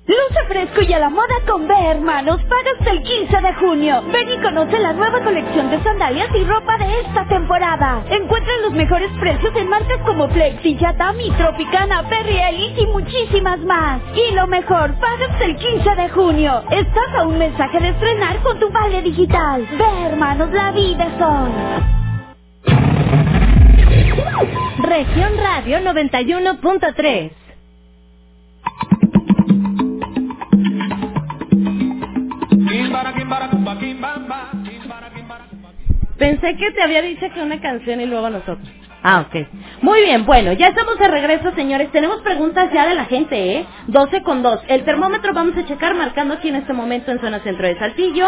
Luce 0.10 0.44
fresco 0.48 0.82
y 0.82 0.92
a 0.92 0.98
la 0.98 1.12
moda 1.12 1.36
con 1.48 1.68
B, 1.68 1.74
hermanos. 1.86 2.42
Paga 2.46 2.72
hasta 2.80 2.94
el 2.94 3.04
15 3.04 3.42
de 3.42 3.54
junio. 3.54 4.02
Ven 4.12 4.28
y 4.28 4.40
conoce 4.40 4.80
la 4.80 4.92
nueva 4.92 5.24
colección 5.24 5.70
de 5.70 5.84
sandalias 5.84 6.30
y 6.34 6.44
ropa 6.46 6.80
de 6.80 7.02
esta 7.02 7.28
temporada. 7.28 8.04
Encuentra 8.10 8.52
los 8.64 8.74
mejores 8.74 9.12
precios 9.20 9.56
en 9.56 9.70
marcas 9.70 10.00
como 10.08 10.28
Flexi, 10.30 10.76
Yatami, 10.78 11.30
Tropicana, 11.38 12.10
Perry 12.10 12.40
Ellis 12.40 12.80
y 12.80 12.88
muchísimas 12.88 13.60
más. 13.60 14.02
Y 14.16 14.34
lo 14.34 14.48
mejor, 14.48 14.96
paga 14.96 15.28
hasta 15.30 15.46
el 15.46 15.56
15 15.56 15.96
de 15.96 16.10
junio. 16.10 16.64
Estás 16.72 17.14
a 17.16 17.28
un 17.28 17.38
mensaje 17.38 17.80
de 17.80 17.90
estrenar 17.90 18.42
con 18.42 18.60
tu 18.60 18.72
vale 18.72 19.04
digital. 19.04 19.68
Ve, 19.78 20.06
hermanos, 20.08 20.50
la 20.52 20.72
vida 20.72 21.06
hoy. 21.22 21.52
Región 24.82 25.38
Radio 25.38 25.78
91.3. 25.82 27.49
Pensé 36.18 36.58
que 36.58 36.72
te 36.72 36.84
había 36.84 37.02
dicho 37.02 37.28
que 37.34 37.42
una 37.42 37.62
canción 37.62 38.02
y 38.02 38.06
luego 38.06 38.30
nosotros. 38.30 38.70
Ah, 39.04 39.22
ok. 39.28 39.48
Muy 39.82 40.02
bien, 40.02 40.26
bueno, 40.26 40.54
ya 40.54 40.68
estamos 40.70 41.00
de 41.00 41.08
regreso, 41.08 41.52
señores. 41.56 41.92
Tenemos 41.92 42.22
preguntas 42.22 42.70
ya 42.74 42.88
de 42.88 42.96
la 42.96 43.06
gente, 43.06 43.58
¿eh? 43.60 43.66
12 43.88 44.24
con 44.24 44.44
2. 44.44 44.62
El 44.68 44.84
termómetro 44.86 45.34
vamos 45.34 45.58
a 45.58 45.66
checar 45.66 45.96
marcando 45.96 46.36
aquí 46.36 46.50
en 46.50 46.56
este 46.58 46.74
momento 46.74 47.12
en 47.12 47.22
zona 47.22 47.40
centro 47.40 47.68
de 47.68 47.80
Saltillo. 47.80 48.28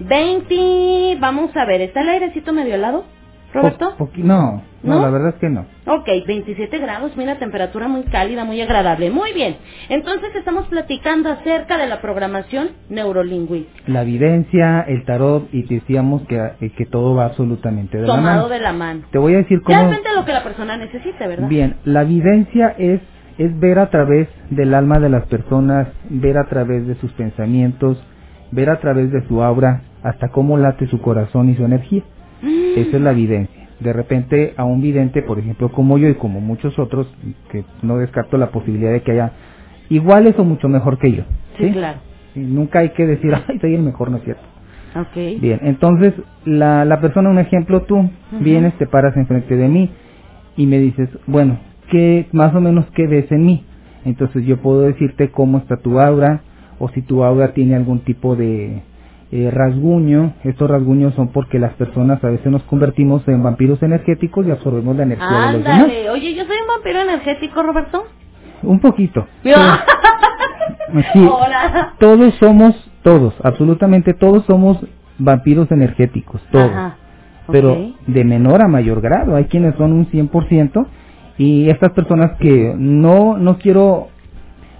20. 0.00 1.16
Vamos 1.20 1.56
a 1.56 1.64
ver, 1.66 1.80
¿está 1.82 2.02
el 2.02 2.10
airecito 2.10 2.52
medio 2.52 2.74
helado? 2.74 3.06
¿Roberto? 3.54 3.94
Po- 3.98 4.10
no, 4.16 4.62
no, 4.82 4.94
¿No? 4.96 5.00
la 5.00 5.10
verdad 5.10 5.28
es 5.30 5.34
que 5.36 5.48
no. 5.50 5.66
Ok, 5.86 6.08
27 6.26 6.78
grados, 6.78 7.16
mira, 7.16 7.38
temperatura 7.38 7.88
muy 7.88 8.02
cálida, 8.04 8.44
muy 8.44 8.60
agradable. 8.60 9.10
Muy 9.10 9.32
bien. 9.32 9.56
Entonces 9.88 10.34
estamos 10.36 10.66
platicando 10.68 11.30
acerca 11.30 11.78
de 11.78 11.86
la 11.86 12.00
programación 12.00 12.70
neurolingüística. 12.90 13.82
La 13.92 14.02
evidencia, 14.02 14.82
el 14.88 15.04
tarot, 15.04 15.48
y 15.52 15.62
decíamos 15.62 16.22
que, 16.28 16.36
eh, 16.36 16.70
que 16.76 16.86
todo 16.86 17.14
va 17.14 17.26
absolutamente 17.26 17.98
de 17.98 18.06
la 18.06 18.16
Tomado 18.16 18.36
mano. 18.42 18.48
de 18.48 18.60
la 18.60 18.72
mano. 18.72 19.02
Te 19.12 19.18
voy 19.18 19.34
a 19.34 19.38
decir 19.38 19.60
cómo... 19.62 19.78
de 19.90 20.14
lo 20.16 20.24
que 20.24 20.32
la 20.32 20.42
persona 20.42 20.76
necesite, 20.76 21.26
¿verdad? 21.26 21.48
Bien, 21.48 21.76
la 21.84 22.02
evidencia 22.02 22.74
es, 22.78 23.00
es 23.38 23.58
ver 23.60 23.78
a 23.78 23.90
través 23.90 24.28
del 24.50 24.74
alma 24.74 24.98
de 25.00 25.08
las 25.10 25.26
personas, 25.26 25.88
ver 26.10 26.38
a 26.38 26.44
través 26.48 26.86
de 26.86 26.96
sus 26.96 27.12
pensamientos, 27.12 28.02
ver 28.50 28.70
a 28.70 28.80
través 28.80 29.10
de 29.12 29.26
su 29.28 29.42
aura, 29.42 29.82
hasta 30.02 30.28
cómo 30.28 30.56
late 30.58 30.86
su 30.88 31.00
corazón 31.00 31.50
y 31.50 31.56
su 31.56 31.64
energía. 31.64 32.02
Esa 32.76 32.96
es 32.96 33.02
la 33.02 33.12
evidencia. 33.12 33.68
De 33.80 33.92
repente 33.92 34.54
a 34.56 34.64
un 34.64 34.80
vidente, 34.80 35.22
por 35.22 35.38
ejemplo, 35.38 35.70
como 35.72 35.98
yo 35.98 36.08
y 36.08 36.14
como 36.14 36.40
muchos 36.40 36.78
otros, 36.78 37.06
que 37.50 37.64
no 37.82 37.98
descarto 37.98 38.38
la 38.38 38.50
posibilidad 38.50 38.92
de 38.92 39.02
que 39.02 39.12
haya 39.12 39.32
iguales 39.88 40.34
o 40.38 40.44
mucho 40.44 40.68
mejor 40.68 40.98
que 40.98 41.12
yo. 41.12 41.24
Sí, 41.58 41.70
claro. 41.70 41.98
Y 42.34 42.40
nunca 42.40 42.80
hay 42.80 42.90
que 42.90 43.06
decir, 43.06 43.32
ay, 43.48 43.58
soy 43.60 43.74
el 43.74 43.82
mejor, 43.82 44.10
no 44.10 44.18
es 44.18 44.24
cierto. 44.24 44.42
Ok. 44.96 45.40
Bien, 45.40 45.58
entonces 45.62 46.14
la, 46.44 46.84
la 46.84 47.00
persona, 47.00 47.28
un 47.28 47.38
ejemplo, 47.38 47.82
tú 47.82 48.08
vienes, 48.40 48.74
te 48.74 48.86
paras 48.86 49.16
enfrente 49.16 49.56
de 49.56 49.68
mí 49.68 49.90
y 50.56 50.66
me 50.66 50.78
dices, 50.78 51.08
bueno, 51.26 51.58
¿qué, 51.90 52.28
más 52.32 52.54
o 52.54 52.60
menos 52.60 52.86
qué 52.94 53.06
ves 53.06 53.30
en 53.32 53.44
mí? 53.44 53.64
Entonces 54.04 54.44
yo 54.44 54.58
puedo 54.58 54.82
decirte 54.82 55.30
cómo 55.30 55.58
está 55.58 55.78
tu 55.78 55.98
aura 55.98 56.42
o 56.78 56.88
si 56.90 57.02
tu 57.02 57.24
aura 57.24 57.54
tiene 57.54 57.74
algún 57.74 58.00
tipo 58.00 58.36
de 58.36 58.82
eh, 59.36 59.50
rasguño. 59.50 60.34
Estos 60.44 60.70
rasguños 60.70 61.12
son 61.14 61.28
porque 61.32 61.58
las 61.58 61.72
personas 61.74 62.22
a 62.22 62.28
veces 62.30 62.46
nos 62.52 62.62
convertimos 62.62 63.26
en 63.26 63.42
vampiros 63.42 63.82
energéticos 63.82 64.46
y 64.46 64.52
absorbemos 64.52 64.94
la 64.96 65.02
energía 65.02 65.26
de 65.48 65.52
los 65.54 65.64
demás. 65.64 65.84
Oye, 66.12 66.34
yo 66.36 66.44
soy 66.44 66.56
un 66.62 66.68
vampiro 66.68 67.00
energético, 67.00 67.62
Roberto. 67.64 68.04
Un 68.62 68.78
poquito. 68.78 69.26
Sí, 71.12 71.18
Hola. 71.28 71.94
todos 71.98 72.34
somos, 72.34 72.74
todos, 73.02 73.34
absolutamente 73.42 74.14
todos 74.14 74.44
somos 74.44 74.78
vampiros 75.18 75.68
energéticos, 75.72 76.40
todos. 76.52 76.70
Ajá. 76.70 76.96
Pero 77.50 77.72
Ok. 77.72 77.78
de 78.06 78.24
menor 78.24 78.62
a 78.62 78.68
mayor 78.68 79.00
grado. 79.00 79.34
Hay 79.34 79.46
quienes 79.46 79.74
son 79.76 79.92
un 79.92 80.06
100% 80.10 80.86
y 81.38 81.68
estas 81.68 81.90
personas 81.92 82.36
que 82.38 82.74
no 82.76 83.36
no 83.38 83.58
quiero 83.58 84.08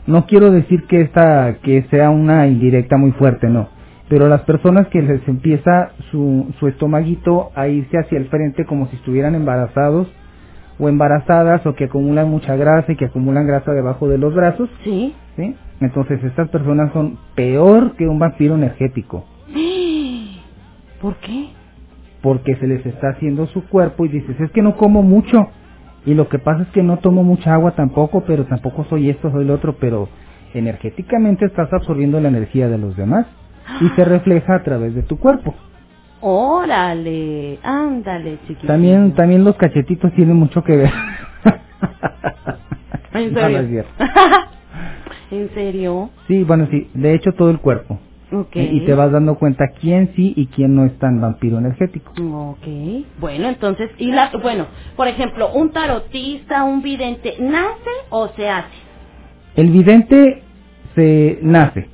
no 0.07 0.27
quiero 0.27 0.51
decir 0.53 0.85
que 0.85 1.01
esta 1.01 1.57
que 1.63 1.83
sea 1.91 2.11
una 2.11 2.47
indirecta 2.47 2.97
muy 2.97 3.11
fuerte, 3.13 3.49
no. 3.49 3.69
Pero 4.09 4.29
las 4.29 4.43
personas 4.43 4.89
que 4.89 5.01
les 5.03 5.27
empieza 5.27 5.93
su, 6.11 6.53
su 6.59 6.69
estomaguito 6.69 7.51
a 7.55 7.69
irse 7.69 7.99
hacia 7.99 8.19
el 8.19 8.29
frente 8.29 8.67
como 8.67 8.87
si 8.89 8.97
estuvieran 8.97 9.35
embarazados 9.35 10.09
o 10.79 10.89
embarazadas 10.89 11.65
o 11.67 11.75
que 11.75 11.85
acumulan 11.85 12.29
mucha 12.29 12.57
grasa 12.57 12.93
y 12.93 12.97
que 12.97 13.07
acumulan 13.07 13.47
grasa 13.47 13.73
debajo 13.73 14.09
de 14.09 14.19
los 14.19 14.35
brazos. 14.35 14.69
Sí. 14.83 15.15
¿sí? 15.37 15.55
Entonces 15.81 16.23
estas 16.23 16.49
personas 16.51 16.93
son 16.93 17.19
peor 17.35 17.97
que 17.97 18.07
un 18.07 18.19
vampiro 18.19 18.55
energético 18.55 19.25
¿Por 21.01 21.17
qué? 21.17 21.49
porque 22.25 22.57
se 22.57 22.67
les 22.67 22.85
está 22.87 23.11
haciendo 23.11 23.47
su 23.49 23.69
cuerpo 23.69 24.07
y 24.07 24.09
dices, 24.09 24.41
es 24.41 24.51
que 24.53 24.63
no 24.63 24.79
como 24.79 25.03
mucho. 25.03 25.47
Y 26.07 26.15
lo 26.15 26.31
que 26.31 26.39
pasa 26.39 26.63
es 26.63 26.69
que 26.69 26.83
no 26.83 26.97
tomo 26.97 27.23
mucha 27.23 27.53
agua 27.53 27.73
tampoco, 27.73 28.23
pero 28.27 28.47
tampoco 28.47 28.87
soy 28.89 29.11
esto, 29.11 29.31
soy 29.31 29.45
lo 29.45 29.53
otro, 29.53 29.77
pero 29.79 30.09
energéticamente 30.55 31.45
estás 31.45 31.71
absorbiendo 31.71 32.19
la 32.21 32.29
energía 32.29 32.67
de 32.69 32.79
los 32.79 32.97
demás 32.97 33.27
y 33.81 33.89
se 33.91 34.05
refleja 34.05 34.57
a 34.57 34.63
través 34.63 34.95
de 34.95 35.03
tu 35.03 35.19
cuerpo. 35.19 35.55
Órale. 36.21 37.59
Ándale, 37.63 38.39
chiquito. 38.47 38.67
También 38.67 39.13
también 39.15 39.45
los 39.45 39.57
cachetitos 39.57 40.13
tienen 40.15 40.37
mucho 40.37 40.63
que 40.65 40.77
ver. 40.77 40.91
¿En 43.13 43.35
serio? 43.35 43.85
no. 43.99 44.05
¿En 45.31 45.51
serio? 45.55 46.11
Sí, 46.27 46.45
bueno, 46.45 46.67
sí, 46.71 46.89
de 46.95 47.15
hecho 47.15 47.33
todo 47.33 47.51
el 47.51 47.59
cuerpo. 47.59 47.99
Ok. 48.33 48.57
Y 48.57 48.81
te 48.87 48.95
vas 48.95 49.13
dando 49.13 49.37
cuenta 49.37 49.69
quién 49.81 50.13
sí 50.17 50.33
y 50.37 50.47
quién 50.47 50.75
no 50.75 50.85
es 50.87 50.99
tan 50.99 51.21
vampiro 51.21 51.59
energético. 51.59 52.13
Ok. 52.13 52.67
Bueno, 53.21 53.49
entonces, 53.49 53.91
y 53.99 54.11
la, 54.11 54.31
bueno, 54.43 54.67
por 54.97 55.09
ejemplo, 55.09 55.53
un 55.53 55.71
tarotista, 55.73 56.65
un 56.65 56.83
vidente, 56.83 57.35
¿nace 57.39 57.91
o 58.11 58.29
se 58.29 58.49
hace? 58.49 58.75
El 59.57 59.71
vidente 59.71 60.43
se 60.95 61.39
nace. 61.43 61.94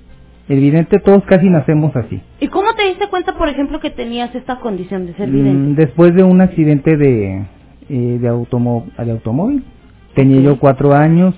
El 0.51 0.59
vidente 0.59 0.99
todos 0.99 1.23
casi 1.27 1.49
nacemos 1.49 1.95
así. 1.95 2.21
¿Y 2.41 2.49
cómo 2.49 2.75
te 2.75 2.83
diste 2.89 3.07
cuenta, 3.09 3.39
por 3.39 3.49
ejemplo, 3.49 3.79
que 3.79 3.91
tenías 3.91 4.35
esta 4.35 4.59
condición 4.59 5.07
de 5.07 5.15
ser 5.15 5.29
Mm, 5.29 5.33
vidente? 5.33 5.83
Después 5.87 6.13
de 6.13 6.25
un 6.25 6.41
accidente 6.41 6.97
de, 6.97 7.43
eh, 7.89 8.19
de, 8.21 8.29
automóvil, 8.29 9.63
tenía 10.17 10.41
yo 10.41 10.59
cuatro 10.59 10.93
años, 10.93 11.37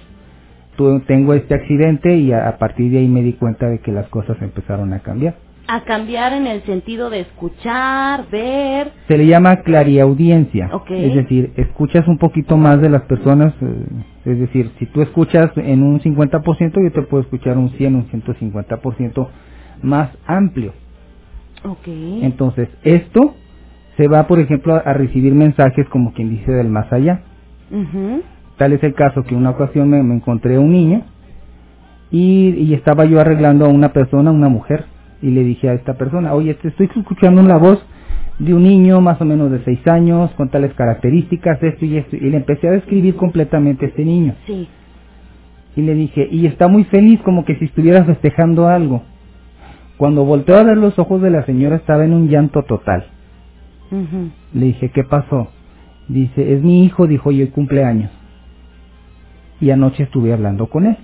tu- 0.77 1.01
tengo 1.01 1.35
este 1.35 1.55
accidente 1.55 2.17
y 2.17 2.33
a, 2.33 2.49
a 2.49 2.57
partir 2.57 2.91
de 2.91 3.01
ahí 3.01 3.07
me 3.09 3.21
di 3.23 3.35
cuenta 3.35 3.69
de 3.69 3.81
que 3.81 3.93
las 3.93 4.09
cosas 4.09 4.41
empezaron 4.41 4.95
a 4.95 5.01
cambiar. 5.01 5.35
A 5.69 5.85
cambiar 5.85 6.33
en 6.33 6.47
el 6.47 6.63
sentido 6.65 7.09
de 7.09 7.21
escuchar, 7.21 8.27
ver. 8.31 8.93
Se 9.09 9.17
le 9.17 9.27
llama 9.27 9.57
clariaudiencia, 9.63 10.71
es 10.91 11.15
decir, 11.15 11.53
escuchas 11.57 12.07
un 12.09 12.19
poquito 12.19 12.57
más 12.57 12.81
de 12.81 12.91
las 12.91 13.03
personas, 13.03 13.55
eh, 13.63 13.87
es 14.25 14.39
decir, 14.41 14.71
si 14.79 14.87
tú 14.87 15.03
escuchas 15.03 15.51
en 15.57 15.83
un 15.83 16.01
50%, 16.01 16.83
yo 16.83 16.93
te 16.93 17.03
puedo 17.03 17.23
escuchar 17.23 17.57
un 17.59 17.71
100, 17.71 17.95
un 17.95 18.07
150% 18.09 19.29
más 19.83 20.11
amplio. 20.27 20.73
Entonces, 22.23 22.69
esto 22.83 23.35
se 23.97 24.09
va, 24.09 24.27
por 24.27 24.41
ejemplo, 24.41 24.75
a, 24.75 24.79
a 24.79 24.93
recibir 24.95 25.35
mensajes 25.35 25.89
como 25.89 26.13
quien 26.13 26.31
dice 26.31 26.51
del 26.53 26.69
más 26.69 26.93
allá. 26.93 27.23
Tal 28.57 28.73
es 28.73 28.83
el 28.83 28.95
caso 28.95 29.23
que 29.23 29.35
una 29.35 29.51
ocasión 29.51 29.89
me, 29.89 30.03
me 30.03 30.15
encontré 30.15 30.57
a 30.57 30.61
un 30.61 30.73
niño 30.73 31.03
y, 32.11 32.51
y 32.51 32.75
estaba 32.75 33.05
yo 33.07 33.21
arreglando 33.21 33.65
a 33.65 33.69
una 33.69 33.93
persona, 33.93 34.31
una 34.31 34.49
mujer, 34.49 34.85
y 35.23 35.31
le 35.31 35.45
dije 35.45 35.68
a 35.68 35.75
esta 35.75 35.95
persona, 35.95 36.35
oye, 36.35 36.55
te 36.55 36.68
estoy 36.68 36.91
escuchando 36.95 37.41
una 37.41 37.57
voz 37.57 37.83
de 38.39 38.53
un 38.55 38.64
niño 38.64 39.01
más 39.01 39.20
o 39.20 39.25
menos 39.25 39.51
de 39.51 39.62
seis 39.64 39.87
años, 39.87 40.31
con 40.33 40.51
tales 40.51 40.75
características, 40.75 41.62
esto 41.62 41.85
y 41.85 41.97
esto, 41.97 42.16
y 42.16 42.31
le 42.31 42.39
empecé 42.39 42.68
a 42.68 42.73
describir 42.73 43.16
completamente 43.16 43.87
a 43.87 43.89
este 43.89 44.05
niño. 44.05 44.35
Sí. 44.47 44.68
Y 45.77 45.83
le 45.83 45.95
dije, 45.95 46.29
y 46.31 46.47
está 46.47 46.68
muy 46.68 46.85
feliz 46.85 47.20
como 47.23 47.45
que 47.45 47.57
si 47.57 47.66
estuviera 47.66 48.05
festejando 48.05 48.68
algo. 48.68 49.03
Cuando 49.97 50.25
volteó 50.25 50.57
a 50.57 50.64
ver 50.64 50.77
los 50.77 50.99
ojos 50.99 51.23
de 51.23 51.31
la 51.31 51.47
señora 51.47 51.77
estaba 51.77 52.05
en 52.05 52.12
un 52.12 52.29
llanto 52.29 52.62
total. 52.64 53.07
Le 54.53 54.66
dije, 54.66 54.91
¿qué 54.91 55.05
pasó? 55.05 55.49
Dice, 56.09 56.55
es 56.55 56.62
mi 56.62 56.85
hijo, 56.85 57.07
dijo, 57.07 57.31
y 57.31 57.43
hoy 57.43 57.49
cumpleaños. 57.49 58.11
Y 59.61 59.70
anoche 59.70 60.05
estuve 60.05 60.33
hablando 60.33 60.66
con 60.66 60.87
él. 60.87 60.97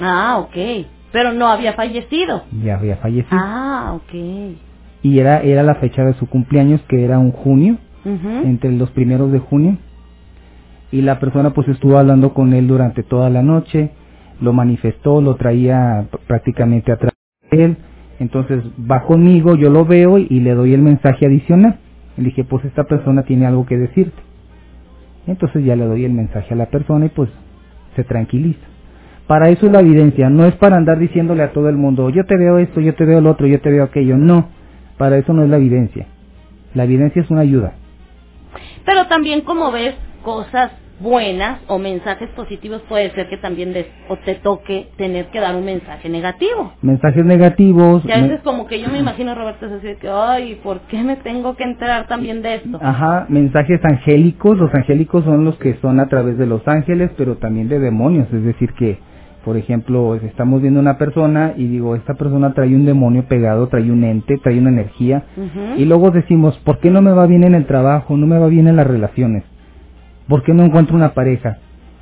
Ah, 0.00 0.38
ok. 0.38 0.86
Pero 1.12 1.32
no 1.32 1.48
había 1.48 1.72
fallecido. 1.74 2.44
Ya 2.64 2.76
había 2.76 2.96
fallecido. 2.96 3.38
Ah, 3.40 3.94
ok. 3.96 4.56
Y 5.02 5.18
era, 5.18 5.40
era 5.40 5.62
la 5.62 5.76
fecha 5.76 6.04
de 6.04 6.14
su 6.14 6.26
cumpleaños, 6.26 6.80
que 6.88 7.04
era 7.04 7.18
un 7.18 7.32
junio, 7.32 7.78
entre 8.04 8.72
los 8.72 8.90
primeros 8.90 9.32
de 9.32 9.38
junio. 9.38 9.78
Y 10.92 11.02
la 11.02 11.18
persona 11.18 11.50
pues 11.50 11.68
estuvo 11.68 11.98
hablando 11.98 12.32
con 12.32 12.52
él 12.52 12.68
durante 12.68 13.02
toda 13.02 13.28
la 13.30 13.42
noche, 13.42 13.90
lo 14.40 14.52
manifestó, 14.52 15.20
lo 15.20 15.36
traía 15.36 16.06
prácticamente 16.26 16.92
atrás 16.92 17.12
de 17.50 17.64
él. 17.64 17.76
Entonces 18.18 18.62
va 18.90 19.02
conmigo, 19.02 19.56
yo 19.56 19.70
lo 19.70 19.84
veo 19.84 20.18
y 20.18 20.40
le 20.40 20.54
doy 20.54 20.74
el 20.74 20.82
mensaje 20.82 21.26
adicional. 21.26 21.78
Le 22.16 22.24
dije, 22.24 22.44
pues 22.44 22.64
esta 22.64 22.84
persona 22.84 23.24
tiene 23.24 23.46
algo 23.46 23.66
que 23.66 23.76
decirte. 23.76 24.22
Entonces 25.26 25.64
ya 25.64 25.76
le 25.76 25.84
doy 25.84 26.04
el 26.04 26.12
mensaje 26.12 26.54
a 26.54 26.56
la 26.56 26.66
persona 26.66 27.06
y 27.06 27.08
pues 27.10 27.28
se 27.94 28.04
tranquiliza. 28.04 28.66
Para 29.26 29.48
eso 29.48 29.66
es 29.66 29.72
la 29.72 29.80
evidencia, 29.80 30.30
no 30.30 30.46
es 30.46 30.54
para 30.56 30.76
andar 30.76 30.98
diciéndole 30.98 31.42
a 31.42 31.52
todo 31.52 31.68
el 31.68 31.76
mundo, 31.76 32.10
yo 32.10 32.24
te 32.26 32.36
veo 32.36 32.58
esto, 32.58 32.80
yo 32.80 32.94
te 32.94 33.04
veo 33.04 33.20
lo 33.20 33.30
otro, 33.30 33.46
yo 33.46 33.60
te 33.60 33.70
veo 33.70 33.84
aquello. 33.84 34.16
No, 34.16 34.48
para 34.98 35.18
eso 35.18 35.32
no 35.32 35.42
es 35.42 35.50
la 35.50 35.56
evidencia. 35.56 36.06
La 36.74 36.84
evidencia 36.84 37.22
es 37.22 37.30
una 37.30 37.40
ayuda. 37.40 37.72
Pero 38.84 39.06
también 39.08 39.40
como 39.42 39.72
ves 39.72 39.94
cosas 40.22 40.70
buenas 41.00 41.60
o 41.66 41.78
mensajes 41.78 42.30
positivos 42.30 42.80
puede 42.88 43.10
ser 43.10 43.28
que 43.28 43.36
también 43.36 43.72
des- 43.74 43.86
o 44.08 44.16
te 44.16 44.36
toque 44.36 44.88
tener 44.96 45.26
que 45.26 45.40
dar 45.40 45.54
un 45.54 45.64
mensaje 45.64 46.08
negativo. 46.08 46.72
Mensajes 46.80 47.24
negativos. 47.24 48.02
Y 48.06 48.12
a 48.12 48.16
me- 48.16 48.22
veces 48.28 48.40
como 48.42 48.66
que 48.66 48.80
yo 48.80 48.88
me 48.88 48.98
imagino 48.98 49.34
Roberto 49.34 49.66
es 49.66 49.72
así 49.72 49.88
de 49.88 49.96
que, 49.96 50.08
ay, 50.08 50.58
¿por 50.62 50.80
qué 50.88 51.02
me 51.02 51.16
tengo 51.16 51.54
que 51.56 51.64
enterar 51.64 52.06
también 52.06 52.40
de 52.42 52.54
esto? 52.56 52.78
Ajá, 52.80 53.26
mensajes 53.28 53.78
angélicos. 53.84 54.56
Los 54.56 54.72
angélicos 54.72 55.24
son 55.24 55.44
los 55.44 55.58
que 55.58 55.74
son 55.82 56.00
a 56.00 56.06
través 56.08 56.38
de 56.38 56.46
los 56.46 56.66
ángeles, 56.66 57.10
pero 57.18 57.36
también 57.36 57.68
de 57.68 57.78
demonios. 57.78 58.32
Es 58.32 58.44
decir, 58.44 58.72
que, 58.72 58.98
por 59.46 59.56
ejemplo, 59.56 60.16
estamos 60.16 60.60
viendo 60.60 60.80
una 60.80 60.98
persona 60.98 61.54
y 61.56 61.68
digo, 61.68 61.94
esta 61.94 62.14
persona 62.14 62.52
trae 62.52 62.74
un 62.74 62.84
demonio 62.84 63.26
pegado, 63.28 63.68
trae 63.68 63.92
un 63.92 64.02
ente, 64.02 64.38
trae 64.38 64.58
una 64.58 64.70
energía. 64.70 65.22
Y 65.76 65.84
luego 65.84 66.10
decimos, 66.10 66.58
¿por 66.64 66.80
qué 66.80 66.90
no 66.90 67.00
me 67.00 67.12
va 67.12 67.28
bien 67.28 67.44
en 67.44 67.54
el 67.54 67.64
trabajo? 67.64 68.16
No 68.16 68.26
me 68.26 68.40
va 68.40 68.48
bien 68.48 68.66
en 68.66 68.74
las 68.74 68.88
relaciones. 68.88 69.44
¿Por 70.26 70.42
qué 70.42 70.52
no 70.52 70.64
encuentro 70.64 70.96
una 70.96 71.14
pareja? 71.14 71.58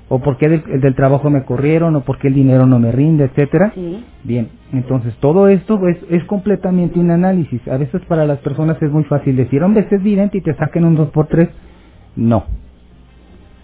¿O 0.08 0.20
por 0.20 0.38
qué 0.38 0.48
del, 0.48 0.80
del 0.80 0.94
trabajo 0.94 1.28
me 1.28 1.44
corrieron? 1.44 1.94
¿O 1.96 2.00
por 2.00 2.16
qué 2.16 2.28
el 2.28 2.34
dinero 2.34 2.64
no 2.64 2.78
me 2.78 2.90
rinde? 2.92 3.24
Etcétera. 3.24 3.72
Sí. 3.74 4.02
Bien, 4.22 4.48
entonces 4.72 5.14
todo 5.20 5.48
esto 5.48 5.86
es, 5.86 5.98
es 6.08 6.24
completamente 6.24 6.98
un 6.98 7.10
análisis. 7.10 7.60
A 7.68 7.76
veces 7.76 8.00
para 8.08 8.24
las 8.24 8.38
personas 8.38 8.80
es 8.80 8.90
muy 8.90 9.04
fácil 9.04 9.36
decir, 9.36 9.62
hombre, 9.62 9.82
este 9.82 9.96
es 9.96 10.02
vidente 10.02 10.38
y 10.38 10.40
te 10.40 10.54
saquen 10.54 10.86
un 10.86 10.96
2x3. 10.96 11.50
No, 12.16 12.44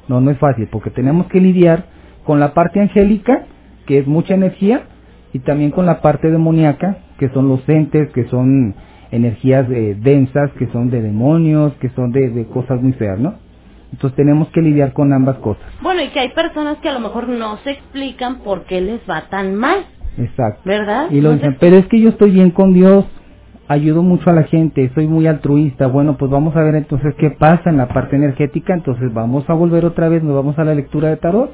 no, 0.06 0.20
no 0.20 0.30
es 0.30 0.36
fácil, 0.36 0.68
porque 0.70 0.90
tenemos 0.90 1.28
que 1.28 1.40
lidiar 1.40 1.86
con 2.26 2.40
la 2.40 2.52
parte 2.52 2.78
angélica, 2.78 3.46
que 3.90 3.98
es 3.98 4.06
mucha 4.06 4.34
energía, 4.34 4.82
y 5.32 5.40
también 5.40 5.72
con 5.72 5.84
la 5.84 6.00
parte 6.00 6.30
demoníaca, 6.30 6.98
que 7.18 7.28
son 7.30 7.48
los 7.48 7.68
entes, 7.68 8.08
que 8.10 8.28
son 8.28 8.76
energías 9.10 9.68
eh, 9.68 9.96
densas, 10.00 10.52
que 10.52 10.68
son 10.68 10.90
de 10.90 11.02
demonios, 11.02 11.72
que 11.80 11.88
son 11.96 12.12
de, 12.12 12.30
de 12.30 12.46
cosas 12.46 12.80
muy 12.80 12.92
feas, 12.92 13.18
¿no? 13.18 13.34
Entonces 13.90 14.14
tenemos 14.14 14.46
que 14.50 14.62
lidiar 14.62 14.92
con 14.92 15.12
ambas 15.12 15.38
cosas. 15.38 15.64
Bueno, 15.82 16.02
y 16.04 16.08
que 16.10 16.20
hay 16.20 16.28
personas 16.28 16.78
que 16.78 16.88
a 16.88 16.92
lo 16.92 17.00
mejor 17.00 17.28
no 17.28 17.56
se 17.64 17.72
explican 17.72 18.42
por 18.44 18.62
qué 18.66 18.80
les 18.80 19.00
va 19.10 19.22
tan 19.28 19.56
mal, 19.56 19.78
Exacto. 20.16 20.60
¿verdad? 20.64 21.10
Y 21.10 21.20
lo 21.20 21.32
dicen, 21.32 21.56
pero 21.58 21.74
es 21.74 21.86
que 21.88 21.98
yo 21.98 22.10
estoy 22.10 22.30
bien 22.30 22.52
con 22.52 22.72
Dios, 22.72 23.06
ayudo 23.66 24.04
mucho 24.04 24.30
a 24.30 24.34
la 24.34 24.44
gente, 24.44 24.88
soy 24.94 25.08
muy 25.08 25.26
altruista. 25.26 25.88
Bueno, 25.88 26.16
pues 26.16 26.30
vamos 26.30 26.54
a 26.54 26.62
ver 26.62 26.76
entonces 26.76 27.12
qué 27.18 27.32
pasa 27.32 27.70
en 27.70 27.76
la 27.76 27.88
parte 27.88 28.14
energética. 28.14 28.72
Entonces 28.72 29.12
vamos 29.12 29.50
a 29.50 29.54
volver 29.54 29.84
otra 29.84 30.08
vez, 30.08 30.22
nos 30.22 30.36
vamos 30.36 30.56
a 30.60 30.64
la 30.64 30.76
lectura 30.76 31.08
de 31.08 31.16
tarot, 31.16 31.50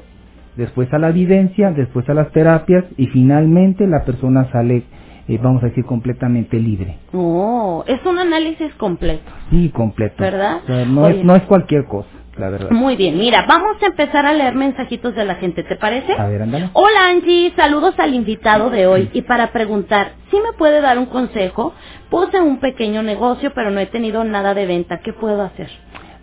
después 0.57 0.91
a 0.93 0.97
la 0.97 1.09
evidencia, 1.09 1.71
después 1.71 2.07
a 2.09 2.13
las 2.13 2.31
terapias 2.31 2.83
y 2.97 3.07
finalmente 3.07 3.87
la 3.87 4.03
persona 4.03 4.51
sale, 4.51 4.83
eh, 5.27 5.39
vamos 5.41 5.63
a 5.63 5.67
decir, 5.67 5.85
completamente 5.85 6.59
libre. 6.59 6.97
Oh, 7.13 7.83
es 7.87 8.03
un 8.05 8.17
análisis 8.17 8.73
completo. 8.75 9.31
Sí, 9.51 9.69
completo. 9.69 10.15
¿Verdad? 10.17 10.57
O 10.63 10.67
sea, 10.67 10.85
no, 10.85 11.03
Oye. 11.03 11.19
es, 11.19 11.25
no 11.25 11.35
es 11.35 11.43
cualquier 11.43 11.85
cosa, 11.85 12.09
la 12.37 12.49
verdad. 12.49 12.71
Muy 12.71 12.95
bien, 12.95 13.17
mira, 13.17 13.45
vamos 13.47 13.77
a 13.81 13.85
empezar 13.85 14.25
a 14.25 14.33
leer 14.33 14.55
mensajitos 14.55 15.15
de 15.15 15.25
la 15.25 15.35
gente, 15.35 15.63
¿te 15.63 15.75
parece? 15.75 16.13
A 16.13 16.27
ver, 16.27 16.41
ándale. 16.41 16.69
Hola 16.73 17.09
Angie, 17.09 17.53
saludos 17.55 17.93
al 17.99 18.13
invitado 18.15 18.69
de 18.69 18.87
hoy 18.87 19.09
y 19.13 19.21
para 19.21 19.51
preguntar, 19.51 20.13
¿sí 20.31 20.37
me 20.37 20.57
puede 20.57 20.81
dar 20.81 20.97
un 20.97 21.05
consejo? 21.05 21.73
Puse 22.09 22.41
un 22.41 22.59
pequeño 22.59 23.03
negocio 23.03 23.51
pero 23.53 23.69
no 23.69 23.79
he 23.79 23.85
tenido 23.85 24.23
nada 24.23 24.53
de 24.53 24.65
venta, 24.65 24.99
¿qué 25.03 25.13
puedo 25.13 25.43
hacer? 25.43 25.69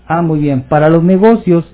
Ah, 0.07 0.20
muy 0.22 0.41
bien. 0.41 0.62
Para 0.68 0.89
los 0.91 1.03
negocios 1.03 1.64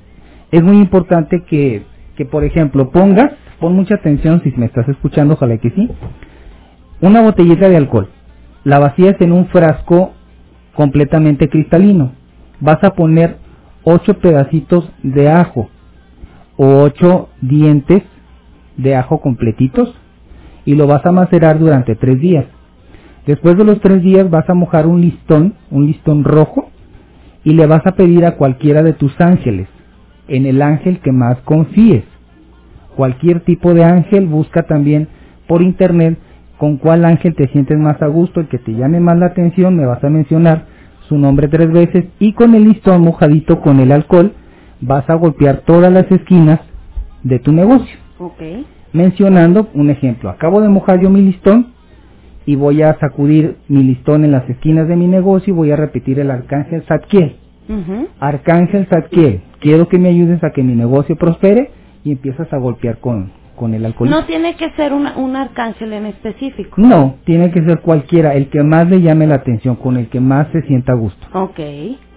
es 0.51 0.63
muy 0.63 0.77
importante 0.79 1.45
que, 1.49 1.85
que 2.21 2.27
por 2.27 2.45
ejemplo, 2.45 2.91
pongas, 2.91 3.33
pon 3.61 3.75
mucha 3.75 3.95
atención 3.95 4.43
si 4.45 4.53
me 4.59 4.67
estás 4.67 4.87
escuchando, 4.91 5.33
ojalá 5.33 5.57
que 5.57 5.71
sí, 5.71 5.89
una 7.01 7.23
botellita 7.23 7.67
de 7.67 7.79
alcohol. 7.79 8.11
La 8.63 8.79
vacías 8.79 9.19
en 9.21 9.33
un 9.33 9.47
frasco 9.47 10.13
completamente 10.75 11.49
cristalino. 11.49 12.13
Vas 12.61 12.85
a 12.85 12.91
poner 12.91 13.39
ocho 13.85 14.19
pedacitos 14.19 14.93
de 15.03 15.31
ajo 15.31 15.71
o 16.59 16.83
ocho 16.83 17.31
dientes 17.41 18.03
de 18.77 18.97
ajo 18.97 19.23
completitos 19.23 19.95
y 20.67 20.75
lo 20.75 20.87
vas 20.87 21.07
a 21.07 21.13
macerar 21.13 21.59
durante 21.59 21.95
tres 21.95 22.21
días. 22.21 22.45
Después 23.25 23.57
de 23.57 23.65
los 23.65 23.81
tres 23.81 24.03
días 24.03 24.29
vas 24.29 24.47
a 24.51 24.53
mojar 24.53 24.87
un 24.87 25.01
listón, 25.01 25.55
un 25.71 25.87
listón 25.87 26.25
rojo, 26.25 26.69
y 27.45 27.55
le 27.55 27.65
vas 27.65 27.87
a 27.87 27.93
pedir 27.93 28.27
a 28.27 28.37
cualquiera 28.37 28.83
de 28.83 28.93
tus 28.93 29.19
ángeles, 29.23 29.69
en 30.29 30.45
el 30.45 30.61
ángel 30.61 31.01
que 31.01 31.13
más 31.13 31.39
confíes. 31.47 32.10
Cualquier 32.97 33.41
tipo 33.41 33.75
de 33.75 33.85
ángel, 33.85 34.27
busca 34.27 34.63
también 34.65 35.09
por 35.47 35.63
internet 35.63 36.19
con 36.59 36.77
cuál 36.77 37.05
ángel 37.05 37.35
te 37.35 37.49
sientes 37.49 37.79
más 37.79 38.01
a 38.03 38.07
gusto, 38.07 38.41
el 38.41 38.49
que 38.49 38.59
te 38.59 38.73
llame 38.73 39.01
más 39.01 39.19
la 39.19 39.27
atención, 39.27 39.77
me 39.77 39.87
vas 39.87 40.05
a 40.05 40.11
mencionar 40.11 40.67
su 41.09 41.17
nombre 41.17 41.49
tres 41.49 41.73
veces 41.73 42.05
y 42.19 42.35
con 42.35 42.55
el 42.55 42.65
listón 42.65 43.01
mojadito 43.01 43.61
con 43.61 43.81
el 43.81 43.93
alcohol 43.93 44.33
vas 44.81 45.09
a 45.09 45.15
golpear 45.15 45.63
todas 45.67 45.93
las 45.93 46.11
esquinas 46.13 46.61
de 47.23 47.39
tu 47.39 47.53
negocio 47.53 47.97
mencionando 48.93 49.69
un 49.75 49.91
ejemplo. 49.91 50.31
Acabo 50.31 50.61
de 50.61 50.69
mojar 50.69 51.01
yo 51.01 51.11
mi 51.11 51.23
listón 51.23 51.73
y 52.47 52.57
voy 52.57 52.83
a 52.83 52.99
sacudir 52.99 53.57
mi 53.69 53.83
listón 53.83 54.25
en 54.25 54.33
las 54.33 54.49
esquinas 54.49 54.89
de 54.89 54.97
mi 54.97 55.07
negocio 55.07 55.53
y 55.53 55.57
voy 55.57 55.71
a 55.71 55.77
repetir 55.77 56.19
el 56.19 56.31
arcángel 56.31 56.83
Zadkiel. 56.83 57.37
Ujú. 57.69 58.09
Arcángel 58.19 58.87
Zadkiel, 58.89 59.43
quiero 59.61 59.89
que 59.89 59.99
me 59.99 60.09
ayudes 60.09 60.43
a 60.43 60.51
que 60.51 60.63
mi 60.63 60.75
negocio 60.75 61.17
prospere 61.17 61.71
y 62.05 62.13
empiezas 62.13 62.53
a 62.53 62.59
golpear 62.59 62.99
con, 62.99 63.33
con 63.57 63.75
el 63.75 63.85
alcohol. 63.85 64.11
No 64.11 64.25
tiene 64.25 64.57
que 64.57 64.71
ser 64.73 64.93
un 64.93 65.37
arcángel 65.37 65.93
en 65.93 66.07
específico. 66.07 66.75
No, 66.81 67.17
tiene 67.25 67.51
que 67.51 67.63
ser 67.65 67.81
cualquiera, 67.81 68.35
el 68.35 68.49
que 68.49 68.63
más 68.63 68.89
le 68.89 69.01
llame 69.03 69.27
la 69.27 69.37
atención, 69.37 69.77
con 69.77 69.97
el 69.97 70.09
que 70.09 70.21
más 70.21 70.49
se 70.53 70.63
sienta 70.63 70.93
a 70.93 70.97
gusto. 70.97 71.27
Ok, 71.39 71.61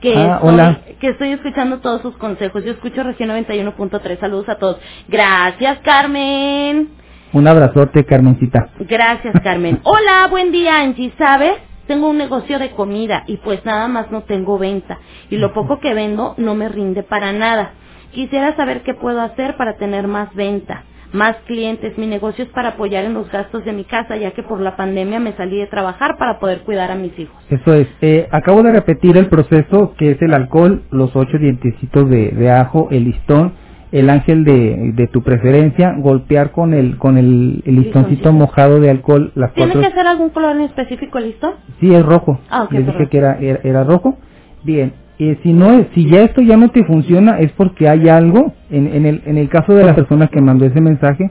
Que, 0.01 0.15
Ah, 0.16 0.35
estoy, 0.36 0.48
hola. 0.48 0.81
que 1.01 1.09
estoy 1.09 1.31
escuchando 1.32 1.78
todos 1.81 2.02
sus 2.02 2.16
consejos. 2.19 2.65
Yo 2.65 2.73
escucho 2.73 3.02
región 3.02 3.31
91.3. 3.31 4.19
Saludos 4.20 4.48
a 4.48 4.56
todos. 4.56 4.78
Gracias, 5.09 5.78
Carmen. 5.81 6.90
Un 7.32 7.48
abrazote, 7.48 8.05
Carmencita. 8.05 8.69
Gracias, 8.78 9.35
Carmen. 9.43 9.81
Hola, 9.82 10.28
buen 10.31 10.52
día, 10.52 10.81
Angie. 10.81 11.12
¿Sabes? 11.19 11.55
Tengo 11.89 12.10
un 12.10 12.19
negocio 12.19 12.59
de 12.59 12.70
comida 12.73 13.24
y 13.27 13.39
pues 13.39 13.65
nada 13.65 13.89
más 13.89 14.10
no 14.10 14.23
tengo 14.23 14.59
venta. 14.59 14.98
Y 15.31 15.36
lo 15.39 15.52
poco 15.55 15.81
que 15.81 15.94
vendo 15.94 16.35
no 16.36 16.55
me 16.55 16.69
rinde 16.69 17.02
para 17.02 17.32
nada. 17.32 17.73
Quisiera 18.12 18.55
saber 18.56 18.82
qué 18.82 18.94
puedo 18.94 19.20
hacer 19.20 19.56
para 19.56 19.77
tener 19.78 20.06
más 20.06 20.32
venta, 20.35 20.85
más 21.13 21.37
clientes. 21.47 21.97
Mi 21.99 22.07
negocio 22.07 22.45
es 22.45 22.51
para 22.51 22.71
apoyar 22.71 23.05
en 23.05 23.15
los 23.15 23.31
gastos 23.31 23.65
de 23.65 23.73
mi 23.73 23.85
casa, 23.85 24.17
ya 24.17 24.33
que 24.33 24.43
por 24.43 24.61
la 24.61 24.77
pandemia 24.77 25.21
me 25.21 25.33
salí 25.33 25.59
de 25.59 25.67
trabajar 25.67 26.17
para 26.19 26.39
poder 26.39 26.61
cuidar 26.61 26.91
a 26.91 26.95
mis 26.97 27.19
hijos. 27.19 27.35
Eso 27.51 27.75
es. 27.75 27.89
Eh, 28.01 28.29
acabo 28.31 28.63
de 28.63 28.73
repetir 28.73 29.17
el 29.17 29.27
proceso 29.27 29.95
que 29.99 30.13
es 30.13 30.23
el 30.23 30.35
alcohol, 30.35 30.83
los 30.91 31.15
ocho 31.17 31.39
dientecitos 31.39 32.09
de, 32.11 32.31
de 32.31 32.51
ajo, 32.51 32.89
el 32.91 33.05
listón, 33.05 33.53
el 33.91 34.11
ángel 34.11 34.45
de, 34.45 34.93
de 34.95 35.07
tu 35.07 35.23
preferencia, 35.23 35.95
golpear 35.99 36.51
con 36.53 36.75
el 36.75 36.99
con 36.99 37.17
el, 37.17 37.63
el 37.65 37.77
listoncito 37.77 38.31
Listoncito. 38.31 38.33
mojado 38.33 38.81
de 38.81 38.91
alcohol 38.91 39.33
las 39.35 39.55
¿Tiene 39.55 39.73
cuatro. 39.73 39.91
que 39.91 39.97
ser 39.97 40.07
algún 40.07 40.29
color 40.29 40.57
en 40.57 40.63
específico, 40.63 41.19
listo? 41.19 41.55
Sí, 41.81 41.95
es 41.95 42.05
rojo. 42.05 42.39
Ah, 42.51 42.65
ok, 42.65 42.73
Les 42.73 42.87
dije 42.87 43.09
que 43.09 43.17
era, 43.19 43.39
era, 43.41 43.61
era 43.65 43.85
rojo. 43.85 44.19
Bien. 44.63 44.93
Eh, 45.20 45.36
si 45.43 45.53
no 45.53 45.85
si 45.95 46.09
ya 46.09 46.23
esto 46.23 46.40
ya 46.43 46.57
no 46.57 46.70
te 46.70 46.85
funciona 46.85 47.39
es 47.40 47.51
porque 47.53 47.89
hay 47.89 48.09
algo 48.09 48.53
en, 48.70 48.86
en 48.95 49.05
el 49.05 49.23
en 49.27 49.36
el 49.36 49.49
caso 49.49 49.74
de 49.74 49.85
la 49.85 49.95
persona 49.95 50.28
que 50.28 50.40
mandó 50.40 50.65
ese 50.65 50.81
mensaje 50.81 51.31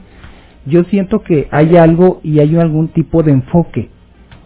yo 0.65 0.83
siento 0.85 1.19
que 1.19 1.47
hay 1.51 1.77
algo 1.77 2.19
y 2.21 2.39
hay 2.39 2.57
algún 2.57 2.89
tipo 2.89 3.23
de 3.23 3.31
enfoque 3.31 3.89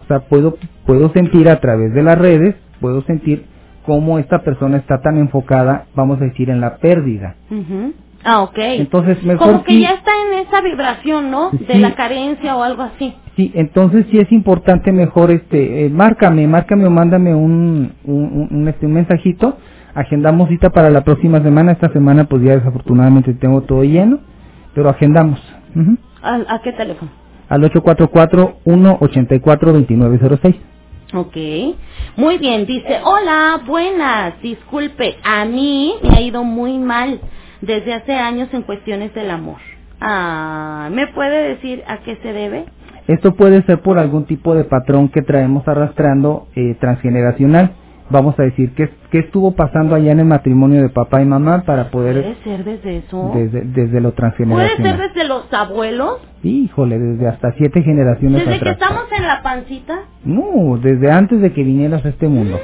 o 0.04 0.06
sea 0.06 0.20
puedo 0.20 0.56
puedo 0.86 1.12
sentir 1.12 1.48
a 1.48 1.58
través 1.58 1.92
de 1.92 2.02
las 2.04 2.16
redes 2.18 2.54
puedo 2.80 3.02
sentir 3.02 3.46
cómo 3.84 4.18
esta 4.18 4.42
persona 4.42 4.76
está 4.76 5.00
tan 5.00 5.18
enfocada, 5.18 5.86
vamos 5.94 6.20
a 6.20 6.24
decir, 6.24 6.50
en 6.50 6.60
la 6.60 6.76
pérdida. 6.76 7.34
Ah, 8.24 8.42
ok. 8.42 8.58
Entonces, 8.58 9.22
mejor 9.24 9.46
Como 9.48 9.64
que 9.64 9.72
sí- 9.72 9.80
ya 9.82 9.94
está 9.94 10.12
en 10.26 10.46
esa 10.46 10.60
vibración, 10.60 11.30
¿no? 11.30 11.50
De 11.50 11.78
la 11.78 11.94
carencia 11.94 12.56
o 12.56 12.62
algo 12.62 12.82
así. 12.82 13.14
Sí, 13.36 13.50
entonces 13.54 14.04
sí 14.10 14.18
es 14.18 14.30
importante 14.32 14.92
mejor, 14.92 15.30
este, 15.30 15.86
eh, 15.86 15.90
márcame, 15.90 16.46
márcame 16.46 16.84
o 16.86 16.90
mándame 16.90 17.34
un, 17.34 17.92
un, 18.04 18.48
un- 18.50 18.68
este, 18.68 18.84
un 18.86 18.92
mensajito. 18.94 19.56
Agendamos 19.94 20.48
cita 20.50 20.70
para 20.70 20.90
la 20.90 21.02
próxima 21.04 21.40
semana. 21.42 21.72
Esta 21.72 21.90
semana, 21.92 22.24
pues 22.24 22.42
ya 22.42 22.56
desafortunadamente 22.56 23.32
tengo 23.34 23.62
todo 23.62 23.84
lleno, 23.84 24.18
pero 24.74 24.88
agendamos. 24.90 25.40
Ujú. 25.76 25.96
¿A, 26.22 26.34
a 26.56 26.60
qué 26.62 26.72
teléfono? 26.72 27.10
Al 27.48 27.62
844-184-2906. 27.64 30.54
Ok. 31.14 31.36
Muy 32.16 32.38
bien, 32.38 32.64
dice, 32.66 33.00
hola, 33.04 33.60
buenas, 33.66 34.40
disculpe, 34.42 35.16
a 35.24 35.44
mí 35.44 35.94
me 36.02 36.16
ha 36.16 36.20
ido 36.22 36.42
muy 36.44 36.78
mal 36.78 37.20
desde 37.60 37.92
hace 37.94 38.14
años 38.14 38.48
en 38.52 38.62
cuestiones 38.62 39.12
del 39.14 39.30
amor. 39.30 39.58
Ah, 40.00 40.88
¿me 40.92 41.06
puede 41.08 41.48
decir 41.50 41.82
a 41.86 41.98
qué 41.98 42.16
se 42.22 42.32
debe? 42.32 42.64
Esto 43.08 43.34
puede 43.34 43.62
ser 43.62 43.80
por 43.80 43.98
algún 43.98 44.24
tipo 44.26 44.54
de 44.54 44.64
patrón 44.64 45.08
que 45.08 45.22
traemos 45.22 45.66
arrastrando 45.66 46.46
eh, 46.54 46.76
transgeneracional. 46.80 47.72
Vamos 48.10 48.38
a 48.38 48.42
decir, 48.42 48.72
¿qué, 48.74 48.90
¿qué 49.10 49.20
estuvo 49.20 49.52
pasando 49.52 49.94
allá 49.94 50.12
en 50.12 50.20
el 50.20 50.26
matrimonio 50.26 50.82
de 50.82 50.90
papá 50.90 51.22
y 51.22 51.24
mamá 51.24 51.62
para 51.64 51.90
Puede 51.90 52.12
poder, 52.12 52.36
ser 52.44 52.64
desde 52.64 52.98
eso. 52.98 53.32
desde, 53.34 53.62
desde 53.62 54.00
lo 54.00 54.12
Puede 54.12 54.12
ser 54.12 54.14
transgeneracional? 54.16 54.98
desde 55.14 55.28
los 55.28 55.52
abuelos. 55.52 56.18
Híjole, 56.42 56.98
desde 56.98 57.26
hasta 57.28 57.52
siete 57.52 57.82
generaciones 57.82 58.44
Desde 58.46 58.60
que 58.60 58.70
estamos 58.70 59.04
en 59.16 59.26
la 59.26 59.42
pancita. 59.42 60.00
No, 60.24 60.78
desde 60.78 61.10
antes 61.10 61.40
de 61.40 61.52
que 61.52 61.62
vinieras 61.64 62.04
a 62.04 62.10
este 62.10 62.28
mundo. 62.28 62.58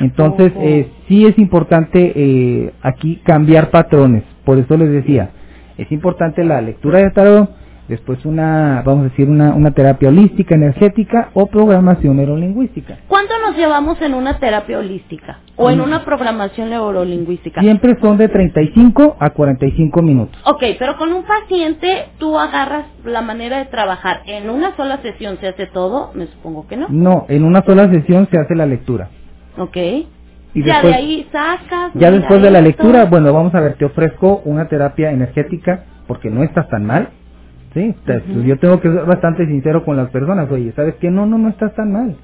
Entonces, 0.00 0.52
eh, 0.56 0.90
sí 1.08 1.26
es 1.26 1.38
importante 1.38 2.12
eh, 2.14 2.72
aquí 2.82 3.20
cambiar 3.24 3.70
patrones. 3.70 4.24
Por 4.44 4.58
eso 4.58 4.76
les 4.76 4.90
decía, 4.90 5.30
es 5.78 5.90
importante 5.92 6.44
la 6.44 6.60
lectura 6.60 6.98
de 6.98 7.10
tarot, 7.10 7.50
después 7.88 8.24
una, 8.24 8.82
vamos 8.84 9.06
a 9.06 9.08
decir, 9.10 9.28
una, 9.28 9.54
una 9.54 9.72
terapia 9.72 10.08
holística, 10.08 10.54
energética 10.54 11.30
o 11.34 11.46
programación 11.46 12.16
neurolingüística. 12.16 12.98
¿Cuánto 13.08 13.34
nos 13.46 13.56
llevamos 13.56 14.00
en 14.02 14.14
una 14.14 14.38
terapia 14.38 14.78
holística? 14.78 15.40
¿O 15.56 15.70
en 15.70 15.78
Mm. 15.78 15.82
una 15.84 16.04
programación 16.04 16.70
neurolingüística? 16.70 17.60
Siempre 17.60 17.96
son 18.00 18.16
de 18.16 18.28
35 18.28 19.16
a 19.20 19.30
45 19.30 20.02
minutos. 20.02 20.40
Ok, 20.46 20.62
pero 20.78 20.96
con 20.96 21.12
un 21.12 21.24
paciente 21.24 22.06
tú 22.18 22.38
agarras 22.38 22.86
la 23.04 23.20
manera 23.22 23.58
de 23.58 23.66
trabajar. 23.66 24.22
¿En 24.26 24.50
una 24.50 24.74
sola 24.76 24.98
sesión 25.02 25.38
se 25.40 25.48
hace 25.48 25.66
todo? 25.66 26.10
Me 26.14 26.26
supongo 26.26 26.66
que 26.66 26.76
no. 26.76 26.86
No, 26.90 27.26
en 27.28 27.44
una 27.44 27.62
sola 27.64 27.88
sesión 27.90 28.28
se 28.30 28.38
hace 28.38 28.54
la 28.54 28.66
lectura. 28.66 29.08
Ok. 29.58 29.76
Y 29.76 30.62
ya 30.64 30.74
después- 30.74 30.92
de 30.94 30.94
ahí 30.94 31.28
sacas. 31.32 31.90
Ya 31.94 32.10
después 32.10 32.40
de 32.40 32.50
la 32.50 32.60
lectura, 32.60 33.04
bueno, 33.06 33.32
vamos 33.32 33.54
a 33.54 33.60
ver, 33.60 33.74
te 33.74 33.84
ofrezco 33.84 34.40
una 34.44 34.68
terapia 34.68 35.10
energética 35.10 35.84
porque 36.06 36.30
no 36.30 36.42
estás 36.42 36.68
tan 36.68 36.84
mal. 36.84 37.08
Sí, 37.74 37.94
yo 38.46 38.58
tengo 38.58 38.80
que 38.80 38.88
ser 38.90 39.04
bastante 39.04 39.46
sincero 39.46 39.84
con 39.84 39.96
las 39.96 40.10
personas. 40.10 40.50
Oye, 40.50 40.72
¿sabes 40.76 40.94
qué? 41.00 41.10
No, 41.10 41.26
no, 41.26 41.38
no 41.38 41.48
estás 41.50 41.74
tan 41.74 41.92
mal. 41.92 42.16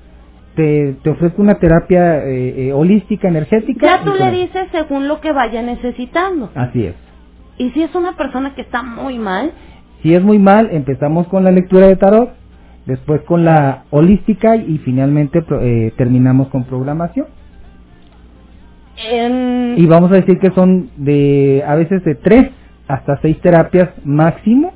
Te, 0.57 0.95
te 1.03 1.11
ofrezco 1.11 1.43
una 1.43 1.57
terapia 1.59 2.25
eh, 2.27 2.69
eh, 2.69 2.73
holística, 2.73 3.29
energética. 3.29 3.87
Ya 3.87 4.05
tú 4.05 4.13
le 4.15 4.31
dices 4.33 4.69
según 4.73 5.09
lo 5.09 5.21
que 5.21 5.33
vaya 5.33 5.63
necesitando. 5.63 6.51
Así 6.55 6.87
es. 6.87 6.95
Y 7.59 7.71
si 7.73 7.83
es 7.83 7.95
una 7.95 8.17
persona 8.17 8.55
que 8.55 8.63
está 8.63 8.83
muy 8.83 9.19
mal, 9.19 9.53
Si 10.03 10.15
es 10.15 10.23
muy 10.23 10.39
mal, 10.39 10.71
empezamos 10.73 11.29
con 11.29 11.45
la 11.45 11.51
lectura 11.51 11.87
de 11.89 11.97
tarot, 11.97 12.31
después 12.87 13.21
con 13.23 13.45
la 13.45 13.85
holística 13.91 14.57
y 14.57 14.79
finalmente 14.79 15.45
eh, 15.61 15.93
terminamos 15.99 16.49
con 16.49 16.65
programación. 16.65 17.27
en- 19.11 19.75
Y 19.79 19.87
vamos 19.87 20.11
a 20.13 20.17
decir 20.17 20.39
que 20.39 20.51
son 20.53 20.91
de 20.97 21.63
a 21.67 21.75
veces 21.77 22.03
de 22.05 22.15
tres 22.17 22.51
hasta 22.89 23.19
seis 23.23 23.41
terapias 23.41 23.91
máximo 24.05 24.73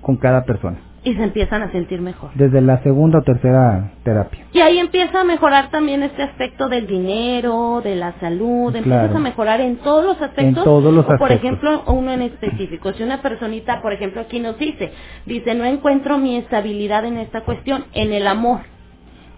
con 0.00 0.16
cada 0.16 0.44
persona, 0.44 0.78
y 1.02 1.14
se 1.14 1.22
empiezan 1.22 1.62
a 1.62 1.72
sentir 1.72 2.00
mejor. 2.00 2.30
desde 2.34 2.60
la 2.60 2.82
segunda 2.82 3.18
o 3.20 3.22
tercera 3.22 3.92
terapia. 4.04 4.44
Y 4.52 4.60
ahí 4.60 4.78
empieza 4.78 5.20
a 5.20 5.24
mejorar 5.24 5.70
también 5.70 6.02
este 6.02 6.22
aspecto 6.22 6.68
del 6.68 6.86
dinero, 6.86 7.80
de 7.82 7.96
la 7.96 8.12
salud, 8.20 8.74
empiezas 8.74 9.04
Claro. 9.04 9.16
a 9.16 9.20
mejorar 9.20 9.60
en 9.60 9.76
todos 9.78 10.04
los 10.04 10.20
aspectos. 10.20 10.58
En 10.58 10.64
todos 10.64 10.92
los 10.92 11.04
o 11.04 11.08
por 11.08 11.14
aspectos. 11.22 11.36
ejemplo, 11.38 11.82
uno 11.86 12.12
en 12.12 12.22
específico. 12.22 12.92
Si 12.92 13.02
una 13.02 13.22
personita, 13.22 13.80
por 13.82 13.92
ejemplo, 13.92 14.20
aquí 14.20 14.40
nos 14.40 14.58
dice, 14.58 14.92
dice, 15.26 15.54
no 15.54 15.64
encuentro 15.64 16.18
mi 16.18 16.36
estabilidad 16.36 17.04
en 17.06 17.16
esta 17.18 17.42
cuestión, 17.42 17.84
en 17.94 18.12
el 18.12 18.26
amor. 18.26 18.60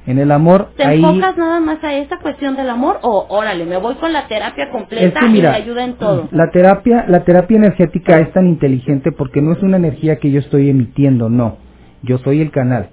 En 0.05 0.19
el 0.19 0.33
amor, 0.33 0.70
¿Te 0.77 0.85
ahí 0.85 0.99
enfocas 1.03 1.37
nada 1.39 1.61
más 1.61 1.83
a 1.85 1.95
esa 1.95 2.19
cuestión 2.19 2.57
del 2.57 2.69
amor 2.69 2.99
o, 3.03 3.24
órale, 3.29 3.65
me 3.65 3.77
voy 3.77 3.95
con 3.95 4.12
la 4.12 4.27
terapia 4.27 4.69
completa 4.70 5.07
es 5.07 5.15
que 5.15 5.29
mira, 5.29 5.51
y 5.51 5.53
me 5.53 5.59
ayuda 5.65 5.85
en 5.85 5.95
todo? 5.95 6.29
la 6.33 6.51
terapia, 6.51 7.05
la 7.09 7.23
terapia 7.24 7.57
energética 7.57 8.19
es 8.19 8.33
tan 8.33 8.49
inteligente 8.49 9.12
porque 9.12 9.41
no 9.41 9.53
es 9.53 9.62
una 9.62 9.77
energía 9.77 10.16
que 10.16 10.33
yo 10.33 10.41
estoy 10.41 10.70
emitiendo, 10.70 11.29
no. 11.29 11.57
Yo 12.03 12.19
soy 12.19 12.41
el 12.41 12.51
canal. 12.51 12.89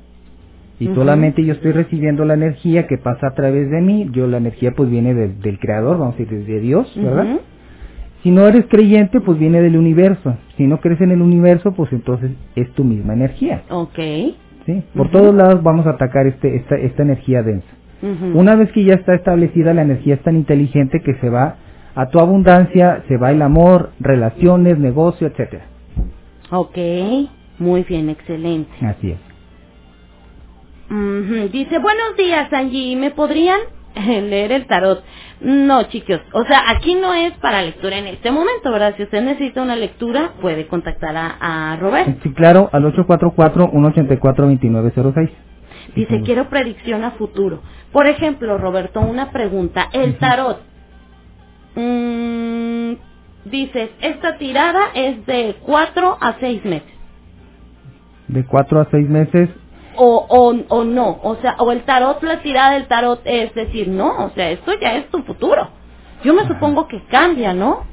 Y 0.80 0.86
solamente 0.96 1.44
yo 1.44 1.54
estoy 1.54 1.72
recibiendo 1.74 2.24
la 2.26 2.36
energía 2.36 2.88
que 2.88 2.98
pasa 2.98 3.28
a 3.28 3.34
través 3.34 3.70
de 3.70 3.82
mí. 3.82 4.08
Yo 4.14 4.28
la 4.28 4.38
energía 4.38 4.72
pues 4.78 4.90
viene 4.90 5.14
de- 5.14 5.28
del 5.34 5.60
creador, 5.60 5.98
vamos 5.98 6.16
a 6.16 6.18
decir, 6.20 6.46
de 6.46 6.60
Dios, 6.62 6.94
¿verdad? 6.96 7.40
Si 8.24 8.32
no 8.32 8.48
eres 8.48 8.66
creyente, 8.70 9.20
pues 9.20 9.38
viene 9.40 9.62
del 9.62 9.76
universo. 9.76 10.36
Si 10.58 10.68
no 10.68 10.80
crees 10.80 11.02
en 11.02 11.12
el 11.12 11.22
universo, 11.22 11.74
pues 11.74 11.92
entonces 11.92 12.32
es 12.56 12.72
tu 12.76 12.84
misma 12.86 13.14
energía. 13.14 13.64
Ok. 13.70 14.00
¿Sí? 14.70 14.84
Por 14.96 15.10
todos 15.10 15.34
lados 15.34 15.64
vamos 15.64 15.88
a 15.88 15.92
atacar 15.92 16.28
este, 16.28 16.56
esta, 16.56 16.76
esta 16.76 17.02
energía 17.02 17.42
densa. 17.42 17.68
Una 18.34 18.56
vez 18.56 18.72
que 18.72 18.86
ya 18.86 18.94
está 18.94 19.14
establecida, 19.14 19.74
la 19.74 19.82
energía 19.82 20.14
es 20.14 20.22
tan 20.22 20.38
inteligente 20.38 21.02
que 21.02 21.16
se 21.16 21.30
va 21.30 21.58
a 21.96 22.08
tu 22.08 22.20
abundancia, 22.20 23.04
se 23.10 23.18
va 23.18 23.32
el 23.32 23.42
amor, 23.42 23.92
relaciones, 24.00 24.78
negocio, 24.78 25.28
etcétera. 25.28 25.66
Ok, 26.50 26.78
muy 27.58 27.84
bien, 27.84 28.10
excelente. 28.10 28.72
Así 28.86 29.12
es. 29.12 29.20
Dice, 31.52 31.78
buenos 31.80 32.16
días 32.18 32.54
Angie, 32.54 32.96
¿me 32.96 33.12
podrían 33.12 33.60
leer 33.96 34.54
el 34.54 34.66
tarot? 34.66 35.04
No, 35.42 35.84
chicos, 35.84 36.20
o 36.34 36.44
sea, 36.44 36.70
aquí 36.70 36.96
no 36.96 37.14
es 37.14 37.32
para 37.34 37.62
lectura 37.62 37.98
en 37.98 38.08
este 38.08 38.30
momento, 38.32 38.72
¿verdad? 38.72 38.96
Si 38.98 39.04
usted 39.04 39.22
necesita 39.22 39.62
una 39.62 39.76
lectura, 39.78 40.34
puede 40.42 40.68
contactar 40.68 41.16
a, 41.16 41.72
a 41.72 41.78
Robert. 41.78 42.22
Sí, 42.24 42.34
claro, 42.34 42.70
al 42.74 42.84
844-184-2906. 42.94 45.30
Dice, 45.96 46.22
quiero 46.24 46.50
predicción 46.50 47.06
a 47.06 47.12
futuro. 47.12 47.62
Por 47.94 48.08
ejemplo, 48.08 48.58
Roberto, 48.58 49.00
una 49.00 49.32
pregunta. 49.32 49.88
El 49.94 50.18
tarot. 50.18 50.60
Mm, 51.76 52.94
dices, 53.46 53.92
esta 54.02 54.38
tirada 54.38 54.80
es 54.94 55.26
de 55.26 55.56
cuatro 55.66 56.18
a 56.20 56.34
seis 56.40 56.64
meses. 56.66 56.90
De 58.28 58.46
4 58.46 58.80
a 58.80 58.88
6 58.92 59.10
meses, 59.10 59.50
O, 60.02 60.26
o, 60.30 60.56
o 60.70 60.84
no, 60.86 61.20
o 61.24 61.36
sea, 61.38 61.56
o 61.60 61.72
el 61.74 61.84
tarot, 61.84 62.24
la 62.24 62.42
tirada 62.42 62.74
del 62.76 62.88
tarot 62.88 63.22
es 63.26 63.54
decir, 63.56 63.90
no, 63.90 64.26
o 64.26 64.30
sea, 64.32 64.52
esto 64.52 64.72
ya 64.82 64.96
es 64.98 65.08
tu 65.10 65.24
futuro. 65.24 65.70
Yo 66.24 66.34
me 66.34 66.48
supongo 66.48 66.88
que 66.88 67.02
cambia, 67.10 67.54
¿no? 67.54 67.84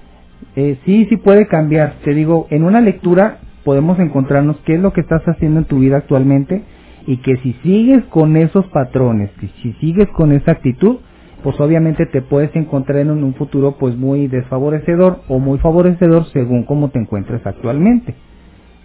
eh, 0.56 0.78
sí, 0.84 1.06
sí 1.08 1.18
puede 1.18 1.46
cambiar. 1.46 1.96
Te 2.04 2.14
digo, 2.14 2.46
en 2.50 2.64
una 2.64 2.80
lectura 2.80 3.38
podemos 3.64 3.98
encontrarnos 3.98 4.56
qué 4.66 4.74
es 4.76 4.80
lo 4.80 4.92
que 4.92 5.02
estás 5.02 5.22
haciendo 5.26 5.60
en 5.60 5.66
tu 5.66 5.80
vida 5.80 5.98
actualmente 5.98 6.64
y 7.06 7.18
que 7.18 7.36
si 7.38 7.54
sigues 7.64 8.04
con 8.06 8.36
esos 8.36 8.66
patrones, 8.68 9.30
que 9.40 9.48
si 9.62 9.72
sigues 9.74 10.08
con 10.10 10.32
esa 10.32 10.52
actitud, 10.52 10.98
pues 11.42 11.60
obviamente 11.60 12.06
te 12.06 12.22
puedes 12.22 12.54
encontrar 12.56 12.98
en 13.00 13.10
un, 13.10 13.24
un 13.24 13.34
futuro 13.34 13.76
pues 13.78 13.96
muy 13.96 14.28
desfavorecedor 14.28 15.22
o 15.28 15.38
muy 15.38 15.58
favorecedor 15.58 16.26
según 16.32 16.64
cómo 16.64 16.90
te 16.90 16.98
encuentres 16.98 17.46
actualmente. 17.46 18.14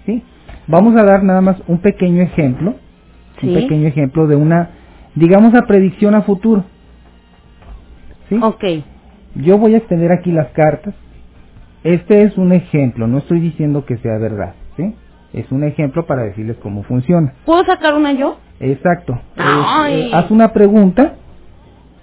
¿Sí? 0.06 0.24
Vamos 0.68 0.96
a 1.00 1.04
dar 1.06 1.24
nada 1.24 1.42
más 1.42 1.58
un 1.68 1.80
pequeño 1.80 2.22
ejemplo, 2.22 2.76
Sí. 3.42 3.48
un 3.48 3.56
pequeño 3.56 3.88
ejemplo 3.88 4.28
de 4.28 4.36
una, 4.36 4.70
digamos, 5.16 5.54
a 5.56 5.64
predicción 5.64 6.16
a 6.16 6.22
futuro. 6.22 6.64
¿Sí? 8.30 8.40
Ok. 8.42 8.64
Yo 9.36 9.58
voy 9.58 9.74
a 9.74 9.78
extender 9.78 10.12
aquí 10.12 10.32
las 10.32 10.50
cartas. 10.50 10.94
Este 11.84 12.24
es 12.24 12.38
un 12.38 12.54
ejemplo, 12.54 13.08
no 13.08 13.18
estoy 13.18 13.40
diciendo 13.40 13.86
que 13.86 13.98
sea 13.98 14.18
verdad, 14.20 14.54
¿sí? 14.78 14.94
Es 15.34 15.52
un 15.52 15.64
ejemplo 15.64 16.06
para 16.06 16.24
decirles 16.24 16.58
cómo 16.62 16.84
funciona. 16.84 17.34
¿Puedo 17.46 17.64
sacar 17.66 17.96
una 17.96 18.12
yo? 18.14 18.38
Exacto. 18.60 19.20
Eh, 19.36 20.12
haz 20.14 20.30
una 20.30 20.54
pregunta, 20.54 21.16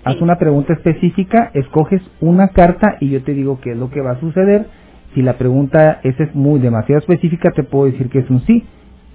haz 0.03 0.21
una 0.21 0.37
pregunta 0.39 0.73
específica, 0.73 1.51
escoges 1.55 2.03
una 2.21 2.49
carta 2.49 2.97
y 3.01 3.11
yo 3.11 3.23
te 3.23 3.35
digo 3.35 3.61
qué 3.61 3.73
es 3.73 3.77
lo 3.77 3.91
que 3.91 4.01
va 4.01 4.13
a 4.13 4.21
suceder. 4.21 4.67
Si 5.15 5.23
la 5.23 5.35
pregunta 5.35 6.01
esa 6.03 6.25
es 6.25 6.35
muy 6.35 6.59
demasiado 6.59 6.99
específica, 6.99 7.53
te 7.53 7.63
puedo 7.63 7.85
decir 7.85 8.09
que 8.09 8.19
es 8.21 8.31
un 8.31 8.41
sí 8.47 8.65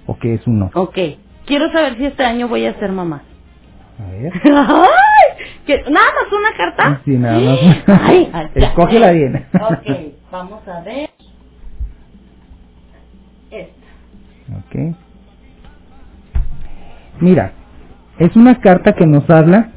o 0.06 0.16
que 0.16 0.34
es 0.34 0.46
un 0.46 0.60
no. 0.60 0.70
Ok. 0.74 0.98
Quiero 1.46 1.70
saber 1.72 1.96
si 1.96 2.06
este 2.06 2.24
año 2.24 2.48
voy 2.48 2.64
a 2.66 2.78
ser 2.78 2.92
mamá. 2.92 3.22
A 3.98 4.10
ver. 4.10 4.32
¡Ay! 4.44 5.46
¿Que- 5.66 5.82
¿Nada 5.90 6.06
más 6.12 6.32
una 6.32 6.56
carta? 6.56 7.00
Sí, 7.04 7.10
nada 7.16 7.38
más. 7.38 8.00
Ay. 8.02 8.32
Escógela 8.54 9.10
bien. 9.12 9.46
Ok, 9.54 10.14
vamos 10.32 10.66
a 10.68 10.80
ver. 10.82 11.10
Esta. 13.50 13.86
Ok. 14.58 14.96
Mira, 17.20 17.52
es 18.18 18.34
una 18.36 18.60
carta 18.60 18.92
que 18.94 19.06
nos 19.06 19.28
habla 19.30 19.70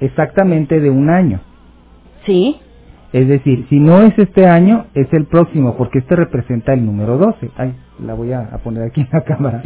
exactamente 0.00 0.80
de 0.80 0.90
un 0.90 1.10
año. 1.10 1.40
Sí. 2.24 2.60
Es 3.12 3.28
decir, 3.28 3.66
si 3.68 3.78
no 3.78 4.02
es 4.02 4.16
este 4.18 4.46
año, 4.46 4.86
es 4.94 5.12
el 5.12 5.26
próximo, 5.26 5.76
porque 5.76 5.98
este 5.98 6.16
representa 6.16 6.72
el 6.72 6.84
número 6.86 7.18
12. 7.18 7.50
Ay, 7.56 7.74
la 8.02 8.14
voy 8.14 8.32
a, 8.32 8.40
a 8.40 8.58
poner 8.58 8.84
aquí 8.84 9.00
en 9.02 9.08
la 9.12 9.20
cámara. 9.24 9.62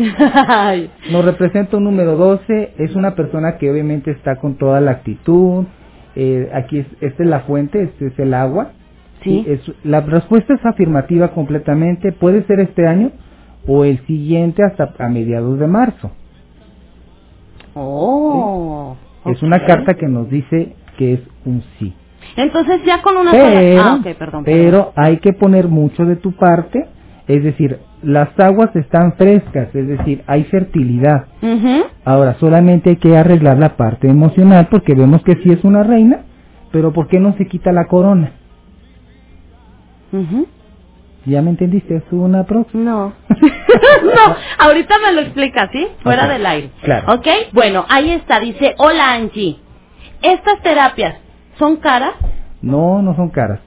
Nos 1.10 1.24
representa 1.24 1.76
un 1.76 1.84
número 1.84 2.16
12, 2.16 2.74
es 2.78 2.94
una 2.94 3.14
persona 3.14 3.56
que 3.58 3.70
obviamente 3.70 4.10
está 4.10 4.36
con 4.36 4.56
toda 4.56 4.80
la 4.80 4.92
actitud. 4.92 5.64
Eh, 6.16 6.50
aquí 6.52 6.78
es, 6.78 6.86
esta 7.00 7.22
es 7.22 7.28
la 7.28 7.40
fuente, 7.40 7.82
este 7.82 8.06
es 8.08 8.18
el 8.18 8.34
agua. 8.34 8.72
Sí. 9.22 9.44
es, 9.48 9.60
la 9.82 10.00
respuesta 10.02 10.54
es 10.54 10.64
afirmativa 10.64 11.28
completamente. 11.32 12.12
Puede 12.12 12.44
ser 12.44 12.60
este 12.60 12.86
año 12.86 13.10
o 13.66 13.84
el 13.84 13.98
siguiente 14.06 14.62
hasta 14.62 14.94
a 14.98 15.08
mediados 15.08 15.58
de 15.58 15.66
marzo. 15.66 16.10
Oh. 17.74 18.96
Es 19.26 19.42
una 19.42 19.64
carta 19.64 19.94
que 19.94 20.06
nos 20.06 20.28
dice 20.30 20.74
que 20.96 21.14
es 21.14 21.20
un 21.44 21.62
sí. 21.78 21.94
Entonces 22.36 22.82
ya 22.84 23.02
con 23.02 23.16
una 23.16 23.30
Pero, 23.30 23.78
sola... 23.82 23.92
Ah, 24.04 24.14
perdón. 24.18 24.44
pero 24.44 24.92
hay 24.96 25.18
que 25.18 25.32
poner 25.32 25.68
mucho 25.68 26.04
de 26.04 26.16
tu 26.16 26.32
parte, 26.32 26.86
es 27.28 27.44
decir, 27.44 27.78
las 28.02 28.28
aguas 28.40 28.74
están 28.74 29.12
frescas, 29.16 29.74
es 29.74 29.86
decir, 29.86 30.24
hay 30.26 30.44
fertilidad. 30.44 31.26
Ahora, 32.04 32.34
solamente 32.40 32.90
hay 32.90 32.96
que 32.96 33.16
arreglar 33.16 33.58
la 33.58 33.76
parte 33.76 34.08
emocional 34.08 34.68
porque 34.70 34.94
vemos 34.94 35.22
que 35.22 35.36
sí 35.42 35.52
es 35.52 35.62
una 35.62 35.82
reina, 35.82 36.22
pero 36.72 36.92
¿por 36.92 37.06
qué 37.06 37.20
no 37.20 37.34
se 37.36 37.46
quita 37.46 37.70
la 37.70 37.84
corona? 37.84 38.32
¿Ya 41.26 41.42
me 41.42 41.50
entendiste? 41.50 41.96
¿Es 41.96 42.04
una 42.10 42.44
próxima? 42.44 42.82
No. 42.82 43.12
no, 43.28 44.36
ahorita 44.58 44.94
me 44.98 45.12
lo 45.12 45.20
explica, 45.20 45.68
¿sí? 45.70 45.86
Fuera 46.02 46.26
del 46.28 46.46
aire. 46.46 46.70
claro. 46.82 47.12
¿Ok? 47.12 47.26
Bueno, 47.52 47.84
ahí 47.90 48.12
está, 48.12 48.40
dice, 48.40 48.74
hola 48.78 49.12
Angie. 49.12 49.58
¿Estas 50.22 50.62
terapias 50.62 51.16
son 51.58 51.76
caras? 51.76 52.14
No, 52.62 53.02
no 53.02 53.14
son 53.14 53.28
caras. 53.28 53.60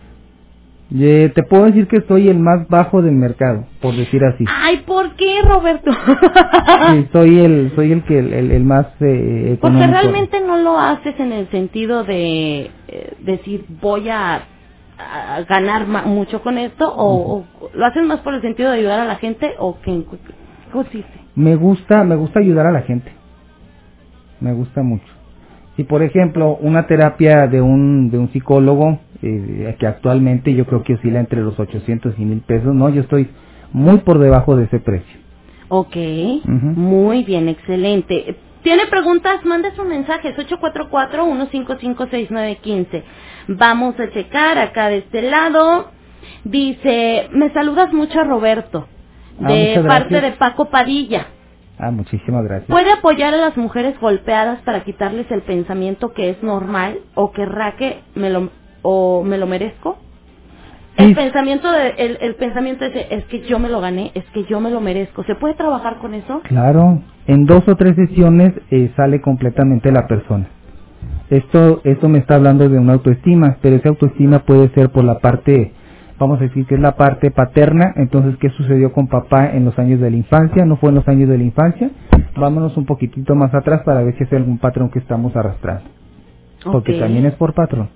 Eh, 0.93 1.31
te 1.33 1.43
puedo 1.43 1.65
decir 1.65 1.87
que 1.87 2.01
soy 2.01 2.27
el 2.27 2.37
más 2.39 2.67
bajo 2.67 3.01
del 3.01 3.13
mercado, 3.15 3.65
por 3.81 3.95
decir 3.95 4.21
así. 4.25 4.43
Ay, 4.49 4.83
¿por 4.85 5.15
qué, 5.15 5.41
Roberto? 5.41 5.89
Sí, 6.91 7.07
soy 7.13 7.39
el, 7.39 7.71
soy 7.75 7.91
el 7.93 8.03
que 8.03 8.19
el, 8.19 8.33
el- 8.33 8.51
el 8.51 8.63
más 8.65 8.87
eh, 8.99 9.57
Porque 9.61 9.87
realmente 9.87 10.41
no 10.41 10.57
lo 10.57 10.77
haces 10.77 11.17
en 11.19 11.31
el 11.31 11.49
sentido 11.49 12.03
de 12.03 12.71
eh, 12.89 13.13
decir 13.21 13.63
voy 13.81 14.09
a, 14.09 14.35
a 14.97 15.41
ganar 15.47 15.87
mucho 16.07 16.41
con 16.41 16.57
esto 16.57 16.93
o, 16.93 17.45
o 17.61 17.69
lo 17.73 17.85
haces 17.85 18.03
más 18.03 18.19
por 18.19 18.33
el 18.33 18.41
sentido 18.41 18.71
de 18.71 18.79
ayudar 18.79 18.99
a 18.99 19.05
la 19.05 19.15
gente 19.15 19.53
o 19.59 19.79
que 19.79 20.03
consiste. 20.73 21.21
Me 21.35 21.55
gusta, 21.55 22.03
me 22.03 22.17
gusta 22.17 22.39
ayudar 22.39 22.65
a 22.67 22.71
la 22.73 22.81
gente. 22.81 23.13
Me 24.41 24.51
gusta 24.53 24.81
mucho. 24.83 25.05
Si 25.77 25.83
por 25.85 26.03
ejemplo 26.03 26.57
una 26.59 26.85
terapia 26.85 27.47
de 27.47 27.61
un 27.61 28.09
de 28.11 28.17
un 28.17 28.29
psicólogo 28.33 28.99
eh, 29.21 29.75
que 29.79 29.87
actualmente 29.87 30.53
yo 30.53 30.65
creo 30.65 30.83
que 30.83 30.95
oscila 30.95 31.19
entre 31.19 31.41
los 31.41 31.59
800 31.59 32.15
y 32.17 32.25
1000 32.25 32.41
pesos, 32.41 32.73
no, 32.73 32.89
yo 32.89 33.01
estoy 33.01 33.29
muy 33.71 33.97
por 33.99 34.17
debajo 34.19 34.55
de 34.55 34.65
ese 34.65 34.79
precio. 34.79 35.21
Ok, 35.69 35.95
muy 36.45 37.23
bien, 37.23 37.47
excelente. 37.47 38.35
¿Tiene 38.61 38.87
preguntas? 38.87 39.45
Mande 39.45 39.71
su 39.75 39.85
mensaje, 39.85 40.29
es 40.29 40.37
844-155-6915. 40.37 43.03
Vamos 43.47 43.97
a 43.99 44.09
checar 44.11 44.57
acá 44.57 44.89
de 44.89 44.97
este 44.97 45.21
lado. 45.21 45.91
Dice, 46.43 47.29
me 47.31 47.51
saludas 47.53 47.93
mucho 47.93 48.19
a 48.19 48.23
Roberto, 48.23 48.87
Ah, 49.41 49.51
de 49.51 49.83
parte 49.87 50.21
de 50.21 50.31
Paco 50.33 50.69
Padilla. 50.69 51.27
Ah, 51.79 51.89
muchísimas 51.89 52.43
gracias. 52.43 52.69
¿Puede 52.69 52.91
apoyar 52.91 53.33
a 53.33 53.37
las 53.37 53.57
mujeres 53.57 53.99
golpeadas 53.99 54.61
para 54.61 54.83
quitarles 54.83 55.31
el 55.31 55.41
pensamiento 55.41 56.13
que 56.13 56.29
es 56.29 56.43
normal 56.43 56.99
o 57.15 57.31
querrá 57.31 57.75
que 57.75 58.01
me 58.13 58.29
lo, 58.29 58.51
o 58.81 59.23
me 59.23 59.37
lo 59.37 59.47
merezco? 59.47 59.97
El 60.97 61.15
pensamiento 61.15 61.71
de, 61.71 61.89
el, 61.97 62.17
el 62.21 62.35
pensamiento 62.35 62.85
ese 62.85 63.07
es 63.11 63.25
que 63.25 63.41
yo 63.41 63.59
me 63.59 63.69
lo 63.69 63.79
gané, 63.79 64.11
es 64.13 64.25
que 64.33 64.43
yo 64.45 64.59
me 64.59 64.69
lo 64.69 64.81
merezco. 64.81 65.23
¿Se 65.23 65.35
puede 65.35 65.53
trabajar 65.55 65.97
con 65.97 66.13
eso? 66.13 66.41
Claro, 66.43 67.01
en 67.27 67.45
dos 67.45 67.67
o 67.67 67.75
tres 67.75 67.95
sesiones 67.95 68.53
eh, 68.69 68.91
sale 68.95 69.21
completamente 69.21 69.91
la 69.91 70.05
persona. 70.07 70.47
Esto, 71.29 71.81
esto 71.85 72.09
me 72.09 72.19
está 72.19 72.35
hablando 72.35 72.67
de 72.67 72.77
una 72.77 72.93
autoestima, 72.93 73.57
pero 73.61 73.77
esa 73.77 73.89
autoestima 73.89 74.39
puede 74.39 74.69
ser 74.69 74.89
por 74.89 75.05
la 75.05 75.19
parte, 75.19 75.71
vamos 76.19 76.39
a 76.39 76.43
decir 76.43 76.65
que 76.65 76.75
es 76.75 76.81
la 76.81 76.97
parte 76.97 77.31
paterna, 77.31 77.93
entonces 77.95 78.35
¿qué 78.37 78.49
sucedió 78.49 78.91
con 78.91 79.07
papá 79.07 79.51
en 79.53 79.63
los 79.63 79.79
años 79.79 80.01
de 80.01 80.11
la 80.11 80.17
infancia? 80.17 80.65
¿No 80.65 80.75
fue 80.75 80.89
en 80.89 80.95
los 80.95 81.07
años 81.07 81.29
de 81.29 81.37
la 81.37 81.43
infancia? 81.43 81.89
Vámonos 82.35 82.75
un 82.75 82.85
poquitito 82.85 83.33
más 83.33 83.53
atrás 83.55 83.81
para 83.85 84.03
ver 84.03 84.17
si 84.17 84.25
es 84.25 84.33
algún 84.33 84.57
patrón 84.57 84.89
que 84.89 84.99
estamos 84.99 85.35
arrastrando. 85.35 85.89
Porque 86.65 86.99
también 86.99 87.25
es 87.25 87.33
por 87.35 87.53
patrón. 87.53 87.89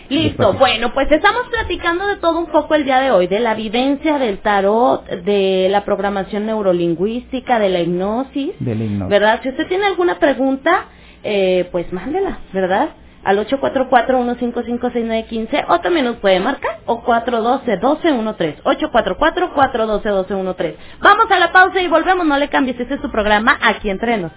Listo, 0.09 0.43
Despacito. 0.43 0.53
bueno, 0.59 0.93
pues 0.93 1.11
estamos 1.11 1.43
platicando 1.49 2.05
de 2.07 2.17
todo 2.17 2.37
un 2.39 2.47
poco 2.47 2.75
el 2.75 2.83
día 2.85 2.99
de 2.99 3.11
hoy, 3.11 3.27
de 3.27 3.39
la 3.39 3.53
evidencia 3.53 4.17
del 4.19 4.39
tarot, 4.39 5.05
de 5.07 5.67
la 5.69 5.83
programación 5.85 6.45
neurolingüística, 6.45 7.59
de 7.59 7.69
la 7.69 7.79
hipnosis, 7.81 8.51
De 8.59 8.75
la 8.75 8.83
hipnosis. 8.83 9.09
¿verdad? 9.09 9.39
Si 9.43 9.49
usted 9.49 9.67
tiene 9.67 9.85
alguna 9.85 10.19
pregunta, 10.19 10.85
eh, 11.23 11.67
pues 11.71 11.91
mándela, 11.91 12.39
¿verdad? 12.53 12.89
Al 13.23 13.37
844-155-6915 13.47 15.65
o 15.67 15.79
también 15.81 16.05
nos 16.05 16.15
puede 16.17 16.39
marcar 16.39 16.79
o 16.85 17.03
412-1213. 17.03 18.61
844-412-1213. 18.63 20.75
Vamos 21.01 21.25
a 21.29 21.39
la 21.39 21.51
pausa 21.51 21.81
y 21.81 21.87
volvemos, 21.87 22.25
no 22.25 22.37
le 22.37 22.47
cambies, 22.47 22.79
este 22.79 22.93
es 22.95 23.01
su 23.01 23.11
programa 23.11 23.57
aquí 23.61 23.89
entrenos. 23.89 24.31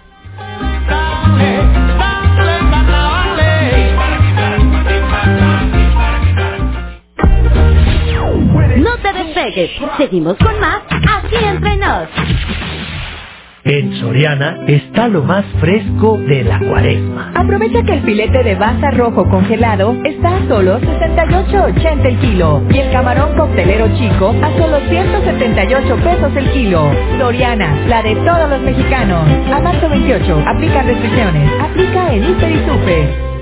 No 8.77 8.97
te 8.97 9.13
despegues, 9.13 9.71
seguimos 9.97 10.37
con 10.37 10.59
más 10.59 10.81
aquí 10.89 11.35
entre 11.45 11.77
nos. 11.77 12.09
En 13.65 13.95
Soriana 13.95 14.57
está 14.67 15.07
lo 15.07 15.23
más 15.23 15.45
fresco 15.61 16.17
de 16.17 16.43
la 16.43 16.59
cuaresma. 16.59 17.31
Aprovecha 17.33 17.81
que 17.83 17.93
el 17.93 18.01
filete 18.03 18.43
de 18.43 18.55
baza 18.55 18.91
rojo 18.91 19.23
congelado 19.29 19.95
está 20.03 20.35
a 20.35 20.47
solo 20.49 20.81
68.80 20.81 22.05
el 22.05 22.19
kilo 22.19 22.61
y 22.69 22.79
el 22.79 22.91
camarón 22.91 23.37
coctelero 23.37 23.87
chico 23.97 24.35
a 24.41 24.51
solo 24.57 24.79
178 24.89 25.95
pesos 25.95 26.35
el 26.35 26.51
kilo. 26.51 26.91
Soriana, 27.17 27.87
la 27.87 28.03
de 28.03 28.15
todos 28.17 28.49
los 28.49 28.59
mexicanos. 28.59 29.25
A 29.53 29.59
marzo 29.61 29.87
28, 29.87 30.43
aplica 30.45 30.83
restricciones. 30.83 31.49
Aplica 31.61 32.13
en 32.13 32.23
Hiper 32.29 32.51
y 32.51 32.59
Super. 32.67 33.33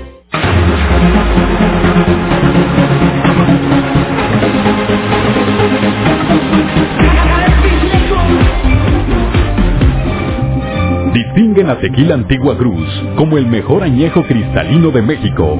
Distinguen 11.62 11.70
a 11.70 11.80
Tequila 11.80 12.14
Antigua 12.14 12.56
Cruz 12.56 12.88
como 13.16 13.38
el 13.38 13.46
mejor 13.46 13.82
añejo 13.82 14.22
cristalino 14.24 14.90
de 14.90 15.02
México. 15.02 15.58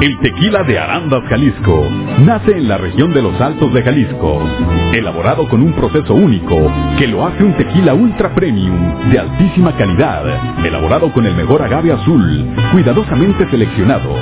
El 0.00 0.18
tequila 0.20 0.62
de 0.62 0.78
Arandas, 0.78 1.22
Jalisco, 1.28 1.84
nace 2.24 2.52
en 2.52 2.68
la 2.68 2.78
región 2.78 3.12
de 3.12 3.22
los 3.22 3.40
Altos 3.40 3.72
de 3.72 3.82
Jalisco, 3.82 4.40
elaborado 4.92 5.48
con 5.48 5.62
un 5.62 5.72
proceso 5.72 6.14
único 6.14 6.56
que 6.98 7.08
lo 7.08 7.26
hace 7.26 7.42
un 7.42 7.54
tequila 7.54 7.94
ultra 7.94 8.34
premium 8.34 9.10
de 9.10 9.18
altísima 9.18 9.76
calidad, 9.76 10.24
elaborado 10.64 11.12
con 11.12 11.26
el 11.26 11.34
mejor 11.34 11.62
agave 11.62 11.92
azul, 11.92 12.46
cuidadosamente 12.72 13.48
seleccionado. 13.50 14.14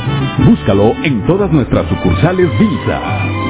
Búscalo 0.47 0.95
en 1.03 1.27
todas 1.27 1.51
nuestras 1.53 1.87
sucursales 1.89 2.49
Visa. 2.59 3.50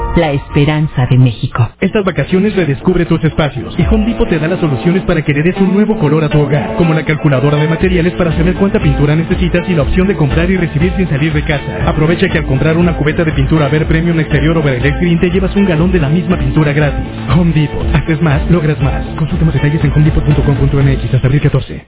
la 0.15 0.31
esperanza 0.31 1.05
de 1.09 1.17
México. 1.17 1.69
Estas 1.79 2.03
vacaciones 2.03 2.55
redescubre 2.55 3.05
tus 3.05 3.23
espacios 3.23 3.75
y 3.77 3.83
Home 3.83 4.05
Depot 4.05 4.27
te 4.27 4.39
da 4.39 4.47
las 4.47 4.59
soluciones 4.59 5.03
para 5.03 5.21
que 5.21 5.33
le 5.33 5.43
des 5.43 5.57
un 5.57 5.73
nuevo 5.73 5.97
color 5.97 6.23
a 6.23 6.29
tu 6.29 6.39
hogar, 6.39 6.75
como 6.75 6.93
la 6.93 7.03
calculadora 7.05 7.57
de 7.57 7.67
materiales 7.67 8.13
para 8.13 8.31
saber 8.31 8.55
cuánta 8.55 8.79
pintura 8.79 9.15
necesitas 9.15 9.67
y 9.69 9.73
la 9.73 9.83
opción 9.83 10.07
de 10.07 10.15
comprar 10.15 10.49
y 10.49 10.57
recibir 10.57 10.93
sin 10.97 11.07
salir 11.09 11.33
de 11.33 11.43
casa. 11.43 11.87
Aprovecha 11.87 12.27
que 12.27 12.39
al 12.39 12.45
comprar 12.45 12.77
una 12.77 12.97
cubeta 12.97 13.23
de 13.23 13.31
pintura 13.31 13.69
Ver 13.69 13.87
Premium 13.87 14.19
Exterior 14.19 14.57
o 14.57 14.61
Verelex 14.63 14.99
Green 14.99 15.19
te 15.19 15.29
llevas 15.29 15.55
un 15.55 15.65
galón 15.65 15.91
de 15.91 15.99
la 15.99 16.09
misma 16.09 16.37
pintura 16.37 16.73
gratis. 16.73 17.05
Home 17.37 17.53
Depot. 17.53 17.85
Haces 17.95 18.21
más, 18.21 18.49
logras 18.49 18.79
más. 18.81 19.05
Consulta 19.17 19.45
más 19.45 19.53
detalles 19.53 19.83
en 19.83 19.91
homedepot.com.mx 19.91 21.13
hasta 21.13 21.27
abril 21.27 21.41
14. 21.41 21.85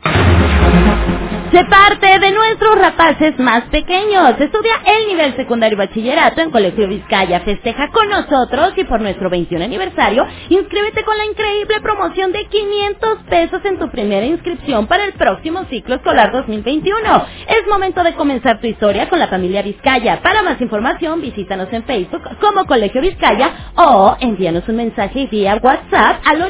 Se 1.53 1.63
parte 1.65 2.07
de 2.19 2.31
nuestros 2.31 2.79
rapaces 2.79 3.37
más 3.37 3.65
pequeños. 3.65 4.39
Estudia 4.39 4.73
el 4.87 5.07
nivel 5.07 5.35
secundario 5.35 5.75
y 5.75 5.77
bachillerato 5.77 6.41
en 6.41 6.49
Colegio 6.49 6.87
Vizcaya. 6.87 7.41
Festeja 7.41 7.91
con 7.91 8.11
nosotros 8.13 8.73
y 8.77 8.83
por 8.83 9.01
nuestro 9.01 9.27
21 9.29 9.65
aniversario, 9.65 10.25
inscríbete 10.49 11.03
con 11.03 11.17
la 11.17 11.25
increíble 11.25 11.81
promoción 11.81 12.31
de 12.31 12.45
500 12.45 13.17
pesos 13.29 13.61
en 13.65 13.79
tu 13.79 13.89
primera 13.89 14.23
inscripción 14.25 14.85
para 14.87 15.05
el 15.05 15.13
próximo 15.13 15.63
ciclo 15.69 15.95
escolar 15.95 16.31
2021. 16.31 17.25
Es 17.47 17.67
momento 17.69 18.03
de 18.03 18.13
comenzar 18.13 18.59
tu 18.61 18.67
historia 18.67 19.09
con 19.09 19.17
la 19.19 19.27
familia 19.27 19.63
Vizcaya. 19.63 20.21
Para 20.21 20.43
más 20.43 20.61
información, 20.61 21.21
visítanos 21.21 21.67
en 21.71 21.83
Facebook 21.83 22.21
como 22.39 22.65
Colegio 22.65 23.01
Vizcaya 23.01 23.71
o 23.75 24.15
envíanos 24.19 24.67
un 24.67 24.75
mensaje 24.75 25.27
vía 25.31 25.59
WhatsApp 25.61 26.21
al 26.25 26.41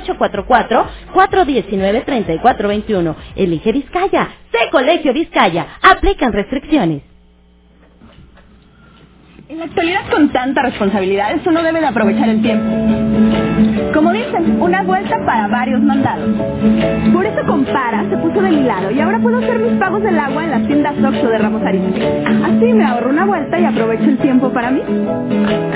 844-419-3421. 1.13 3.15
Elige 3.35 3.71
Vizcaya. 3.71 4.29
Sé 4.51 4.69
Colegio 4.69 5.13
Vizcaya. 5.13 5.77
Aplican 5.81 6.33
restricciones. 6.33 7.12
En 9.53 9.59
la 9.59 9.65
actualidad 9.65 10.09
con 10.09 10.29
tanta 10.31 10.63
responsabilidad, 10.63 11.39
uno 11.45 11.61
debe 11.61 11.79
de 11.79 11.85
aprovechar 11.85 12.27
el 12.27 12.41
tiempo. 12.41 12.65
Como 13.93 14.11
dicen, 14.11 14.59
una 14.59 14.81
vuelta 14.81 15.15
para 15.27 15.47
varios 15.47 15.79
mandados. 15.79 16.27
Por 17.13 17.23
eso 17.23 17.45
Compara 17.45 18.03
se 18.09 18.17
puso 18.17 18.41
de 18.41 18.49
mi 18.49 18.63
lado 18.63 18.89
y 18.89 18.99
ahora 18.99 19.19
puedo 19.19 19.37
hacer 19.37 19.59
mis 19.59 19.73
pagos 19.73 20.01
del 20.01 20.17
agua 20.17 20.43
en 20.43 20.49
las 20.49 20.65
tiendas 20.65 20.95
Oxxo 20.97 21.27
de 21.27 21.37
Ramos 21.37 21.61
Arizpe. 21.61 22.23
Así 22.25 22.73
me 22.73 22.83
ahorro 22.83 23.11
una 23.11 23.25
vuelta 23.25 23.59
y 23.59 23.65
aprovecho 23.65 24.05
el 24.05 24.17
tiempo 24.17 24.51
para 24.51 24.71
mí. 24.71 24.81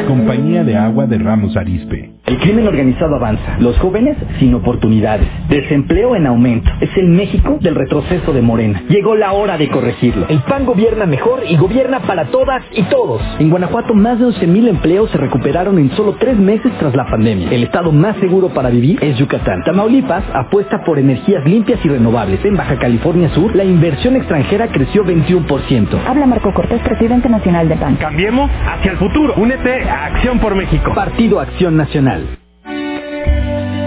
Compañía 0.08 0.64
de 0.64 0.76
Agua 0.76 1.06
de 1.06 1.20
Ramos 1.20 1.56
Arizpe. 1.56 2.14
El 2.26 2.40
crimen 2.40 2.68
organizado 2.68 3.16
avanza, 3.16 3.58
los 3.60 3.78
jóvenes 3.78 4.18
sin 4.38 4.54
oportunidades, 4.54 5.28
desempleo 5.48 6.14
en 6.16 6.28
aumento. 6.28 6.70
Es 6.82 6.90
el 6.98 7.08
México 7.08 7.58
del 7.62 7.76
retroceso 7.76 8.34
de 8.34 8.42
Morena. 8.42 8.84
Llegó 8.90 9.16
la 9.16 9.32
hora 9.32 9.58
de 9.58 9.70
corregirlo. 9.70 10.26
El 10.28 10.40
PAN 10.42 10.66
gobierna 10.66 11.06
mejor 11.06 11.44
y 11.48 11.56
gobierna 11.56 12.02
para 12.02 12.26
todas 12.26 12.64
y 12.74 12.84
todos. 12.84 13.22
En 13.40 13.50
Guanajuato 13.50 13.67
más 13.94 14.20
de 14.20 14.26
11.000 14.26 14.68
empleos 14.68 15.10
se 15.12 15.18
recuperaron 15.18 15.78
en 15.80 15.92
solo 15.92 16.16
tres 16.20 16.38
meses 16.38 16.72
tras 16.80 16.96
la 16.96 17.06
pandemia. 17.06 17.50
El 17.52 17.64
estado 17.64 17.92
más 17.92 18.18
seguro 18.18 18.50
para 18.50 18.70
vivir 18.70 18.98
es 19.04 19.18
Yucatán. 19.18 19.64
Tamaulipas 19.64 20.24
apuesta 20.34 20.84
por 20.84 21.00
energías 21.00 21.46
limpias 21.46 21.80
y 21.84 21.90
renovables. 21.90 22.44
En 22.46 22.56
Baja 22.56 22.78
California 22.78 23.30
Sur, 23.30 23.56
la 23.56 23.64
inversión 23.64 24.16
extranjera 24.16 24.68
creció 24.68 25.04
21%. 25.04 26.00
Habla 26.06 26.26
Marco 26.26 26.54
Cortés, 26.54 26.82
presidente 26.82 27.30
nacional 27.30 27.68
de 27.70 27.76
PAN. 27.76 27.96
Cambiemos 27.98 28.50
hacia 28.68 28.92
el 28.92 28.98
futuro. 28.98 29.34
Únete 29.38 29.84
a 29.84 30.06
Acción 30.08 30.40
por 30.40 30.56
México. 30.56 30.94
Partido 30.94 31.40
Acción 31.40 31.78
Nacional. 31.78 32.38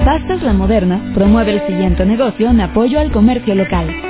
Pastas 0.04 0.42
La 0.42 0.52
Moderna 0.52 1.12
promueve 1.14 1.52
el 1.52 1.66
siguiente 1.66 2.04
negocio 2.06 2.50
en 2.50 2.60
apoyo 2.60 2.98
al 2.98 3.12
comercio 3.12 3.54
local. 3.54 4.09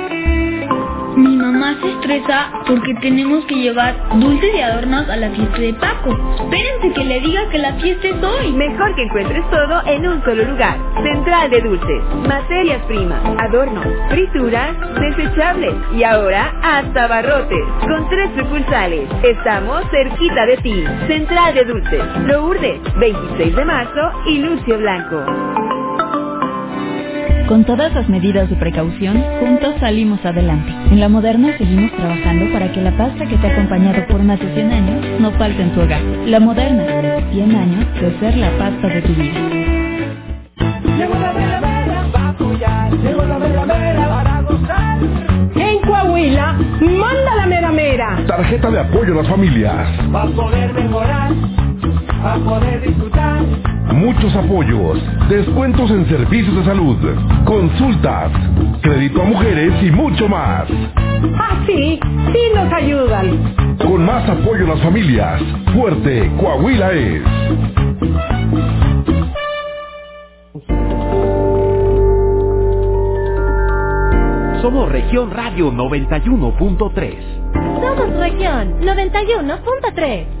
Mi 1.15 1.35
mamá 1.35 1.75
se 1.81 1.89
estresa 1.89 2.49
porque 2.65 2.93
tenemos 3.01 3.43
que 3.45 3.55
llevar 3.55 3.95
dulces 4.19 4.49
y 4.55 4.61
adornos 4.61 5.09
a 5.09 5.17
la 5.17 5.29
fiesta 5.31 5.59
de 5.59 5.73
Paco. 5.73 6.09
Espérense 6.39 6.93
que 6.93 7.03
le 7.03 7.19
diga 7.19 7.49
que 7.49 7.57
la 7.57 7.73
fiesta 7.73 8.07
es 8.07 8.23
hoy. 8.23 8.51
Mejor 8.53 8.95
que 8.95 9.03
encuentres 9.03 9.43
todo 9.49 9.81
en 9.87 10.07
un 10.07 10.23
solo 10.23 10.43
lugar. 10.45 10.77
Central 11.03 11.49
de 11.49 11.61
Dulces, 11.61 12.03
materias 12.27 12.81
primas, 12.87 13.21
adornos, 13.39 13.85
frituras, 14.09 14.75
desechables 14.99 15.73
y 15.93 16.03
ahora 16.03 16.53
hasta 16.63 17.07
barrotes. 17.07 17.65
Con 17.81 18.09
tres 18.09 18.29
sucursales. 18.37 19.09
Estamos 19.23 19.83
cerquita 19.91 20.45
de 20.45 20.57
ti. 20.57 20.83
Central 21.07 21.53
de 21.55 21.65
Dulces, 21.65 22.03
Lourdes, 22.25 22.79
26 22.97 23.55
de 23.55 23.65
marzo 23.65 24.11
y 24.27 24.37
Lucio 24.39 24.77
Blanco. 24.77 25.60
Con 27.51 27.65
todas 27.65 27.93
las 27.93 28.07
medidas 28.07 28.49
de 28.49 28.55
precaución, 28.55 29.21
juntos 29.41 29.75
salimos 29.81 30.23
adelante. 30.23 30.71
En 30.89 31.01
La 31.01 31.09
Moderna 31.09 31.49
seguimos 31.57 31.91
trabajando 31.91 32.49
para 32.53 32.71
que 32.71 32.79
la 32.81 32.95
pasta 32.95 33.25
que 33.25 33.35
te 33.35 33.45
ha 33.45 33.51
acompañado 33.51 34.07
por 34.07 34.23
más 34.23 34.39
de 34.39 34.53
100 34.53 34.71
años 34.71 35.19
no 35.19 35.31
falte 35.31 35.61
en 35.61 35.73
tu 35.73 35.81
hogar. 35.81 36.01
La 36.27 36.39
Moderna, 36.39 36.85
100 37.29 37.53
años 37.53 37.85
de 37.99 38.19
ser 38.21 38.37
la 38.37 38.51
pasta 38.57 38.87
de 38.87 39.01
tu 39.01 39.13
vida. 39.15 39.33
Llegó 40.97 41.13
la 41.19 41.33
mera 41.33 41.59
mera 41.59 42.07
para 42.13 42.29
apoyar, 42.29 42.91
llegó 43.03 43.25
la 43.25 43.37
mera 43.37 43.65
mera 43.65 44.07
para 44.07 44.41
gozar. 44.43 44.97
En 45.53 45.79
Coahuila, 45.81 46.53
manda 46.53 47.35
la 47.35 47.45
mera 47.47 47.71
mera. 47.73 48.17
Tarjeta 48.27 48.71
de 48.71 48.79
apoyo 48.79 49.11
a 49.11 49.23
las 49.23 49.27
familias. 49.27 49.87
Va 50.15 50.23
a 50.23 50.27
poder 50.27 50.73
mejorar, 50.73 51.31
a 52.23 52.37
poder 52.37 52.81
disfrutar. 52.81 53.41
Muchos 53.93 54.35
apoyos, 54.35 54.99
descuentos 55.29 55.89
en 55.91 56.07
servicios 56.07 56.55
de 56.55 56.65
salud, 56.65 56.97
consultas, 57.45 58.31
crédito 58.81 59.21
a 59.21 59.25
mujeres 59.25 59.73
y 59.83 59.91
mucho 59.91 60.27
más. 60.27 60.67
Ah, 61.35 61.57
sí, 61.65 61.99
sí 62.33 62.39
nos 62.55 62.71
ayudan. 62.73 63.55
Con 63.77 64.05
más 64.05 64.27
apoyo 64.29 64.65
a 64.65 64.75
las 64.75 64.81
familias, 64.81 65.41
fuerte 65.73 66.31
Coahuila 66.39 66.91
es. 66.91 67.21
Somos 74.61 74.91
Región 74.91 75.31
Radio 75.31 75.71
91.3. 75.71 77.15
Somos 77.81 78.13
Región 78.19 78.79
91.3. 78.81 80.40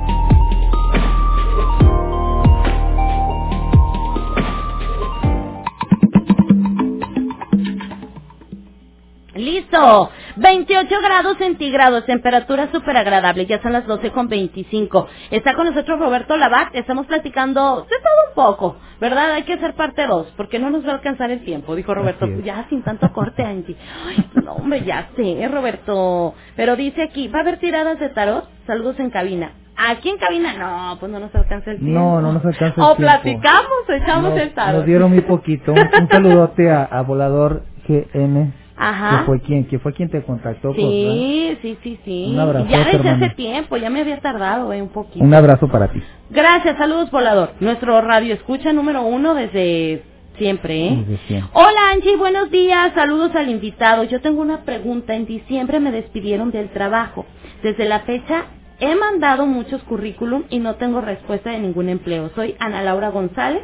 Listo. 9.41 10.09
28 10.37 10.95
grados 11.03 11.37
centígrados, 11.37 12.05
temperatura 12.05 12.69
súper 12.71 12.95
agradable. 12.97 13.45
Ya 13.45 13.61
son 13.61 13.73
las 13.73 13.85
12 13.87 14.11
con 14.11 14.27
25. 14.29 15.07
Está 15.31 15.53
con 15.55 15.65
nosotros 15.67 15.99
Roberto 15.99 16.37
Labat. 16.37 16.75
Estamos 16.75 17.05
platicando 17.07 17.81
de 17.89 17.95
todo 17.97 18.29
un 18.29 18.35
poco, 18.35 18.77
¿verdad? 18.99 19.31
Hay 19.31 19.43
que 19.43 19.53
hacer 19.53 19.73
parte 19.73 20.05
2 20.07 20.33
porque 20.37 20.59
no 20.59 20.69
nos 20.69 20.85
va 20.85 20.91
a 20.91 20.95
alcanzar 20.95 21.31
el 21.31 21.43
tiempo, 21.43 21.75
dijo 21.75 21.93
Roberto. 21.93 22.27
Ya 22.43 22.65
sin 22.69 22.83
tanto 22.83 23.11
corte, 23.11 23.43
Angie. 23.43 23.75
Ay, 24.07 24.25
no, 24.43 24.53
hombre, 24.53 24.83
ya 24.83 25.09
sé, 25.15 25.47
Roberto. 25.51 26.33
Pero 26.55 26.75
dice 26.75 27.01
aquí, 27.03 27.27
¿va 27.27 27.39
a 27.39 27.41
haber 27.41 27.57
tiradas 27.59 27.99
de 27.99 28.09
tarot? 28.09 28.47
Saludos 28.67 28.99
en 28.99 29.09
cabina. 29.09 29.51
Aquí 29.75 30.09
en 30.09 30.17
cabina, 30.17 30.53
no, 30.53 30.97
pues 30.99 31.11
no 31.11 31.19
nos 31.19 31.33
alcanza 31.33 31.71
el 31.71 31.79
tiempo. 31.79 31.99
No, 31.99 32.21
no 32.21 32.33
nos 32.33 32.45
alcanza 32.45 32.75
el 32.75 32.81
o 32.83 32.95
tiempo. 32.95 32.97
platicamos 32.97 33.89
o 33.89 33.91
echamos 33.93 34.31
Nos- 34.31 34.39
el 34.39 34.53
tarot. 34.53 34.75
Nos 34.75 34.85
dieron 34.85 35.09
muy 35.11 35.21
poquito. 35.21 35.71
Un, 35.73 35.79
un 35.79 36.07
saludote 36.09 36.69
a, 36.69 36.83
a 36.83 37.01
Volador 37.01 37.63
GM. 37.87 38.53
Ajá. 38.83 39.19
Que 39.19 39.25
fue 39.25 39.39
quien, 39.41 39.65
que 39.65 39.77
fue 39.77 39.93
quien 39.93 40.09
te 40.09 40.23
contactó. 40.23 40.73
Sí, 40.73 41.55
sí, 41.61 41.77
sí, 41.83 41.99
sí. 42.03 42.31
Un 42.33 42.39
abrazote, 42.39 42.71
ya 42.71 42.77
desde 42.79 42.97
hermano. 42.97 43.25
hace 43.25 43.35
tiempo, 43.35 43.77
ya 43.77 43.91
me 43.91 44.01
había 44.01 44.19
tardado 44.19 44.73
eh, 44.73 44.81
un 44.81 44.89
poquito. 44.89 45.23
Un 45.23 45.33
abrazo 45.35 45.67
para 45.67 45.89
ti. 45.89 46.01
Gracias, 46.31 46.77
saludos 46.77 47.11
volador. 47.11 47.51
Nuestro 47.59 48.01
radio 48.01 48.33
escucha 48.33 48.73
número 48.73 49.03
uno 49.03 49.35
desde 49.35 50.01
siempre, 50.39 50.87
¿eh? 50.87 51.03
Desde 51.05 51.17
siempre. 51.27 51.51
Hola 51.53 51.91
Angie, 51.93 52.17
buenos 52.17 52.49
días, 52.49 52.91
saludos 52.95 53.35
al 53.35 53.49
invitado. 53.49 54.03
Yo 54.05 54.19
tengo 54.19 54.41
una 54.41 54.61
pregunta. 54.61 55.13
En 55.13 55.27
diciembre 55.27 55.79
me 55.79 55.91
despidieron 55.91 56.49
del 56.49 56.69
trabajo. 56.69 57.27
Desde 57.61 57.85
la 57.85 57.99
fecha 57.99 58.45
he 58.79 58.95
mandado 58.95 59.45
muchos 59.45 59.83
currículum 59.83 60.45
y 60.49 60.57
no 60.57 60.73
tengo 60.75 61.01
respuesta 61.01 61.51
de 61.51 61.59
ningún 61.59 61.87
empleo. 61.87 62.31
Soy 62.33 62.55
Ana 62.57 62.81
Laura 62.81 63.09
González. 63.09 63.61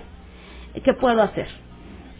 ¿Qué 0.83 0.93
puedo 0.93 1.23
hacer? 1.23 1.47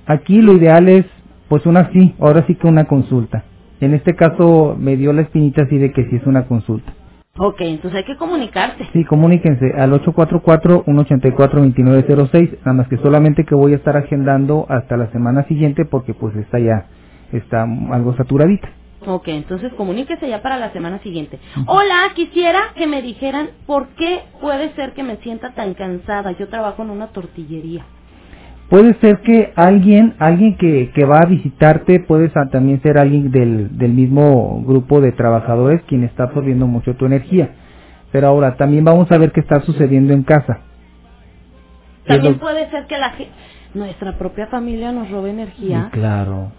Aquí 0.08 0.42
lo 0.42 0.54
ideal 0.54 0.88
es, 0.90 1.06
pues 1.50 1.66
una 1.66 1.92
sí, 1.92 2.16
ahora 2.20 2.46
sí 2.48 2.56
que 2.56 2.68
una 2.68 2.86
consulta. 2.86 3.44
En 3.80 3.94
este 3.94 4.16
caso 4.16 4.76
me 4.78 4.98
dio 4.98 5.14
la 5.14 5.22
espinita 5.22 5.64
así 5.64 5.78
de 5.78 5.92
que 5.92 6.06
sí 6.10 6.16
es 6.16 6.26
una 6.26 6.48
consulta. 6.48 6.94
Ok, 7.40 7.62
entonces 7.62 8.00
hay 8.00 8.06
que 8.06 8.18
comunicarse. 8.18 8.84
Sí, 8.94 9.06
comuníquense 9.06 9.72
al 9.78 9.92
844-184-2906, 9.92 12.58
nada 12.60 12.74
más 12.74 12.88
que 12.88 12.98
solamente 12.98 13.46
que 13.46 13.54
voy 13.54 13.74
a 13.74 13.76
estar 13.76 13.96
agendando 13.96 14.66
hasta 14.70 14.98
la 14.98 15.12
semana 15.12 15.44
siguiente 15.44 15.86
porque 15.86 16.16
pues 16.16 16.36
está 16.36 16.58
ya, 16.58 16.88
está 17.32 17.64
algo 17.92 18.16
saturadita. 18.16 18.70
Ok, 19.06 19.28
entonces 19.28 19.72
comuníquese 19.74 20.28
ya 20.28 20.42
para 20.42 20.58
la 20.58 20.74
semana 20.74 20.98
siguiente. 21.00 21.40
Hola, 21.68 22.12
quisiera 22.16 22.60
que 22.76 22.88
me 22.88 23.04
dijeran 23.04 23.50
por 23.68 23.90
qué 23.90 24.22
puede 24.42 24.74
ser 24.74 24.94
que 24.94 25.04
me 25.04 25.18
sienta 25.18 25.54
tan 25.54 25.76
cansada. 25.76 26.32
Yo 26.32 26.50
trabajo 26.50 26.82
en 26.82 26.90
una 26.90 27.06
tortillería. 27.08 27.86
Puede 28.70 28.96
ser 29.00 29.20
que 29.20 29.54
alguien, 29.56 30.16
alguien 30.20 30.58
que, 30.58 30.92
que 30.94 31.06
va 31.06 31.20
a 31.20 31.26
visitarte, 31.26 32.02
puede 32.02 32.30
también 32.52 32.82
ser 32.82 32.98
alguien 32.98 33.32
del, 33.32 33.78
del 33.78 33.94
mismo 33.94 34.62
grupo 34.66 35.00
de 35.00 35.14
trabajadores 35.14 35.82
quien 35.88 36.04
está 36.04 36.24
absorbiendo 36.24 36.68
mucho 36.68 36.96
tu 36.96 37.06
energía. 37.06 37.52
Pero 38.12 38.28
ahora 38.28 38.58
también 38.58 38.84
vamos 38.84 39.10
a 39.12 39.18
ver 39.18 39.32
qué 39.32 39.40
está 39.40 39.62
sucediendo 39.62 40.14
en 40.14 40.24
casa. 40.24 40.60
¿Qué 42.06 42.14
es 42.14 42.20
También 42.20 42.40
puede 42.40 42.70
ser 42.70 42.88
que 42.88 42.98
la 42.98 43.14
nuestra 43.74 44.18
propia 44.18 44.48
familia 44.48 44.92
nos 44.92 45.10
robe 45.12 45.30
energía. 45.30 45.90
Claro. 45.94 46.52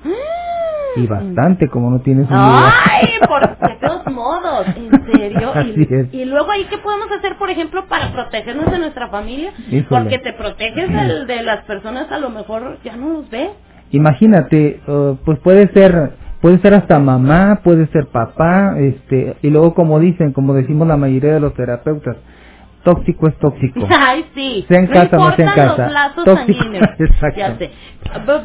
Y 0.99 1.07
bastante, 1.07 1.69
como 1.69 1.91
no 1.91 2.01
tienes 2.01 2.29
idea. 2.29 2.73
Ay, 2.93 3.09
por 3.29 3.41
de 3.69 3.75
todos 3.81 4.07
modos, 4.13 4.67
en 4.77 4.91
serio. 5.13 5.53
Y, 6.13 6.25
luego 6.25 6.51
ahí, 6.51 6.65
¿qué 6.71 6.79
podemos 6.79 7.07
hacer, 7.19 7.37
por 7.39 7.51
ejemplo, 7.51 7.85
para 7.89 8.13
protegernos 8.13 8.71
de 8.71 8.79
nuestra 8.79 9.09
familia? 9.09 9.53
Híjole. 9.71 9.87
Porque 9.89 10.19
te 10.19 10.33
proteges 10.33 10.89
del- 10.93 11.27
de 11.27 11.43
las 11.43 11.65
personas, 11.65 12.11
a 12.11 12.19
lo 12.19 12.31
mejor 12.31 12.79
ya 12.85 12.97
no 12.97 13.11
los 13.11 13.31
ves. 13.31 13.51
Imagínate, 13.91 14.81
uh, 14.87 15.17
pues 15.25 15.39
puede 15.41 15.69
ser, 15.73 16.13
puede 16.41 16.59
ser 16.61 16.75
hasta 16.75 16.99
mamá, 16.99 17.61
puede 17.65 17.87
ser 17.89 18.07
papá, 18.07 18.75
este, 18.79 19.37
y 19.43 19.51
luego 19.51 19.75
como 19.75 19.99
dicen, 19.99 20.33
como 20.33 20.55
decimos 20.55 20.87
la 20.87 20.97
mayoría 20.97 21.35
de 21.35 21.41
los 21.41 21.55
terapeutas, 21.55 22.17
tóxico 22.83 23.29
es 23.29 23.37
tóxico. 23.39 23.87
Ay, 23.91 24.25
sí. 24.35 24.65
Sea 24.69 24.79
en 24.79 24.87
no 24.87 24.93
casa, 24.93 25.17
no 25.17 25.37
sea 25.37 25.47
en 25.47 25.55
casa. 25.55 25.85
los 25.85 25.93
lazos 25.93 26.25
Tóxico, 26.25 26.65
exacto. 26.99 27.39
Ya 27.39 27.57
sé. 27.59 27.71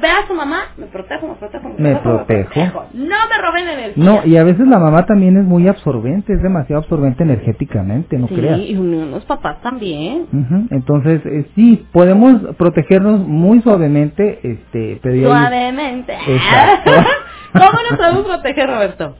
Ve 0.01 0.07
a 0.09 0.27
su 0.27 0.33
mamá, 0.33 0.59
me 0.77 0.87
protejo, 0.87 1.27
me 1.27 1.35
protejo, 1.35 1.69
me, 1.69 1.75
Me 1.89 1.95
protejo, 1.95 2.49
protejo. 2.49 2.85
No 2.93 3.15
me 3.29 3.41
roben 3.41 3.67
energía. 3.67 4.03
No, 4.03 4.21
y 4.25 4.35
a 4.35 4.43
veces 4.43 4.67
la 4.67 4.77
mamá 4.77 5.05
también 5.05 5.37
es 5.37 5.45
muy 5.45 5.67
absorbente, 5.67 6.33
es 6.33 6.41
demasiado 6.41 6.81
absorbente 6.81 7.23
energéticamente, 7.23 8.17
no 8.17 8.27
sí, 8.27 8.35
creas. 8.35 8.59
y 8.59 8.75
unos 8.75 9.23
papás 9.25 9.61
también. 9.61 10.27
Ujú, 10.33 10.67
Entonces, 10.69 11.21
eh, 11.25 11.45
sí, 11.55 11.85
podemos 11.93 12.41
protegernos 12.57 13.25
muy 13.25 13.61
suavemente, 13.61 14.39
este, 14.43 14.99
pero 15.01 15.27
Suavemente. 15.27 16.13
Exacto. 16.27 16.91
¿Cómo 17.53 17.79
nos 17.89 17.99
podemos 17.99 18.25
proteger, 18.25 18.67
Roberto? 18.67 19.15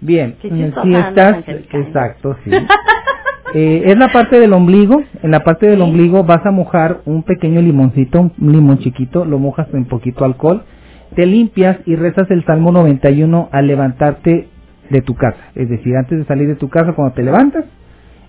Bien, 0.00 0.36
eh, 0.42 0.72
si 0.82 0.94
estás, 0.94 1.44
exacto, 1.48 2.36
sí. 2.44 2.50
Eh, 3.54 3.84
es 3.86 3.96
la 3.96 4.08
parte 4.12 4.38
del 4.38 4.52
ombligo, 4.52 5.02
en 5.22 5.30
la 5.30 5.40
parte 5.40 5.66
del 5.66 5.80
ombligo 5.80 6.24
vas 6.24 6.44
a 6.44 6.50
mojar 6.50 7.00
un 7.06 7.22
pequeño 7.22 7.62
limoncito, 7.62 8.20
un 8.20 8.52
limón 8.52 8.78
chiquito, 8.78 9.24
lo 9.24 9.38
mojas 9.38 9.68
en 9.72 9.86
poquito 9.86 10.24
alcohol, 10.24 10.64
te 11.14 11.24
limpias 11.24 11.78
y 11.86 11.96
rezas 11.96 12.30
el 12.30 12.44
Salmo 12.44 12.72
91 12.72 13.48
al 13.50 13.66
levantarte 13.66 14.48
de 14.90 15.02
tu 15.02 15.14
casa, 15.14 15.38
es 15.54 15.68
decir, 15.68 15.96
antes 15.96 16.18
de 16.18 16.24
salir 16.26 16.48
de 16.48 16.56
tu 16.56 16.68
casa 16.68 16.92
cuando 16.92 17.14
te 17.14 17.22
levantas, 17.22 17.64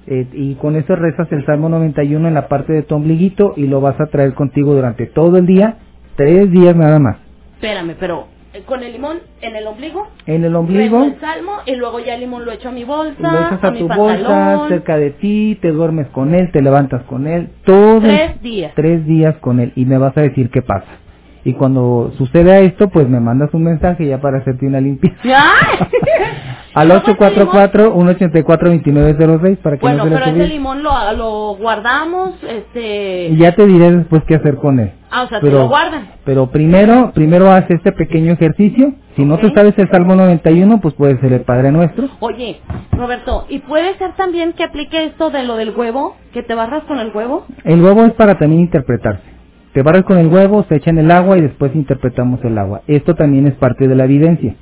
eh, 0.07 0.25
y 0.31 0.55
con 0.55 0.75
eso 0.75 0.95
rezas 0.95 1.29
el 1.31 1.45
Salmo 1.45 1.67
91 1.69 2.27
en 2.27 2.33
la 2.33 2.47
parte 2.47 2.73
de 2.73 2.83
tu 2.83 2.95
ombliguito 2.95 3.53
y 3.57 3.67
lo 3.67 3.81
vas 3.81 3.99
a 3.99 4.07
traer 4.07 4.33
contigo 4.33 4.73
durante 4.73 5.05
todo 5.05 5.37
el 5.37 5.45
día, 5.45 5.75
tres 6.15 6.49
días 6.49 6.75
nada 6.75 6.99
más. 6.99 7.17
Espérame, 7.55 7.95
pero 7.99 8.27
con 8.65 8.81
el 8.83 8.93
limón 8.93 9.19
en 9.41 9.55
el 9.55 9.67
ombligo, 9.67 10.07
En 10.25 10.43
el 10.43 10.55
ombligo, 10.55 11.03
el 11.03 11.19
salmo 11.19 11.57
y 11.65 11.75
luego 11.75 11.99
ya 11.99 12.15
el 12.15 12.21
limón 12.21 12.45
lo 12.45 12.51
echo 12.51 12.69
a 12.69 12.71
mi 12.71 12.83
bolsa, 12.83 13.31
lo 13.31 13.39
echas 13.39 13.63
a, 13.63 13.73
tu 13.73 13.87
bolsa, 13.87 14.65
cerca 14.69 14.97
de 14.97 15.11
ti, 15.11 15.59
te 15.61 15.71
duermes 15.71 16.07
con 16.07 16.33
él, 16.33 16.49
te 16.51 16.61
levantas 16.61 17.03
con 17.03 17.27
él, 17.27 17.49
todos 17.63 18.01
Tres 18.01 18.41
días. 18.41 18.71
tres 18.75 19.05
días 19.05 19.35
con 19.37 19.59
él 19.59 19.71
y 19.75 19.85
me 19.85 19.99
vas 19.99 20.17
a 20.17 20.21
decir 20.21 20.49
qué 20.49 20.63
pasa. 20.63 20.87
Y 21.43 21.53
cuando 21.53 22.11
suceda 22.17 22.57
esto, 22.59 22.89
pues 22.89 23.07
me 23.07 23.19
mandas 23.19 23.53
un 23.53 23.63
mensaje 23.63 24.05
ya 24.05 24.19
para 24.19 24.39
hacerte 24.39 24.65
una 24.65 24.81
limpieza. 24.81 25.15
Al 26.73 26.91
844-184-2906 27.03 29.57
para 29.57 29.77
que 29.77 29.81
Bueno, 29.81 30.05
no 30.05 30.09
se 30.09 30.09
pero 30.09 30.25
ese 30.25 30.47
limón 30.47 30.83
lo, 30.83 30.91
lo 31.13 31.55
guardamos, 31.55 32.33
este... 32.43 33.29
Y 33.29 33.37
ya 33.37 33.55
te 33.55 33.65
diré 33.65 33.91
después 33.91 34.23
qué 34.27 34.35
hacer 34.35 34.55
con 34.57 34.79
él. 34.79 34.91
Ah, 35.11 35.23
o 35.23 35.27
sea, 35.27 35.39
te 35.39 35.49
lo 35.49 35.67
guardan. 35.67 36.09
Pero 36.23 36.51
primero, 36.51 37.11
primero 37.13 37.51
haz 37.51 37.65
este 37.69 37.91
pequeño 37.91 38.33
ejercicio. 38.33 38.93
Si 39.15 39.25
no 39.25 39.37
te 39.39 39.51
sabes 39.53 39.73
el 39.77 39.89
Salmo 39.89 40.15
91, 40.15 40.79
pues 40.81 40.93
puede 40.93 41.19
ser 41.19 41.33
el 41.33 41.41
Padre 41.41 41.71
Nuestro. 41.71 42.07
Oye, 42.19 42.59
Roberto, 42.91 43.45
¿y 43.49 43.59
puede 43.59 43.97
ser 43.97 44.13
también 44.13 44.53
que 44.53 44.63
aplique 44.63 45.05
esto 45.05 45.31
de 45.31 45.43
lo 45.43 45.55
del 45.55 45.71
huevo? 45.75 46.15
¿Que 46.31 46.43
te 46.43 46.53
barras 46.53 46.83
con 46.83 46.99
el 46.99 47.11
huevo? 47.13 47.45
El 47.63 47.81
huevo 47.81 48.05
es 48.05 48.13
para 48.13 48.37
también 48.37 48.61
interpretarse. 48.61 49.23
Te 49.73 49.81
barras 49.81 50.03
con 50.03 50.17
el 50.17 50.27
huevo, 50.27 50.63
se 50.69 50.75
echa 50.75 50.91
en 50.91 50.99
el 50.99 51.11
agua 51.11 51.37
y 51.37 51.41
después 51.41 51.75
interpretamos 51.75 52.43
el 52.43 52.57
agua. 52.57 52.81
Esto 52.87 53.15
también 53.15 53.47
es 53.47 53.55
parte 53.55 53.87
de 53.87 53.95
la 53.95 54.05
evidencia. 54.05 54.55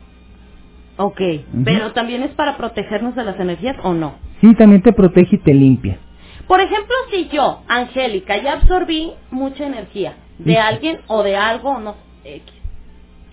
Ok, 0.98 1.22
pero 1.64 1.92
también 1.92 2.24
es 2.24 2.32
para 2.32 2.58
protegernos 2.58 3.16
de 3.16 3.24
las 3.24 3.40
energías 3.40 3.76
o 3.84 3.94
no. 3.94 4.16
Sí, 4.42 4.56
también 4.56 4.82
te 4.82 4.94
protege 4.94 5.36
y 5.36 5.40
te 5.40 5.54
limpia. 5.54 6.00
Por 6.48 6.62
ejemplo, 6.62 6.96
si 7.12 7.28
yo, 7.28 7.62
Angélica, 7.68 8.42
ya 8.42 8.54
absorbí 8.54 9.12
mucha 9.30 9.68
energía 9.68 10.14
de 10.40 10.58
alguien 10.58 11.00
o 11.08 11.24
de 11.24 11.36
algo, 11.36 11.80
no 11.80 11.96
X, 12.24 12.44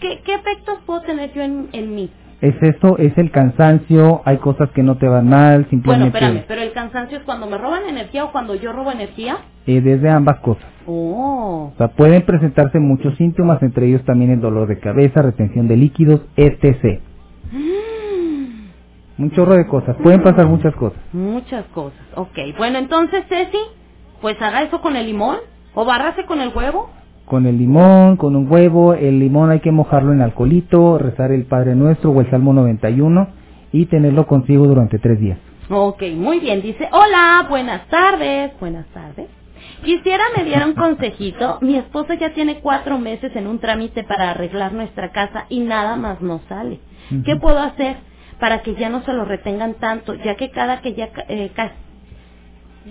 ¿qué, 0.00 0.20
qué 0.24 0.34
efectos 0.34 0.78
puedo 0.86 1.00
tener 1.02 1.32
yo 1.32 1.42
en, 1.42 1.68
en 1.72 1.94
mí? 1.94 2.10
Es 2.40 2.54
eso, 2.62 2.98
es 2.98 3.16
el 3.16 3.30
cansancio, 3.30 4.20
hay 4.26 4.36
cosas 4.36 4.68
que 4.70 4.82
no 4.82 4.96
te 4.98 5.08
van 5.08 5.28
mal, 5.28 5.52
Bueno, 5.62 5.70
simplemente 5.70 6.18
espérame, 6.18 6.44
pero 6.46 6.60
el 6.62 6.72
cansancio 6.72 7.18
es 7.18 7.24
cuando 7.24 7.46
me 7.46 7.56
roban 7.56 7.84
energía 7.88 8.24
o 8.24 8.32
cuando 8.32 8.54
yo 8.54 8.72
robo 8.72 8.92
energía. 8.92 9.38
eh, 9.66 9.80
desde 9.80 10.10
ambas 10.10 10.40
cosas. 10.40 10.64
Oh, 10.86 11.70
O 11.72 11.78
sea, 11.78 11.88
pueden 11.88 12.22
presentarse 12.26 12.78
muchos 12.78 13.16
síntomas, 13.16 13.62
entre 13.62 13.86
ellos 13.86 14.04
también 14.04 14.30
el 14.30 14.40
dolor 14.42 14.68
de 14.68 14.78
cabeza, 14.78 15.22
retención 15.22 15.68
de 15.68 15.76
líquidos, 15.78 16.20
etc. 16.36 17.00
Un 19.16 19.30
chorro 19.30 19.54
de 19.54 19.66
cosas, 19.66 19.96
pueden 20.02 20.22
pasar 20.22 20.46
muchas 20.46 20.74
cosas. 20.74 20.98
muchas 21.12 21.64
cosas. 21.66 21.98
Ok, 22.16 22.36
bueno, 22.58 22.78
entonces, 22.78 23.24
Ceci, 23.28 23.58
pues 24.20 24.40
haga 24.42 24.62
eso 24.64 24.80
con 24.80 24.96
el 24.96 25.06
limón 25.06 25.36
o 25.74 25.84
bárrase 25.84 26.24
con 26.24 26.40
el 26.40 26.52
huevo. 26.54 26.90
Con 27.26 27.46
el 27.46 27.58
limón, 27.58 28.16
con 28.16 28.36
un 28.36 28.50
huevo, 28.50 28.94
el 28.94 29.18
limón 29.18 29.50
hay 29.50 29.60
que 29.60 29.72
mojarlo 29.72 30.12
en 30.12 30.20
alcoholito, 30.20 30.98
rezar 30.98 31.32
el 31.32 31.44
Padre 31.44 31.74
Nuestro 31.74 32.10
o 32.10 32.20
el 32.20 32.30
Salmo 32.30 32.52
91 32.52 33.28
y 33.72 33.86
tenerlo 33.86 34.26
consigo 34.26 34.66
durante 34.66 34.98
tres 34.98 35.18
días. 35.18 35.38
Ok, 35.70 36.02
muy 36.14 36.40
bien. 36.40 36.60
Dice, 36.60 36.88
hola, 36.92 37.46
buenas 37.48 37.88
tardes. 37.88 38.52
Buenas 38.60 38.86
tardes. 38.88 39.28
Quisiera 39.82 40.24
me 40.36 40.44
diera 40.44 40.66
un 40.66 40.74
consejito. 40.74 41.58
Mi 41.62 41.76
esposo 41.76 42.14
ya 42.14 42.34
tiene 42.34 42.60
cuatro 42.60 42.98
meses 42.98 43.34
en 43.34 43.46
un 43.46 43.58
trámite 43.58 44.04
para 44.04 44.30
arreglar 44.30 44.72
nuestra 44.72 45.10
casa 45.10 45.46
y 45.48 45.60
nada 45.60 45.96
más 45.96 46.20
no 46.20 46.40
sale. 46.48 46.80
¿Qué 47.24 47.36
puedo 47.36 47.58
hacer 47.58 47.96
para 48.38 48.62
que 48.62 48.74
ya 48.74 48.88
no 48.88 49.02
se 49.02 49.12
lo 49.12 49.24
retengan 49.24 49.74
tanto? 49.74 50.14
Ya 50.14 50.36
que 50.36 50.50
cada 50.50 50.80
que 50.80 50.94
ya 50.94 51.10
eh, 51.28 51.50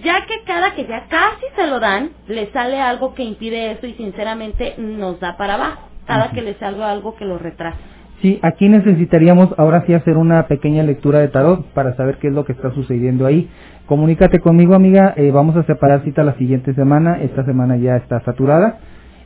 ya 0.01 0.25
que 0.25 0.43
cada 0.45 0.73
que 0.75 0.85
ya 0.85 1.05
casi 1.07 1.45
se 1.55 1.67
lo 1.67 1.79
dan, 1.79 2.11
le 2.27 2.51
sale 2.51 2.79
algo 2.79 3.13
que 3.13 3.23
impide 3.23 3.71
eso 3.71 3.87
y 3.87 3.93
sinceramente 3.93 4.75
nos 4.77 5.19
da 5.19 5.37
para 5.37 5.55
abajo. 5.55 5.89
Cada 6.05 6.31
que 6.31 6.41
le 6.41 6.55
salga 6.55 6.91
algo 6.91 7.15
que 7.15 7.25
lo 7.25 7.37
retrasa. 7.37 7.77
Sí, 8.21 8.39
aquí 8.41 8.69
necesitaríamos 8.69 9.49
ahora 9.57 9.83
sí 9.85 9.93
hacer 9.93 10.17
una 10.17 10.47
pequeña 10.47 10.83
lectura 10.83 11.19
de 11.19 11.27
tarot 11.27 11.65
para 11.73 11.95
saber 11.95 12.17
qué 12.19 12.27
es 12.29 12.33
lo 12.33 12.45
que 12.45 12.53
está 12.53 12.71
sucediendo 12.73 13.25
ahí. 13.25 13.49
Comunícate 13.85 14.39
conmigo, 14.39 14.75
amiga. 14.75 15.13
eh, 15.17 15.31
vamos 15.31 15.55
a 15.57 15.63
separar 15.63 16.03
cita 16.03 16.23
la 16.23 16.35
siguiente 16.35 16.73
semana. 16.73 17.21
Esta 17.21 17.43
semana 17.45 17.75
ya 17.77 17.97
está 17.97 18.21
saturada. 18.21 18.79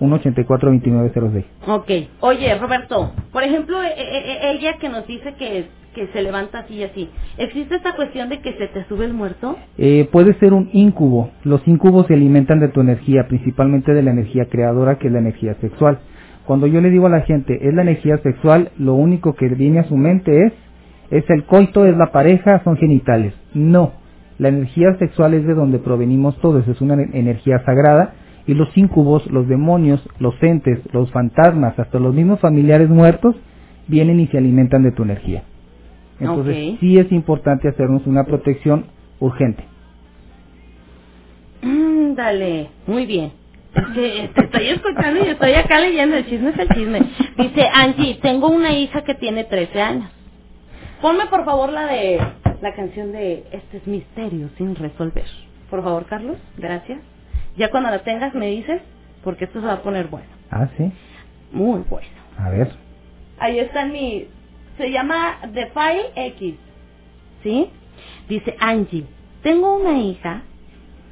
844-184-2906. 0.00 1.44
Ok. 1.66 1.90
Oye, 2.20 2.58
Roberto, 2.58 3.12
por 3.32 3.42
ejemplo, 3.42 3.82
e- 3.82 3.88
e- 3.88 4.32
e- 4.32 4.50
ella 4.52 4.74
que 4.80 4.88
nos 4.88 5.06
dice 5.06 5.34
que, 5.34 5.66
que 5.94 6.06
se 6.08 6.22
levanta 6.22 6.60
así 6.60 6.74
y 6.74 6.84
así, 6.84 7.08
¿existe 7.38 7.76
esta 7.76 7.94
cuestión 7.96 8.28
de 8.28 8.40
que 8.40 8.52
se 8.54 8.68
te 8.68 8.84
sube 8.84 9.04
el 9.04 9.14
muerto? 9.14 9.56
Eh, 9.78 10.08
puede 10.10 10.34
ser 10.34 10.52
un 10.52 10.70
incubo. 10.72 11.30
Los 11.44 11.66
incubos 11.68 12.06
se 12.06 12.14
alimentan 12.14 12.60
de 12.60 12.68
tu 12.68 12.80
energía, 12.80 13.26
principalmente 13.28 13.92
de 13.92 14.02
la 14.02 14.10
energía 14.12 14.46
creadora, 14.46 14.98
que 14.98 15.08
es 15.08 15.12
la 15.12 15.20
energía 15.20 15.54
sexual. 15.60 15.98
Cuando 16.46 16.66
yo 16.66 16.80
le 16.80 16.90
digo 16.90 17.06
a 17.06 17.10
la 17.10 17.20
gente, 17.22 17.58
es 17.68 17.74
la 17.74 17.82
energía 17.82 18.18
sexual, 18.18 18.70
lo 18.78 18.94
único 18.94 19.34
que 19.34 19.48
viene 19.48 19.80
a 19.80 19.84
su 19.84 19.96
mente 19.96 20.46
es, 20.46 20.52
es 21.10 21.28
el 21.30 21.44
coito, 21.44 21.86
es 21.86 21.96
la 21.96 22.10
pareja, 22.12 22.62
son 22.64 22.76
genitales. 22.76 23.34
No. 23.54 23.92
La 24.38 24.48
energía 24.48 24.96
sexual 24.98 25.34
es 25.34 25.46
de 25.46 25.54
donde 25.54 25.78
provenimos 25.78 26.36
todos, 26.40 26.66
es 26.66 26.80
una 26.80 26.94
ener- 26.94 27.10
energía 27.14 27.62
sagrada 27.64 28.14
y 28.50 28.54
los 28.54 28.76
incubos, 28.76 29.24
los 29.30 29.46
demonios, 29.46 30.02
los 30.18 30.34
entes, 30.42 30.80
los 30.92 31.08
fantasmas, 31.12 31.78
hasta 31.78 32.00
los 32.00 32.12
mismos 32.12 32.40
familiares 32.40 32.88
muertos, 32.88 33.36
vienen 33.86 34.18
y 34.18 34.26
se 34.26 34.38
alimentan 34.38 34.82
de 34.82 34.90
tu 34.90 35.04
energía. 35.04 35.44
Entonces 36.18 36.76
sí 36.80 36.98
es 36.98 37.12
importante 37.12 37.68
hacernos 37.68 38.04
una 38.08 38.24
protección 38.24 38.86
urgente. 39.20 39.62
Mm, 41.62 42.14
dale, 42.14 42.70
muy 42.88 43.06
bien. 43.06 43.30
Es 43.72 43.86
que 43.94 44.30
te 44.34 44.40
estoy 44.46 44.66
escuchando 44.66 45.24
y 45.24 45.28
estoy 45.28 45.52
acá 45.52 45.78
leyendo, 45.78 46.16
el 46.16 46.26
chisme 46.26 46.50
es 46.50 46.58
el 46.58 46.68
chisme. 46.70 47.02
Dice 47.38 47.68
Angie, 47.72 48.18
tengo 48.20 48.48
una 48.48 48.72
hija 48.76 49.04
que 49.04 49.14
tiene 49.14 49.44
13 49.44 49.80
años. 49.80 50.10
Ponme 51.00 51.26
por 51.26 51.44
favor 51.44 51.72
la 51.72 51.86
de 51.86 52.18
la 52.60 52.74
canción 52.74 53.12
de 53.12 53.44
Este 53.52 53.76
es 53.76 53.86
misterio 53.86 54.50
sin 54.58 54.74
resolver. 54.74 55.24
Por 55.70 55.84
favor, 55.84 56.04
Carlos, 56.06 56.36
gracias. 56.58 56.98
Ya 57.56 57.70
cuando 57.70 57.90
la 57.90 58.00
tengas 58.00 58.34
me 58.34 58.46
dices, 58.46 58.80
porque 59.22 59.44
esto 59.44 59.60
se 59.60 59.66
va 59.66 59.74
a 59.74 59.82
poner 59.82 60.08
bueno. 60.08 60.28
Ah, 60.50 60.68
sí. 60.76 60.92
Muy 61.52 61.82
bueno. 61.88 62.08
A 62.38 62.50
ver. 62.50 62.70
Ahí 63.38 63.58
está 63.58 63.86
mi... 63.86 64.26
Se 64.76 64.90
llama 64.90 65.38
The 65.52 65.66
File 65.66 66.10
X. 66.14 66.54
¿Sí? 67.42 67.68
Dice 68.28 68.56
Angie, 68.60 69.04
tengo 69.42 69.76
una 69.76 69.98
hija 69.98 70.42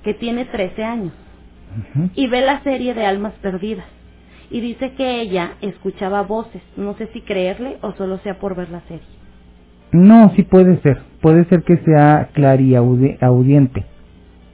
que 0.02 0.14
tiene 0.14 0.44
13 0.44 0.84
años 0.84 1.12
y 2.14 2.26
ve 2.28 2.40
la 2.40 2.62
serie 2.62 2.94
de 2.94 3.04
Almas 3.04 3.34
Perdidas. 3.42 3.86
Y 4.50 4.60
dice 4.60 4.92
que 4.92 5.20
ella 5.20 5.52
escuchaba 5.60 6.22
voces. 6.22 6.62
No 6.76 6.94
sé 6.94 7.08
si 7.12 7.20
creerle 7.20 7.76
o 7.82 7.92
solo 7.92 8.18
sea 8.18 8.38
por 8.38 8.54
ver 8.56 8.70
la 8.70 8.80
serie. 8.82 9.04
No, 9.92 10.32
sí 10.34 10.42
puede 10.42 10.80
ser. 10.80 11.02
Puede 11.20 11.44
ser 11.46 11.62
que 11.62 11.76
sea 11.78 12.30
clariaudiente. 12.32 13.84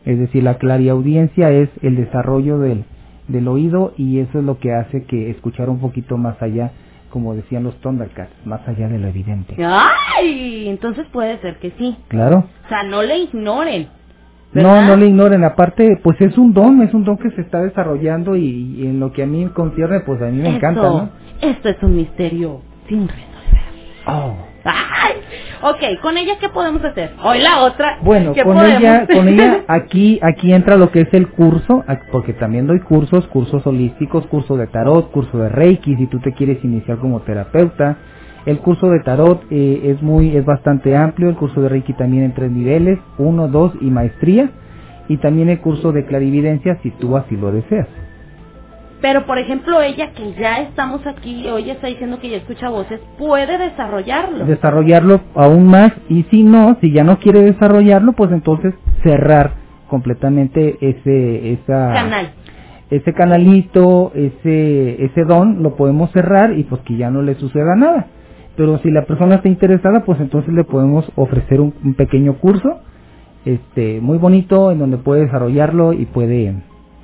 Es 0.04 0.18
decir, 0.18 0.42
la 0.42 0.58
clariaudiencia 0.58 1.50
es 1.50 1.68
el 1.82 1.96
desarrollo 1.96 2.58
del, 2.58 2.84
del 3.28 3.48
oído 3.48 3.94
y 3.96 4.20
eso 4.20 4.38
es 4.38 4.44
lo 4.44 4.58
que 4.58 4.72
hace 4.72 5.04
que 5.04 5.30
escuchar 5.30 5.70
un 5.70 5.80
poquito 5.80 6.16
más 6.16 6.40
allá, 6.42 6.72
como 7.10 7.34
decían 7.34 7.64
los 7.64 7.76
Thundercats, 7.80 8.34
más 8.44 8.66
allá 8.68 8.88
de 8.88 8.98
lo 8.98 9.08
evidente. 9.08 9.56
¡Ay! 9.64 10.68
Entonces 10.68 11.06
puede 11.12 11.38
ser 11.38 11.58
que 11.58 11.70
sí. 11.78 11.96
Claro. 12.08 12.44
O 12.66 12.68
sea, 12.68 12.82
no 12.82 13.02
le 13.02 13.18
ignoren. 13.18 13.88
No, 14.52 14.82
no 14.82 14.96
le 14.96 15.06
ignoren. 15.06 15.42
Aparte, 15.42 15.98
pues 16.02 16.20
es 16.20 16.38
un 16.38 16.52
don, 16.52 16.82
es 16.82 16.94
un 16.94 17.04
don 17.04 17.18
que 17.18 17.30
se 17.30 17.40
está 17.40 17.60
desarrollando 17.60 18.36
y, 18.36 18.76
y 18.78 18.86
en 18.86 19.00
lo 19.00 19.12
que 19.12 19.22
a 19.24 19.26
mí 19.26 19.44
concierne, 19.46 20.00
pues 20.00 20.22
a 20.22 20.26
mí 20.26 20.40
me 20.40 20.56
encanta, 20.56 20.82
¿no? 20.82 21.10
Esto 21.40 21.68
es 21.70 21.82
un 21.82 21.96
misterio 21.96 22.60
sin 22.88 23.08
resolver. 23.08 23.34
Oh. 24.06 24.36
¡Ay! 24.64 25.14
Ok, 25.62 26.00
¿con 26.02 26.16
ella 26.16 26.34
qué 26.40 26.48
podemos 26.48 26.84
hacer? 26.84 27.12
Hoy 27.22 27.40
la 27.40 27.62
otra. 27.62 27.98
Bueno, 28.02 28.32
¿qué 28.32 28.42
con 28.42 28.56
podemos 28.56 28.80
ella, 28.80 29.06
con 29.06 29.28
ella 29.28 29.64
aquí, 29.68 30.18
aquí 30.22 30.52
entra 30.52 30.76
lo 30.76 30.90
que 30.90 31.02
es 31.02 31.12
el 31.12 31.28
curso, 31.28 31.84
porque 32.12 32.32
también 32.32 32.66
doy 32.66 32.80
cursos, 32.80 33.26
cursos 33.28 33.66
holísticos, 33.66 34.26
curso 34.26 34.56
de 34.56 34.66
tarot, 34.66 35.10
curso 35.10 35.38
de 35.38 35.48
reiki, 35.48 35.96
si 35.96 36.06
tú 36.06 36.20
te 36.20 36.32
quieres 36.32 36.62
iniciar 36.64 36.98
como 36.98 37.20
terapeuta. 37.20 37.96
El 38.46 38.58
curso 38.58 38.90
de 38.90 39.00
tarot 39.00 39.42
eh, 39.50 39.80
es 39.84 40.02
muy, 40.02 40.36
es 40.36 40.44
bastante 40.44 40.96
amplio, 40.96 41.30
el 41.30 41.36
curso 41.36 41.62
de 41.62 41.68
reiki 41.70 41.94
también 41.94 42.24
en 42.24 42.34
tres 42.34 42.50
niveles, 42.50 42.98
uno, 43.16 43.48
dos 43.48 43.72
y 43.80 43.86
maestría, 43.86 44.50
y 45.08 45.16
también 45.18 45.48
el 45.48 45.60
curso 45.60 45.92
de 45.92 46.04
clarividencia 46.04 46.78
si 46.82 46.90
tú 46.90 47.16
así 47.16 47.36
lo 47.36 47.52
deseas. 47.52 48.03
Pero, 49.04 49.26
por 49.26 49.36
ejemplo, 49.36 49.82
ella 49.82 50.12
que 50.12 50.32
ya 50.32 50.62
estamos 50.62 51.06
aquí, 51.06 51.46
hoy 51.50 51.68
está 51.68 51.88
diciendo 51.88 52.18
que 52.20 52.30
ya 52.30 52.38
escucha 52.38 52.70
voces, 52.70 52.98
puede 53.18 53.58
desarrollarlo. 53.58 54.46
desarrollarlo 54.46 55.20
aún 55.34 55.66
más 55.66 55.92
y 56.08 56.22
si 56.30 56.42
no, 56.42 56.78
si 56.80 56.90
ya 56.90 57.04
no 57.04 57.18
quiere 57.18 57.42
desarrollarlo, 57.42 58.14
pues 58.14 58.32
entonces 58.32 58.72
cerrar 59.02 59.56
completamente 59.90 60.78
ese 60.80 61.52
esa 61.52 61.92
Canal. 61.92 62.30
ese 62.88 63.12
canalito, 63.12 64.10
ese 64.14 65.04
ese 65.04 65.24
don 65.24 65.62
lo 65.62 65.76
podemos 65.76 66.10
cerrar 66.12 66.56
y 66.56 66.62
pues 66.62 66.80
que 66.80 66.96
ya 66.96 67.10
no 67.10 67.20
le 67.20 67.34
suceda 67.34 67.76
nada. 67.76 68.06
Pero 68.56 68.78
si 68.78 68.90
la 68.90 69.04
persona 69.04 69.34
está 69.34 69.50
interesada, 69.50 70.02
pues 70.06 70.18
entonces 70.18 70.54
le 70.54 70.64
podemos 70.64 71.04
ofrecer 71.16 71.60
un, 71.60 71.74
un 71.84 71.92
pequeño 71.92 72.38
curso 72.38 72.78
este 73.44 74.00
muy 74.00 74.16
bonito 74.16 74.70
en 74.72 74.78
donde 74.78 74.96
puede 74.96 75.26
desarrollarlo 75.26 75.92
y 75.92 76.06
puede 76.06 76.54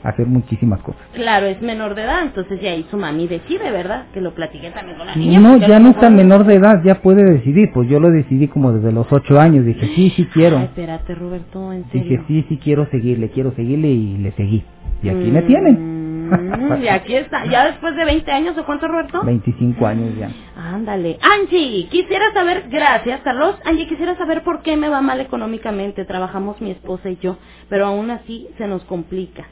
hacer 0.03 0.27
muchísimas 0.27 0.81
cosas. 0.81 1.01
Claro, 1.15 1.47
es 1.47 1.61
menor 1.61 1.95
de 1.95 2.03
edad, 2.03 2.23
entonces 2.23 2.61
ya 2.61 2.71
ahí 2.71 2.87
su 2.91 2.97
mami 2.97 3.27
decide, 3.27 3.71
¿verdad? 3.71 4.07
Que 4.13 4.21
lo 4.21 4.33
platiqué 4.35 4.71
también 4.71 4.97
con 4.99 5.07
la 5.07 5.15
niña. 5.15 5.41
No, 5.41 5.57
ya 5.57 5.79
no 5.79 5.91
está 5.91 6.11
menor 6.11 6.45
de 6.45 6.55
edad, 6.55 6.83
ya 6.85 7.03
puede 7.03 7.25
decidir. 7.25 7.71
Pues 7.73 7.89
yo 7.89 8.01
lo 8.01 8.11
decidí 8.11 8.49
como 8.49 8.73
desde 8.73 8.93
los 8.93 9.11
ocho 9.13 9.39
años. 9.41 9.65
Dije, 9.65 9.87
sí, 9.95 10.11
sí 10.17 10.27
quiero. 10.33 10.59
Ay, 10.59 10.65
espérate, 10.65 11.15
Roberto, 11.15 11.73
en 11.73 11.85
serio. 11.91 12.03
Dije, 12.03 12.23
sí, 12.27 12.47
sí 12.49 12.59
quiero 12.63 12.87
seguirle, 12.91 13.31
quiero 13.31 13.53
seguirle 13.55 13.89
y 13.89 14.19
le 14.19 14.33
seguí. 14.33 14.65
Y 15.03 15.09
aquí 15.09 15.31
me 15.31 15.43
tienen. 15.43 16.01
Mm, 16.31 16.83
y 16.83 16.89
aquí 16.89 17.15
está. 17.17 17.45
¿Ya 17.47 17.67
después 17.67 17.97
de 17.97 18.05
20 18.05 18.31
años 18.31 18.57
o 18.57 18.65
cuánto, 18.65 18.87
Roberto? 18.87 19.23
25 19.25 19.87
años 19.87 20.17
ya. 20.17 20.31
Ándale. 20.57 21.19
Angie, 21.21 21.89
quisiera 21.91 22.33
saber, 22.33 22.65
gracias, 22.71 23.21
Carlos. 23.23 23.57
Angie, 23.65 23.89
quisiera 23.89 24.17
saber 24.17 24.43
por 24.43 24.63
qué 24.63 24.77
me 24.77 24.89
va 24.89 25.01
mal 25.01 25.21
económicamente. 25.21 26.05
Trabajamos 26.05 26.61
mi 26.61 26.71
esposa 26.71 27.11
y 27.11 27.19
yo, 27.21 27.37
pero 27.69 27.87
aún 27.87 28.11
así 28.11 28.49
se 28.59 28.67
nos 28.67 28.85
complica. 28.85 29.47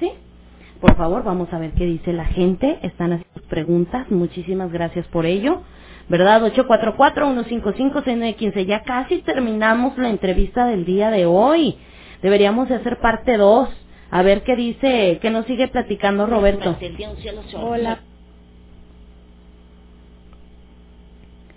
¿Sí? 0.00 0.12
por 0.80 0.94
favor, 0.96 1.24
vamos 1.24 1.52
a 1.52 1.58
ver 1.58 1.72
qué 1.72 1.86
dice 1.86 2.12
la 2.12 2.26
gente. 2.26 2.78
Están 2.82 3.12
haciendo 3.14 3.48
preguntas. 3.48 4.10
Muchísimas 4.10 4.70
gracias 4.72 5.06
por 5.08 5.26
ello. 5.26 5.62
¿Verdad? 6.08 6.42
844-155-6915. 6.54 8.66
Ya 8.66 8.82
casi 8.82 9.22
terminamos 9.22 9.96
la 9.98 10.08
entrevista 10.08 10.66
del 10.66 10.84
día 10.84 11.10
de 11.10 11.26
hoy. 11.26 11.76
Deberíamos 12.22 12.68
de 12.68 12.76
hacer 12.76 13.00
parte 13.00 13.36
2. 13.36 13.68
A 14.10 14.22
ver 14.22 14.44
qué 14.44 14.54
dice, 14.54 15.18
qué 15.20 15.30
nos 15.30 15.46
sigue 15.46 15.66
platicando 15.68 16.26
Roberto. 16.26 16.76
Hola. 17.56 18.00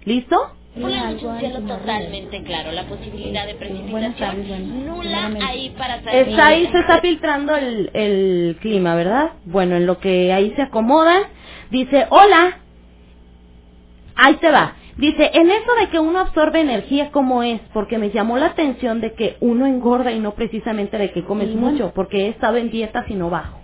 ¿Listo? 0.05 0.55
algo 0.75 1.29
un 1.29 1.39
cielo 1.39 1.59
totalmente 1.61 2.43
claro, 2.43 2.71
la 2.71 2.83
posibilidad 2.83 3.45
de 3.45 3.55
precipitación 3.55 4.85
nula 4.85 5.31
ahí 5.45 5.73
para 5.77 5.97
Está 5.97 6.47
ahí, 6.47 6.67
se 6.71 6.79
está 6.79 7.01
filtrando 7.01 7.55
el, 7.55 7.89
el 7.93 8.57
clima, 8.61 8.95
¿verdad? 8.95 9.31
Bueno, 9.45 9.75
en 9.75 9.85
lo 9.85 9.99
que 9.99 10.31
ahí 10.31 10.53
se 10.55 10.61
acomoda, 10.61 11.29
dice, 11.69 12.07
hola, 12.09 12.59
ahí 14.19 14.35
te 14.35 14.51
va. 14.51 14.73
Dice, 14.97 15.31
en 15.33 15.49
eso 15.49 15.71
de 15.79 15.87
que 15.89 15.99
uno 15.99 16.19
absorbe 16.19 16.59
energía, 16.59 17.09
¿cómo 17.11 17.41
es? 17.41 17.61
Porque 17.73 17.97
me 17.97 18.11
llamó 18.11 18.37
la 18.37 18.47
atención 18.47 18.99
de 18.99 19.13
que 19.13 19.37
uno 19.39 19.65
engorda 19.65 20.11
y 20.11 20.19
no 20.19 20.33
precisamente 20.33 20.97
de 20.97 21.11
que 21.11 21.23
comes 21.23 21.55
mucho, 21.55 21.93
porque 21.95 22.25
he 22.25 22.29
estado 22.29 22.57
en 22.57 22.69
dieta 22.69 23.05
y 23.07 23.13
no 23.15 23.29
bajo. 23.29 23.59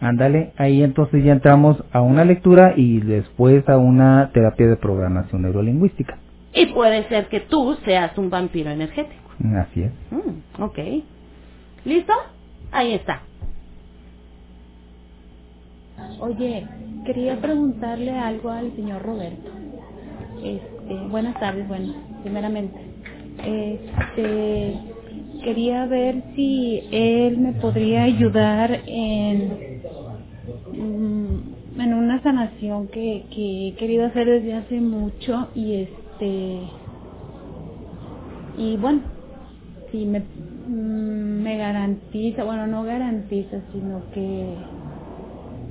Ándale, 0.00 0.52
ahí 0.56 0.82
entonces 0.82 1.22
ya 1.22 1.32
entramos 1.32 1.76
a 1.92 2.00
una 2.00 2.24
lectura 2.24 2.72
y 2.76 3.00
después 3.00 3.68
a 3.68 3.76
una 3.76 4.30
terapia 4.32 4.66
de 4.66 4.76
programación 4.76 5.42
neurolingüística. 5.42 6.18
Y 6.54 6.66
puede 6.66 7.06
ser 7.08 7.28
que 7.28 7.40
tú 7.40 7.76
seas 7.84 8.16
un 8.16 8.30
vampiro 8.30 8.70
energético. 8.70 9.30
Así 9.60 9.82
es. 9.82 9.92
Mm, 10.10 10.62
ok. 10.62 10.78
¿Listo? 11.84 12.12
Ahí 12.72 12.94
está. 12.94 13.22
Oye, 16.20 16.66
quería 17.06 17.40
preguntarle 17.40 18.12
algo 18.12 18.50
al 18.50 18.74
señor 18.76 19.02
Roberto. 19.02 19.50
Este, 20.42 20.94
buenas 21.10 21.38
tardes, 21.40 21.68
bueno, 21.68 21.94
primeramente. 22.22 22.78
Este, 23.44 24.78
quería 25.44 25.86
ver 25.86 26.22
si 26.36 26.82
él 26.92 27.38
me 27.38 27.54
podría 27.54 28.04
ayudar 28.04 28.82
en, 28.86 29.82
mm, 30.72 31.38
una 31.98 32.22
sanación 32.22 32.88
que, 32.88 33.26
que 33.34 33.68
he 33.68 33.74
querido 33.76 34.06
hacer 34.06 34.26
desde 34.26 34.54
hace 34.54 34.80
mucho 34.80 35.48
y 35.54 35.74
este 35.74 36.70
y 38.58 38.76
bueno 38.78 39.02
si 39.92 40.06
me 40.06 40.20
mm, 40.20 41.42
me 41.42 41.58
garantiza 41.58 42.44
bueno 42.44 42.66
no 42.68 42.84
garantiza 42.84 43.62
sino 43.72 44.02
que 44.12 44.56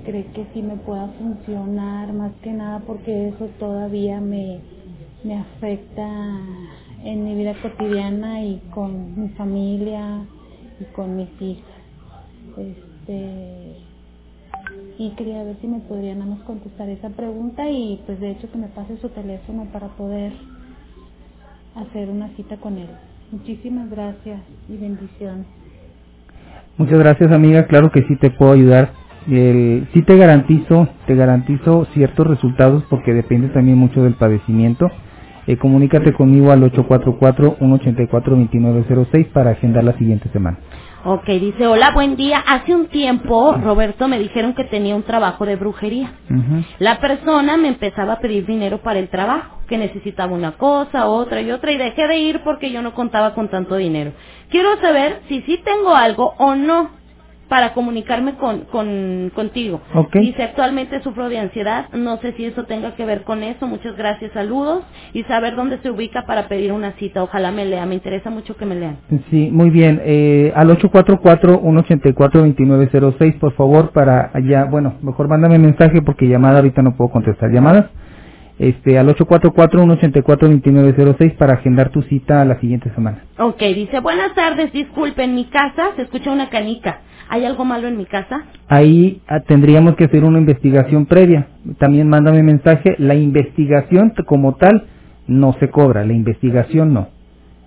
cree 0.03 0.25
que 0.33 0.45
sí 0.53 0.61
me 0.61 0.77
pueda 0.77 1.07
funcionar 1.19 2.13
más 2.13 2.33
que 2.41 2.51
nada 2.53 2.79
porque 2.85 3.29
eso 3.29 3.47
todavía 3.59 4.19
me 4.19 4.61
me 5.23 5.37
afecta 5.37 6.07
en 7.03 7.23
mi 7.23 7.35
vida 7.35 7.53
cotidiana 7.61 8.43
y 8.43 8.61
con 8.71 9.19
mi 9.19 9.29
familia 9.29 10.25
y 10.79 10.85
con 10.95 11.15
mis 11.15 11.29
hijas. 11.41 11.65
Este, 12.57 13.77
y 14.97 15.11
quería 15.11 15.43
ver 15.43 15.57
si 15.61 15.67
me 15.67 15.79
podrían 15.81 16.19
nada 16.19 16.31
más 16.31 16.41
contestar 16.41 16.89
esa 16.89 17.09
pregunta 17.09 17.69
y 17.69 18.01
pues 18.05 18.19
de 18.19 18.31
hecho 18.31 18.51
que 18.51 18.57
me 18.57 18.67
pase 18.67 18.97
su 18.97 19.09
teléfono 19.09 19.65
para 19.71 19.89
poder 19.89 20.33
hacer 21.75 22.09
una 22.09 22.29
cita 22.35 22.57
con 22.57 22.77
él. 22.77 22.89
Muchísimas 23.31 23.89
gracias 23.89 24.41
y 24.67 24.77
bendiciones. 24.77 25.45
Muchas 26.77 26.99
gracias 26.99 27.31
amiga, 27.31 27.67
claro 27.67 27.91
que 27.91 28.01
sí 28.03 28.15
te 28.17 28.31
puedo 28.31 28.53
ayudar. 28.53 29.00
El, 29.29 29.87
sí 29.93 30.01
te 30.01 30.17
garantizo, 30.17 30.89
te 31.05 31.15
garantizo 31.15 31.85
ciertos 31.93 32.27
resultados 32.27 32.83
porque 32.89 33.13
depende 33.13 33.49
también 33.49 33.77
mucho 33.77 34.03
del 34.03 34.15
padecimiento 34.15 34.89
eh, 35.47 35.57
comunícate 35.57 36.13
conmigo 36.13 36.51
al 36.51 36.61
844-184-2906 36.71 39.31
para 39.31 39.49
agendar 39.51 39.83
la 39.83 39.97
siguiente 39.97 40.29
semana. 40.29 40.59
Ok, 41.03 41.25
dice, 41.25 41.65
hola, 41.65 41.89
buen 41.95 42.15
día. 42.15 42.43
Hace 42.45 42.75
un 42.75 42.85
tiempo, 42.85 43.53
Roberto, 43.53 44.07
me 44.07 44.19
dijeron 44.19 44.53
que 44.53 44.65
tenía 44.65 44.95
un 44.95 45.01
trabajo 45.01 45.47
de 45.47 45.55
brujería. 45.55 46.11
La 46.77 46.99
persona 46.99 47.57
me 47.57 47.69
empezaba 47.69 48.13
a 48.13 48.19
pedir 48.19 48.45
dinero 48.45 48.83
para 48.83 48.99
el 48.99 49.09
trabajo, 49.09 49.61
que 49.67 49.79
necesitaba 49.79 50.31
una 50.31 50.51
cosa, 50.51 51.07
otra 51.07 51.41
y 51.41 51.49
otra, 51.49 51.71
y 51.71 51.77
dejé 51.77 52.07
de 52.07 52.19
ir 52.19 52.41
porque 52.43 52.71
yo 52.71 52.83
no 52.83 52.93
contaba 52.93 53.33
con 53.33 53.49
tanto 53.49 53.77
dinero. 53.77 54.11
Quiero 54.51 54.79
saber 54.79 55.21
si 55.27 55.41
sí 55.41 55.59
tengo 55.65 55.95
algo 55.95 56.35
o 56.37 56.53
no 56.53 57.00
para 57.51 57.73
comunicarme 57.73 58.35
con, 58.35 58.61
con 58.61 59.29
contigo. 59.35 59.81
Dice, 60.13 60.41
actualmente 60.41 61.01
sufro 61.01 61.27
de 61.27 61.37
ansiedad, 61.37 61.89
no 61.91 62.15
sé 62.21 62.31
si 62.37 62.45
eso 62.45 62.63
tenga 62.63 62.95
que 62.95 63.03
ver 63.03 63.25
con 63.25 63.43
eso, 63.43 63.67
muchas 63.67 63.97
gracias, 63.97 64.31
saludos, 64.31 64.85
y 65.11 65.23
saber 65.23 65.57
dónde 65.57 65.79
se 65.79 65.91
ubica 65.91 66.25
para 66.25 66.47
pedir 66.47 66.71
una 66.71 66.93
cita, 66.93 67.21
ojalá 67.21 67.51
me 67.51 67.65
lea, 67.65 67.85
me 67.85 67.95
interesa 67.95 68.29
mucho 68.29 68.55
que 68.55 68.65
me 68.65 68.75
lean. 68.75 68.99
Sí, 69.29 69.49
muy 69.51 69.69
bien, 69.69 70.01
eh, 70.05 70.53
al 70.55 70.69
844-184-2906, 70.79 73.37
por 73.37 73.51
favor, 73.55 73.91
para 73.91 74.31
allá, 74.33 74.63
bueno, 74.71 74.93
mejor 75.01 75.27
mándame 75.27 75.59
mensaje 75.59 76.01
porque 76.01 76.29
llamada 76.29 76.59
ahorita 76.59 76.81
no 76.81 76.95
puedo 76.95 77.11
contestar 77.11 77.51
llamadas, 77.51 77.87
este, 78.59 78.97
al 78.97 79.09
844-184-2906 79.09 81.35
para 81.35 81.55
agendar 81.55 81.89
tu 81.89 82.01
cita 82.03 82.45
la 82.45 82.61
siguiente 82.61 82.89
semana. 82.95 83.25
Ok, 83.39 83.59
dice, 83.59 83.99
buenas 83.99 84.33
tardes, 84.35 84.71
disculpe, 84.71 85.25
en 85.25 85.35
mi 85.35 85.47
casa 85.47 85.89
se 85.97 86.03
escucha 86.03 86.31
una 86.31 86.49
canica. 86.49 87.01
¿Hay 87.31 87.45
algo 87.45 87.63
malo 87.63 87.87
en 87.87 87.95
mi 87.95 88.05
casa? 88.05 88.43
Ahí 88.67 89.21
ah, 89.25 89.39
tendríamos 89.39 89.95
que 89.95 90.03
hacer 90.03 90.25
una 90.25 90.37
investigación 90.37 91.05
previa. 91.05 91.47
También 91.79 92.09
mándame 92.09 92.43
mensaje. 92.43 92.93
La 92.97 93.15
investigación 93.15 94.13
como 94.25 94.55
tal 94.55 94.87
no 95.27 95.53
se 95.53 95.69
cobra, 95.69 96.03
la 96.03 96.11
investigación 96.11 96.93
no. 96.93 97.07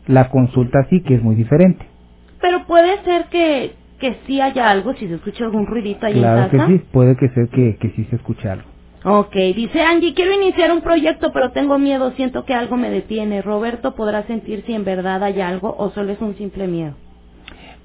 La 0.07 0.29
consulta 0.29 0.87
sí, 0.91 1.01
que 1.01 1.15
es 1.15 1.23
muy 1.23 1.35
diferente. 1.35 1.83
Pero 2.43 2.67
puede 2.67 3.03
ser 3.05 3.25
que, 3.31 3.73
que 3.99 4.19
sí 4.27 4.39
haya 4.39 4.69
algo, 4.71 4.93
si 4.97 5.09
se 5.09 5.15
escucha 5.15 5.45
algún 5.45 5.67
ruidito 5.67 6.05
ahí 6.05 6.19
en 6.19 6.23
casa. 6.25 6.51
Claro 6.51 6.67
que 6.67 6.73
sí, 6.75 6.85
puede 6.93 7.17
que 7.17 7.31
ser 7.31 7.49
que, 7.49 7.77
que 7.77 7.89
sí 7.97 8.07
se 8.11 8.17
escuche 8.17 8.47
algo. 8.51 8.69
Ok, 9.05 9.35
dice 9.57 9.81
Angie, 9.81 10.13
quiero 10.13 10.35
iniciar 10.35 10.73
un 10.73 10.83
proyecto, 10.83 11.33
pero 11.33 11.53
tengo 11.53 11.79
miedo, 11.79 12.13
siento 12.17 12.45
que 12.45 12.53
algo 12.53 12.77
me 12.77 12.91
detiene. 12.91 13.41
Roberto 13.41 13.95
podrá 13.95 14.25
sentir 14.25 14.63
si 14.67 14.75
en 14.75 14.85
verdad 14.85 15.25
hay 15.25 15.41
algo 15.41 15.75
o 15.79 15.89
solo 15.89 16.13
es 16.13 16.21
un 16.21 16.37
simple 16.37 16.67
miedo. 16.67 16.93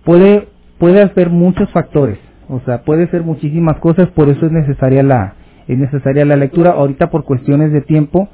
Puede 0.04 0.59
puede 0.80 1.02
haber 1.02 1.30
muchos 1.30 1.70
factores, 1.72 2.18
o 2.48 2.60
sea, 2.62 2.82
puede 2.82 3.08
ser 3.10 3.22
muchísimas 3.24 3.78
cosas, 3.80 4.08
por 4.10 4.30
eso 4.30 4.46
es 4.46 4.52
necesaria 4.52 5.04
la 5.04 5.36
es 5.68 5.78
necesaria 5.78 6.26
la 6.26 6.36
lectura. 6.36 6.72
Ahorita 6.72 7.12
por 7.12 7.24
cuestiones 7.24 7.72
de 7.72 7.82
tiempo 7.82 8.28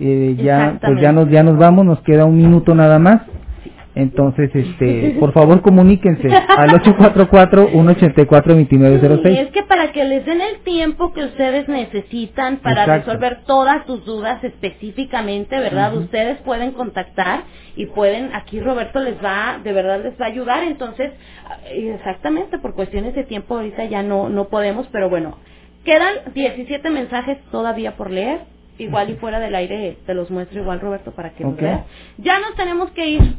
eh, 0.00 0.34
ya 0.42 0.78
pues 0.84 1.00
ya 1.00 1.12
nos 1.12 1.30
ya 1.30 1.42
nos 1.44 1.56
vamos, 1.56 1.86
nos 1.86 2.00
queda 2.00 2.24
un 2.24 2.36
minuto 2.36 2.74
nada 2.74 2.98
más. 2.98 3.22
Entonces, 3.94 4.50
este, 4.54 5.16
por 5.20 5.32
favor 5.32 5.62
comuníquense 5.62 6.28
al 6.28 6.70
844-184-2906. 6.70 9.34
Y 9.34 9.38
es 9.38 9.50
que 9.50 9.62
para 9.64 9.90
que 9.92 10.04
les 10.04 10.24
den 10.24 10.40
el 10.40 10.60
tiempo 10.60 11.12
que 11.12 11.24
ustedes 11.24 11.68
necesitan 11.68 12.58
para 12.58 12.86
resolver 12.86 13.40
todas 13.46 13.84
sus 13.86 14.04
dudas 14.04 14.42
específicamente, 14.44 15.58
¿verdad? 15.58 15.96
Ustedes 15.96 16.38
pueden 16.38 16.70
contactar 16.72 17.42
y 17.76 17.86
pueden, 17.86 18.34
aquí 18.34 18.60
Roberto 18.60 19.00
les 19.00 19.22
va, 19.22 19.58
de 19.62 19.72
verdad 19.72 20.02
les 20.02 20.20
va 20.20 20.26
a 20.26 20.28
ayudar. 20.28 20.62
Entonces, 20.62 21.10
exactamente, 21.72 22.58
por 22.58 22.74
cuestiones 22.74 23.14
de 23.14 23.24
tiempo 23.24 23.56
ahorita 23.56 23.84
ya 23.84 24.02
no, 24.02 24.28
no 24.28 24.48
podemos, 24.48 24.86
pero 24.92 25.08
bueno, 25.10 25.38
quedan 25.84 26.32
17 26.34 26.90
mensajes 26.90 27.38
todavía 27.50 27.96
por 27.96 28.10
leer. 28.10 28.40
Igual 28.78 29.10
y 29.10 29.14
fuera 29.16 29.40
del 29.40 29.54
aire 29.54 29.98
te 30.06 30.14
los 30.14 30.30
muestro 30.30 30.62
igual 30.62 30.80
Roberto 30.80 31.10
para 31.10 31.34
que 31.34 31.44
okay. 31.44 31.80
Ya 32.16 32.40
nos 32.40 32.54
tenemos 32.54 32.90
que 32.92 33.08
ir. 33.08 33.36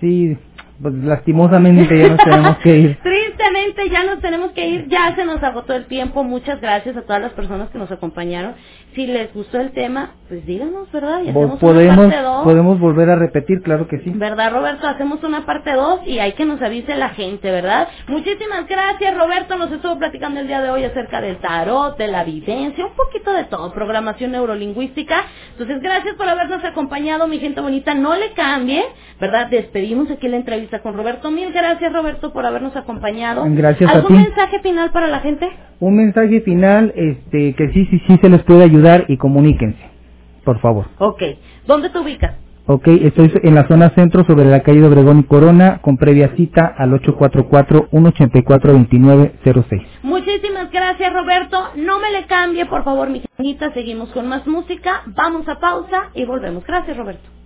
Sí, 0.00 0.36
pues 0.80 0.94
lastimosamente 0.94 1.98
ya 1.98 2.08
nos 2.08 2.24
tenemos 2.24 2.58
que 2.58 2.78
ir. 2.78 2.98
Tristemente 3.02 3.90
ya 3.90 4.04
nos 4.04 4.20
tenemos 4.20 4.52
que 4.52 4.68
ir, 4.68 4.88
ya 4.88 5.14
se 5.16 5.24
nos 5.24 5.42
agotó 5.42 5.74
el 5.74 5.86
tiempo. 5.86 6.22
Muchas 6.22 6.60
gracias 6.60 6.96
a 6.96 7.02
todas 7.02 7.20
las 7.20 7.32
personas 7.32 7.68
que 7.70 7.78
nos 7.78 7.90
acompañaron. 7.90 8.54
Si 8.94 9.06
les 9.06 9.32
gustó 9.32 9.60
el 9.60 9.70
tema, 9.72 10.12
pues 10.28 10.44
díganos, 10.44 10.90
¿verdad? 10.90 11.20
Y 11.22 11.28
hacemos 11.28 11.58
podemos, 11.60 11.98
una 11.98 12.08
parte 12.08 12.22
dos. 12.22 12.44
Podemos 12.44 12.80
volver 12.80 13.10
a 13.10 13.16
repetir, 13.16 13.62
claro 13.62 13.86
que 13.86 13.98
sí. 13.98 14.10
¿Verdad, 14.14 14.52
Roberto? 14.52 14.88
Hacemos 14.88 15.22
una 15.22 15.46
parte 15.46 15.72
2 15.72 16.00
y 16.06 16.18
hay 16.18 16.32
que 16.32 16.44
nos 16.44 16.60
avise 16.60 16.96
la 16.96 17.10
gente, 17.10 17.50
¿verdad? 17.50 17.88
Muchísimas 18.08 18.66
gracias, 18.66 19.16
Roberto. 19.16 19.56
Nos 19.56 19.70
estuvo 19.70 19.98
platicando 19.98 20.40
el 20.40 20.48
día 20.48 20.60
de 20.62 20.70
hoy 20.70 20.84
acerca 20.84 21.20
del 21.20 21.36
tarot, 21.36 21.96
de 21.96 22.08
la 22.08 22.24
vivencia, 22.24 22.86
un 22.86 22.94
poquito 22.94 23.32
de 23.32 23.44
todo, 23.44 23.72
programación 23.72 24.32
neurolingüística. 24.32 25.22
Entonces, 25.52 25.80
gracias 25.80 26.16
por 26.16 26.28
habernos 26.28 26.64
acompañado, 26.64 27.28
mi 27.28 27.38
gente 27.38 27.60
bonita. 27.60 27.94
No 27.94 28.16
le 28.16 28.32
cambie, 28.32 28.84
¿verdad? 29.20 29.48
Despedimos 29.48 30.10
aquí 30.10 30.28
la 30.28 30.36
entrevista 30.38 30.80
con 30.80 30.94
Roberto. 30.94 31.30
Mil 31.30 31.52
gracias, 31.52 31.92
Roberto, 31.92 32.32
por 32.32 32.44
habernos 32.44 32.74
acompañado. 32.74 33.44
Gracias 33.48 33.90
¿Algún 33.94 34.16
a 34.16 34.20
ti. 34.20 34.24
mensaje 34.24 34.60
final 34.60 34.90
para 34.90 35.06
la 35.06 35.20
gente? 35.20 35.48
Un 35.80 35.96
mensaje 35.96 36.40
final, 36.40 36.92
este, 36.96 37.54
que 37.54 37.68
sí, 37.68 37.86
sí, 37.86 38.02
sí 38.08 38.18
se 38.20 38.28
les 38.28 38.42
puede 38.42 38.64
ayudar 38.64 38.77
y 39.08 39.16
comuníquense, 39.16 39.82
por 40.44 40.60
favor. 40.60 40.86
Ok. 40.98 41.22
¿Dónde 41.66 41.90
te 41.90 41.98
ubicas? 41.98 42.34
Ok, 42.70 42.86
estoy 42.86 43.32
en 43.44 43.54
la 43.54 43.66
zona 43.66 43.88
centro 43.94 44.24
sobre 44.24 44.44
la 44.44 44.62
calle 44.62 44.82
de 44.82 44.88
Obregón 44.88 45.20
y 45.20 45.24
Corona 45.24 45.78
con 45.80 45.96
previa 45.96 46.34
cita 46.36 46.66
al 46.76 46.90
844-184-2906. 47.00 49.86
Muchísimas 50.02 50.70
gracias 50.70 51.10
Roberto. 51.14 51.70
No 51.76 51.98
me 51.98 52.10
le 52.10 52.26
cambie 52.26 52.66
por 52.66 52.84
favor 52.84 53.08
mi. 53.08 53.22
Seguimos 53.72 54.10
con 54.10 54.28
más 54.28 54.46
música. 54.46 55.00
Vamos 55.06 55.48
a 55.48 55.58
pausa 55.58 56.10
y 56.14 56.26
volvemos. 56.26 56.62
Gracias 56.66 56.94
Roberto. 56.96 57.37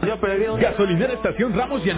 Gasolinera 0.00 1.12
Estación 1.12 1.54
Ramos 1.54 1.84
y 1.84 1.90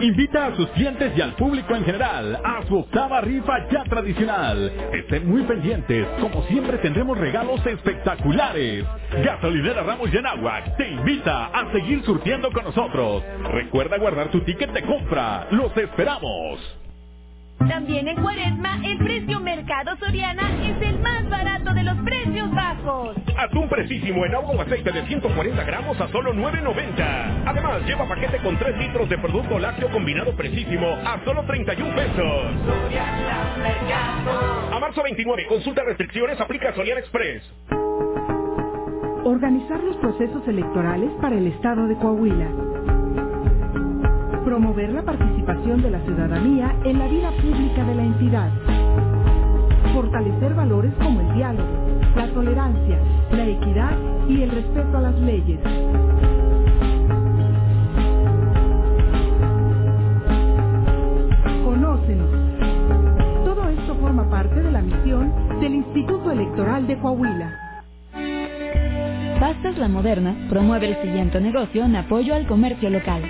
invita 0.00 0.46
a 0.46 0.56
sus 0.56 0.68
clientes 0.70 1.12
y 1.16 1.20
al 1.20 1.34
público 1.34 1.74
en 1.74 1.84
general 1.84 2.40
a 2.44 2.62
su 2.66 2.78
octava 2.78 3.20
rifa 3.20 3.68
ya 3.70 3.84
tradicional. 3.84 4.72
Estén 4.92 5.28
muy 5.28 5.42
pendientes, 5.42 6.06
como 6.20 6.42
siempre 6.44 6.78
tendremos 6.78 7.18
regalos 7.18 7.64
espectaculares. 7.66 8.84
Gasolinera 9.24 9.82
Ramos 9.82 10.10
y 10.12 10.18
te 10.76 10.88
invita 10.88 11.46
a 11.46 11.72
seguir 11.72 12.02
surtiendo 12.04 12.50
con 12.52 12.64
nosotros. 12.64 13.24
Recuerda 13.52 13.98
guardar 13.98 14.30
tu 14.30 14.40
ticket 14.40 14.70
de 14.72 14.82
compra. 14.82 15.48
Los 15.50 15.76
esperamos. 15.76 16.87
También 17.66 18.08
en 18.08 18.22
Cuaresma, 18.22 18.80
el 18.84 18.98
precio 18.98 19.40
Mercado 19.40 19.96
Soriana 19.98 20.42
es 20.64 20.80
el 20.86 20.98
más 21.00 21.28
barato 21.28 21.74
de 21.74 21.82
los 21.82 21.96
precios 21.98 22.50
bajos. 22.54 23.16
Atún 23.36 23.68
precisísimo 23.68 24.24
en 24.24 24.34
agua 24.34 24.50
o 24.50 24.60
aceite 24.60 24.92
de 24.92 25.06
140 25.06 25.64
gramos 25.64 26.00
a 26.00 26.08
solo 26.08 26.32
9.90. 26.34 27.42
Además, 27.46 27.82
lleva 27.86 28.08
paquete 28.08 28.38
con 28.38 28.56
3 28.58 28.78
litros 28.78 29.08
de 29.08 29.18
producto 29.18 29.58
lácteo 29.58 29.90
combinado 29.90 30.34
precisísimo 30.36 30.86
a 31.04 31.18
solo 31.24 31.44
31 31.44 31.94
pesos. 31.94 32.44
A 34.72 34.78
marzo 34.78 35.02
29, 35.02 35.46
consulta 35.46 35.82
restricciones, 35.84 36.40
aplica 36.40 36.72
Soriana 36.74 37.00
Express. 37.00 37.42
Organizar 39.24 39.82
los 39.82 39.96
procesos 39.96 40.46
electorales 40.46 41.10
para 41.20 41.36
el 41.36 41.48
Estado 41.48 41.86
de 41.88 41.96
Coahuila 41.96 42.77
promover 44.44 44.92
la 44.92 45.02
participación 45.02 45.82
de 45.82 45.90
la 45.90 46.00
ciudadanía 46.00 46.74
en 46.84 46.98
la 46.98 47.06
vida 47.08 47.30
pública 47.32 47.84
de 47.84 47.94
la 47.94 48.02
entidad, 48.02 48.50
fortalecer 49.94 50.54
valores 50.54 50.92
como 51.02 51.20
el 51.20 51.34
diálogo, 51.34 51.68
la 52.16 52.28
tolerancia, 52.32 52.98
la 53.32 53.46
equidad 53.46 53.96
y 54.28 54.42
el 54.42 54.50
respeto 54.50 54.98
a 54.98 55.00
las 55.00 55.14
leyes. 55.20 55.60
Conócenos. 61.64 62.30
Todo 63.44 63.68
esto 63.68 63.94
forma 63.96 64.28
parte 64.30 64.62
de 64.62 64.72
la 64.72 64.82
misión 64.82 65.32
del 65.60 65.74
Instituto 65.74 66.30
Electoral 66.30 66.86
de 66.86 66.98
Coahuila. 66.98 67.82
Pastas 69.40 69.78
La 69.78 69.88
Moderna 69.88 70.48
promueve 70.48 70.88
el 70.88 71.02
siguiente 71.02 71.40
negocio 71.40 71.84
en 71.84 71.96
apoyo 71.96 72.34
al 72.34 72.46
comercio 72.46 72.90
local 72.90 73.22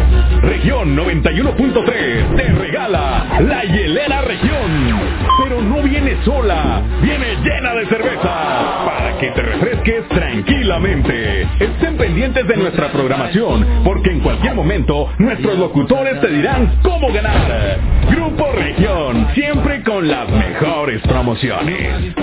Región 0.41 0.97
91.3 0.97 2.35
te 2.35 2.43
regala 2.53 3.25
la 3.41 3.63
hielera 3.63 4.21
región. 4.21 4.99
Pero 5.43 5.61
no 5.61 5.83
viene 5.83 6.17
sola, 6.25 6.81
viene 7.01 7.35
llena 7.43 7.75
de 7.75 7.85
cerveza 7.85 8.85
para 8.85 9.17
que 9.19 9.29
te 9.31 9.41
refresques 9.41 10.07
tranquilamente. 10.09 11.47
Estén 11.59 11.95
pendientes 11.95 12.47
de 12.47 12.57
nuestra 12.57 12.91
programación 12.91 13.65
porque 13.83 14.09
en 14.09 14.19
cualquier 14.21 14.55
momento 14.55 15.09
nuestros 15.19 15.59
locutores 15.59 16.19
te 16.21 16.27
dirán 16.29 16.79
cómo 16.81 17.13
ganar. 17.13 17.77
Grupo 18.09 18.51
Región, 18.53 19.27
siempre 19.35 19.83
con 19.83 20.07
las 20.07 20.27
mejores 20.27 21.01
promociones. 21.03 22.15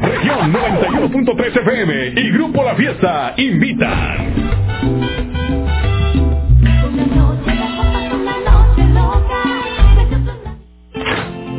Región 0.00 0.52
91.3 0.52 1.60
FM 1.60 2.20
y 2.20 2.30
Grupo 2.30 2.62
La 2.62 2.76
Fiesta 2.76 3.34
invitan. 3.36 5.37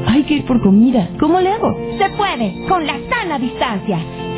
Hay 0.07 0.23
que 0.25 0.35
ir 0.35 0.45
por 0.45 0.61
comida. 0.61 1.09
¿Cómo 1.19 1.39
le 1.39 1.49
hago? 1.51 1.77
Se 1.99 2.09
puede, 2.11 2.65
con 2.67 2.85
la 2.85 2.97
sana 3.09 3.39
distancia. 3.39 3.99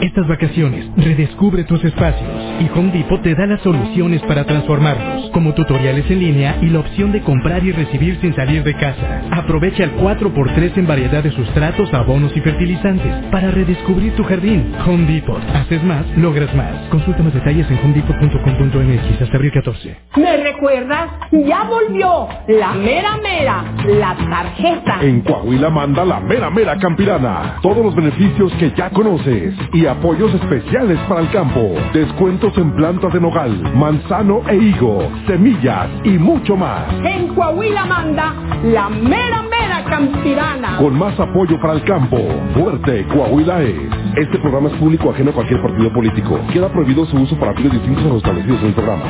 Estas 0.00 0.26
vacaciones, 0.26 0.86
redescubre 0.96 1.62
tus 1.64 1.84
espacios 1.84 2.30
y 2.58 2.70
Home 2.78 2.90
Depot 2.90 3.22
te 3.22 3.34
da 3.34 3.46
las 3.46 3.60
soluciones 3.60 4.22
para 4.22 4.44
transformarlos, 4.44 5.30
como 5.30 5.52
tutoriales 5.52 6.10
en 6.10 6.20
línea 6.20 6.56
y 6.62 6.70
la 6.70 6.80
opción 6.80 7.12
de 7.12 7.20
comprar 7.20 7.62
y 7.64 7.72
recibir 7.72 8.18
sin 8.22 8.34
salir 8.34 8.62
de 8.64 8.74
casa. 8.74 9.22
Aprovecha 9.30 9.84
el 9.84 9.94
4x3 9.96 10.78
en 10.78 10.86
variedad 10.86 11.22
de 11.22 11.30
sustratos, 11.32 11.92
abonos 11.92 12.34
y 12.34 12.40
fertilizantes 12.40 13.12
para 13.30 13.50
redescubrir 13.50 14.14
tu 14.16 14.24
jardín. 14.24 14.72
Home 14.86 15.04
Depot. 15.04 15.42
Haces 15.54 15.82
más, 15.84 16.06
logras 16.16 16.54
más. 16.54 16.74
Consulta 16.88 17.22
más 17.22 17.34
detalles 17.34 17.70
en 17.70 17.78
homedepot.com.mx 17.78 19.22
hasta 19.22 19.36
abril 19.36 19.52
14. 19.52 19.96
¿Me 20.16 20.36
recuerdas? 20.38 21.10
Ya 21.30 21.64
volvió 21.64 22.26
la 22.48 22.72
mera 22.72 23.18
mera, 23.18 23.64
la 23.86 24.16
tarjeta. 24.16 24.98
En 25.02 25.20
Coahuila 25.20 25.68
manda 25.68 26.06
la 26.06 26.20
mera 26.20 26.48
mera 26.48 26.78
campirana. 26.78 27.58
Todos 27.62 27.84
los 27.84 27.94
beneficios 27.94 28.50
que 28.54 28.70
ya 28.70 28.88
conoces 28.90 29.54
y 29.74 29.89
apoyos 29.90 30.32
especiales 30.34 30.98
para 31.08 31.20
el 31.20 31.30
campo. 31.30 31.74
Descuentos 31.92 32.56
en 32.56 32.74
plantas 32.76 33.12
de 33.12 33.20
nogal, 33.20 33.74
manzano 33.74 34.42
e 34.48 34.56
higo, 34.56 35.00
semillas 35.26 35.88
y 36.04 36.10
mucho 36.10 36.56
más. 36.56 36.86
En 37.04 37.28
Coahuila 37.34 37.84
manda 37.84 38.34
la 38.64 38.88
mera 38.88 39.42
mera 39.42 39.84
campirana. 39.84 40.76
Con 40.78 40.98
más 40.98 41.18
apoyo 41.18 41.60
para 41.60 41.74
el 41.74 41.84
campo. 41.84 42.18
Fuerte 42.54 43.04
Coahuila 43.12 43.62
es. 43.62 43.76
Este 44.16 44.38
programa 44.38 44.68
es 44.70 44.76
público 44.76 45.10
ajeno 45.10 45.30
a 45.30 45.34
cualquier 45.34 45.60
partido 45.60 45.92
político. 45.92 46.38
Queda 46.52 46.68
prohibido 46.68 47.04
su 47.06 47.16
uso 47.16 47.36
para 47.38 47.54
fines 47.54 47.72
distintos 47.72 48.04
a 48.04 48.08
los 48.08 48.16
establecidos 48.18 48.60
en 48.60 48.66
el 48.66 48.74
programa. 48.74 49.04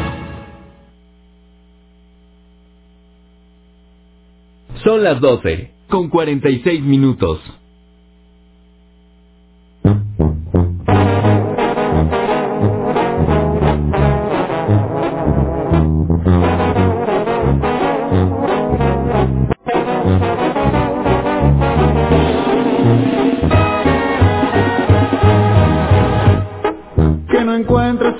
Son 4.82 5.02
las 5.02 5.20
12, 5.20 5.73
con 5.89 6.09
46 6.09 6.82
minutos. 6.82 7.39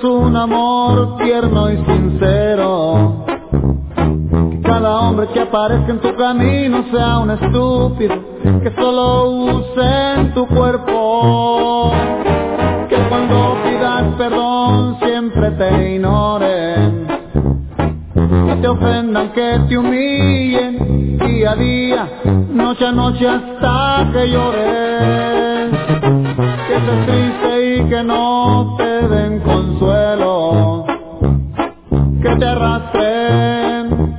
Encuentres 0.01 0.03
un 0.03 0.35
amor 0.35 1.17
tierno 1.17 1.71
y 1.71 1.77
sincero. 1.85 3.25
Que 4.51 4.61
cada 4.61 4.99
hombre 5.01 5.27
que 5.27 5.41
aparezca 5.41 5.91
en 5.91 5.99
tu 5.99 6.15
camino 6.15 6.83
sea 6.91 7.19
un 7.19 7.31
estúpido 7.31 8.15
que 8.63 8.71
solo 8.75 9.29
use 9.29 10.13
en 10.17 10.33
tu 10.33 10.47
cuerpo. 10.47 11.91
Que 12.89 12.97
cuando 13.09 13.57
pidas 13.63 14.03
perdón 14.17 14.97
siempre 15.03 15.51
te 15.51 15.95
ignoren. 15.95 17.07
Que 18.13 18.55
te 18.61 18.67
ofendan, 18.67 19.31
que 19.33 19.59
te 19.67 19.77
humillen 19.77 21.17
día 21.17 21.51
a 21.51 21.55
día, 21.55 22.09
noche 22.53 22.85
a 22.85 22.91
noche 22.91 23.27
hasta 23.27 24.09
que 24.11 24.29
llores. 24.29 25.71
Que 26.67 26.75
estés 26.75 27.05
triste 27.05 27.50
que 27.89 28.03
no 28.03 28.75
te 28.77 29.07
den 29.07 29.39
consuelo. 29.39 30.85
Que 32.21 32.35
te 32.35 32.45
arrastren 32.45 34.15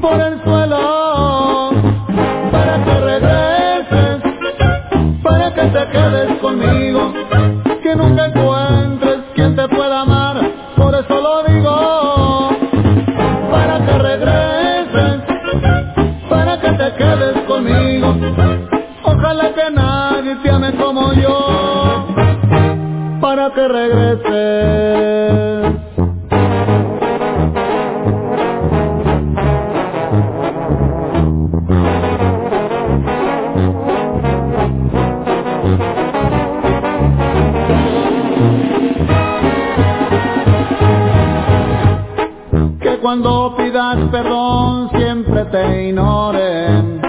por 0.00 0.20
el 0.20 0.39
que 23.60 23.68
regreses. 23.68 25.50
que 42.80 42.98
cuando 42.98 43.54
pidas 43.56 43.96
perdón 44.10 44.90
siempre 44.90 45.44
te 45.46 45.88
ignoren, 45.88 47.02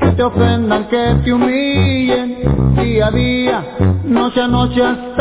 que 0.00 0.06
te 0.16 0.22
ofendan, 0.22 0.88
que 0.88 1.14
te 1.24 1.32
humillen 1.32 2.74
día 2.76 3.06
a 3.06 3.10
día, 3.10 3.64
noche 4.04 4.40
a 4.42 4.48
noche 4.48 5.11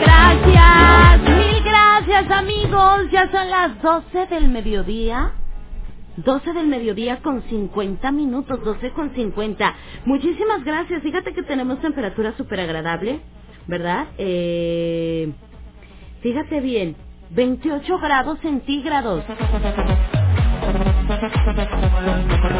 Gracias, 0.00 1.20
mil 1.22 1.62
gracias 1.62 2.30
amigos. 2.30 3.10
Ya 3.12 3.30
son 3.30 3.50
las 3.50 3.80
12 3.82 4.26
del 4.26 4.48
mediodía. 4.48 5.32
12 6.16 6.52
del 6.54 6.66
mediodía 6.66 7.20
con 7.22 7.42
50 7.42 8.10
minutos, 8.10 8.64
12 8.64 8.90
con 8.92 9.14
50. 9.14 9.74
Muchísimas 10.06 10.64
gracias. 10.64 11.02
Fíjate 11.02 11.34
que 11.34 11.42
tenemos 11.42 11.80
temperatura 11.80 12.34
súper 12.36 12.60
agradable, 12.60 13.20
¿verdad? 13.66 14.06
Eh, 14.18 15.32
fíjate 16.22 16.60
bien, 16.60 16.96
28 17.30 17.98
grados 17.98 18.38
centígrados. 18.40 19.24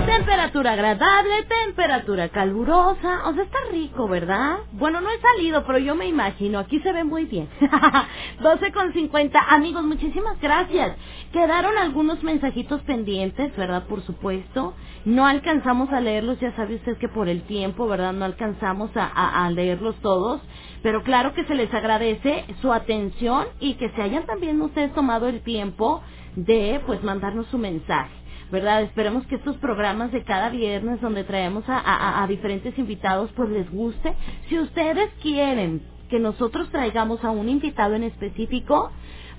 Temperatura 0.07 0.73
agradable, 0.73 1.45
temperatura 1.67 2.29
calurosa, 2.31 3.27
o 3.29 3.35
sea, 3.35 3.45
está 3.45 3.59
rico, 3.73 4.09
¿verdad? 4.09 4.59
Bueno, 4.73 5.01
no 5.01 5.11
he 5.11 5.21
salido, 5.21 5.65
pero 5.67 5.79
yo 5.79 5.95
me 5.97 6.07
imagino, 6.07 6.59
aquí 6.61 6.81
se 6.81 6.93
ve 6.93 7.05
muy 7.05 7.27
bien. 7.27 7.49
12 8.43 8.73
con 8.73 8.93
50, 8.93 9.39
amigos, 9.51 9.85
muchísimas 9.85 10.41
gracias. 10.41 10.97
Quedaron 11.33 11.77
algunos 11.79 12.23
mensajitos 12.23 12.83
pendientes, 12.83 13.57
¿verdad? 13.57 13.85
Por 13.89 14.03
supuesto. 14.03 14.75
No 15.05 15.27
alcanzamos 15.27 15.91
a 15.93 16.01
leerlos, 16.01 16.41
ya 16.41 16.55
sabe 16.57 16.77
usted 16.77 16.99
que 16.99 17.09
por 17.09 17.29
el 17.29 17.43
tiempo, 17.43 17.87
¿verdad? 17.89 18.13
No 18.13 18.25
alcanzamos 18.25 18.97
a, 18.97 19.07
a- 19.07 19.47
a 19.47 19.51
leerlos 19.51 19.97
todos. 20.03 20.41
Pero 20.83 21.03
claro 21.03 21.35
que 21.35 21.45
se 21.47 21.55
les 21.55 21.73
agradece 21.75 22.45
su 22.63 22.73
atención 22.73 23.47
y 23.61 23.75
que 23.75 23.91
se 23.91 24.03
hayan 24.03 24.27
también 24.27 24.61
ustedes 24.63 24.93
tomado 24.95 25.29
el 25.29 25.43
tiempo 25.43 26.03
de, 26.37 26.81
pues, 26.87 27.03
mandarnos 27.05 27.47
su 27.49 27.59
mensaje. 27.59 28.15
¿Verdad? 28.51 28.83
Esperemos 28.83 29.27
que 29.27 29.37
estos 29.37 29.57
programas 29.59 30.13
de 30.13 30.25
cada 30.25 30.51
viernes 30.51 31.01
donde 31.01 31.25
traemos 31.25 31.65
a, 31.69 31.79
a- 31.79 32.25
diferentes 32.29 32.79
invitados 32.79 33.31
pues 33.37 33.51
les 33.51 33.71
guste. 33.71 34.15
Si 34.49 34.59
ustedes 34.59 35.11
quieren 35.23 35.83
que 36.09 36.19
nosotros 36.21 36.71
traigamos 36.71 37.25
a 37.25 37.31
un 37.31 37.49
invitado 37.49 37.95
en 37.95 38.05
específico, 38.05 38.93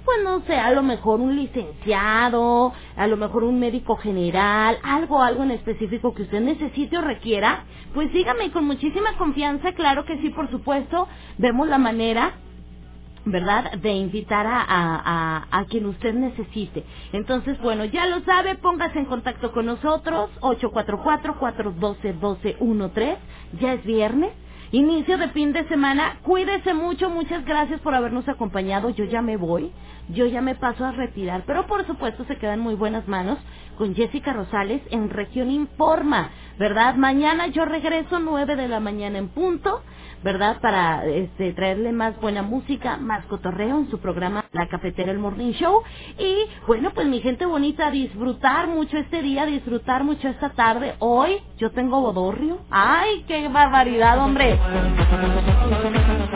pues 0.06 0.20
no 0.24 0.42
sé, 0.46 0.56
a 0.56 0.72
lo 0.72 0.84
mejor 0.84 1.22
un 1.22 1.36
licenciado, 1.36 2.74
a 2.96 3.08
lo 3.08 3.18
mejor 3.18 3.44
un 3.44 3.60
médico 3.60 3.98
general, 3.98 4.78
algo, 4.84 5.22
algo 5.22 5.44
en 5.44 5.52
específico 5.52 6.14
que 6.14 6.24
usted 6.24 6.42
necesite 6.42 6.98
o 6.98 7.02
requiera, 7.02 7.66
pues 7.94 8.12
dígame 8.14 8.52
con 8.52 8.66
muchísima 8.66 9.18
confianza, 9.18 9.74
claro 9.74 10.06
que 10.06 10.18
sí, 10.22 10.30
por 10.32 10.50
supuesto, 10.52 11.08
vemos 11.40 11.68
la 11.70 11.80
manera 11.80 12.34
¿verdad? 13.32 13.74
De 13.80 13.92
invitar 13.92 14.46
a, 14.48 14.62
a, 14.68 15.48
a, 15.52 15.66
quien 15.66 15.86
usted 15.88 16.14
necesite. 16.16 16.84
Entonces, 17.14 17.60
bueno, 17.62 17.86
ya 17.86 18.08
lo 18.08 18.22
sabe, 18.22 18.56
póngase 18.56 18.98
en 19.00 19.06
contacto 19.06 19.52
con 19.54 19.66
nosotros, 19.68 20.30
844-412-1213, 20.42 23.18
ya 23.62 23.74
es 23.74 23.84
viernes. 23.86 24.32
inicio 24.72 25.18
de 25.18 25.30
fin 25.30 25.54
de 25.54 25.68
semana. 25.68 26.20
Cuídese 26.24 26.74
mucho, 26.74 27.10
muchas 27.10 27.46
gracias 27.46 27.80
por 27.82 27.94
habernos 27.96 28.28
acompañado. 28.30 28.90
Yo 28.92 29.06
ya 29.06 29.22
me 29.22 29.38
voy, 29.38 29.72
yo 30.10 30.26
ya 30.28 30.42
me 30.42 30.56
paso 30.56 30.86
a 30.86 30.92
retirar, 30.94 31.44
pero 31.48 31.68
por 31.68 31.86
supuesto 31.88 32.26
se 32.26 32.38
quedan 32.38 32.60
muy 32.62 32.76
buenas 32.76 33.08
manos 33.08 33.40
con 33.78 33.96
Jessica 33.96 34.34
Rosales 34.34 34.82
en 34.92 35.10
Región 35.10 35.52
Informa, 35.52 36.32
¿verdad? 36.60 36.96
Mañana 36.96 37.48
yo 37.48 37.66
regreso 37.66 38.20
9 38.20 38.56
de 38.58 38.68
la 38.70 38.82
mañana 38.82 39.20
en 39.20 39.30
punto. 39.30 39.82
¿Verdad? 40.24 40.60
Para 40.62 41.06
este, 41.06 41.54
traerle 41.54 41.92
más 41.92 42.20
buena 42.20 42.42
música, 42.42 42.98
más 42.98 43.26
cotorreo 43.26 43.80
en 43.80 43.90
su 43.90 44.00
programa 44.00 44.46
La 44.52 44.68
Cafetera 44.68 45.12
El 45.12 45.20
Morning 45.20 45.52
Show. 45.54 45.82
Y 46.18 46.36
bueno, 46.68 46.92
pues 46.94 47.08
mi 47.08 47.22
gente 47.22 47.46
bonita, 47.46 47.92
disfrutar 47.92 48.68
mucho 48.68 48.98
este 48.98 49.22
día, 49.22 49.46
disfrutar 49.46 50.04
mucho 50.04 50.28
esta 50.28 50.50
tarde. 50.50 50.96
Hoy 51.00 51.38
yo 51.58 51.72
tengo 51.72 52.02
bodorrio. 52.02 52.60
¡Ay, 52.70 53.24
qué 53.28 53.48
barbaridad, 53.48 54.20
hombre! 54.20 54.60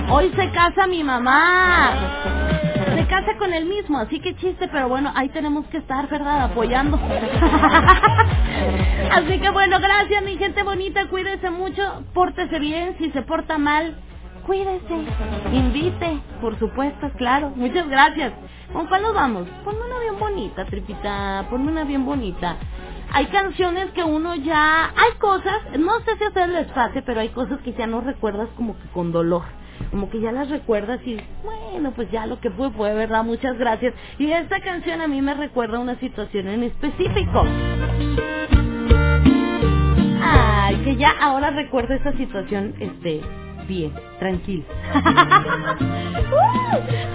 Hoy 0.10 0.32
se 0.36 0.52
casa 0.52 0.88
mi 0.88 1.04
mamá. 1.04 2.81
Se 3.02 3.08
casa 3.08 3.36
con 3.38 3.52
el 3.52 3.66
mismo, 3.66 3.98
así 3.98 4.20
que 4.20 4.36
chiste, 4.36 4.68
pero 4.68 4.88
bueno, 4.88 5.12
ahí 5.16 5.30
tenemos 5.30 5.66
que 5.68 5.78
estar, 5.78 6.08
¿verdad? 6.08 6.44
Apoyando. 6.44 6.98
así 9.12 9.40
que 9.40 9.50
bueno, 9.50 9.80
gracias 9.80 10.24
mi 10.24 10.38
gente 10.38 10.62
bonita, 10.62 11.08
cuídese 11.08 11.50
mucho, 11.50 12.04
pórtese 12.14 12.60
bien, 12.60 12.96
si 13.00 13.10
se 13.10 13.24
porta 13.24 13.58
mal, 13.58 13.96
cuídese, 14.46 14.94
invite, 15.52 16.20
por 16.42 16.60
supuesto, 16.60 17.10
claro, 17.18 17.52
muchas 17.56 17.90
gracias. 17.90 18.34
¿Con 18.72 18.86
cuál 18.86 19.02
nos 19.02 19.16
vamos? 19.16 19.48
Ponme 19.64 19.84
una 19.84 20.00
bien 20.00 20.20
bonita, 20.20 20.66
tripita, 20.66 21.48
ponme 21.50 21.72
una 21.72 21.86
bien 21.86 22.06
bonita. 22.06 22.58
Hay 23.14 23.26
canciones 23.28 23.90
que 23.94 24.04
uno 24.04 24.36
ya, 24.36 24.90
hay 24.90 25.18
cosas, 25.18 25.58
no 25.80 26.02
sé 26.02 26.18
si 26.20 26.24
hacerles 26.24 26.68
pase, 26.68 27.02
pero 27.02 27.22
hay 27.22 27.30
cosas 27.30 27.60
que 27.62 27.74
ya 27.74 27.88
no 27.88 28.02
recuerdas 28.02 28.50
como 28.56 28.78
que 28.78 28.88
con 28.90 29.12
dolor 29.12 29.42
como 29.90 30.10
que 30.10 30.20
ya 30.22 30.32
las 30.32 30.50
recuerdas 30.50 31.00
y 31.06 31.18
bueno, 31.44 31.92
pues 31.92 32.10
ya 32.12 32.26
lo 32.26 32.40
que 32.40 32.50
fue 32.52 32.70
fue, 32.72 32.94
¿verdad? 32.94 33.24
Muchas 33.24 33.58
gracias. 33.58 33.94
Y 34.20 34.32
esta 34.32 34.60
canción 34.62 35.02
a 35.02 35.08
mí 35.08 35.22
me 35.22 35.34
recuerda 35.34 35.80
una 35.80 36.00
situación 36.00 36.48
en 36.48 36.64
específico. 36.64 37.46
Ay, 40.22 40.76
que 40.84 40.96
ya 40.98 41.12
ahora 41.20 41.52
recuerdo 41.52 41.94
esta 41.94 42.14
situación, 42.14 42.76
este, 42.80 43.22
bien, 43.72 43.94
tranquilo. 44.20 44.66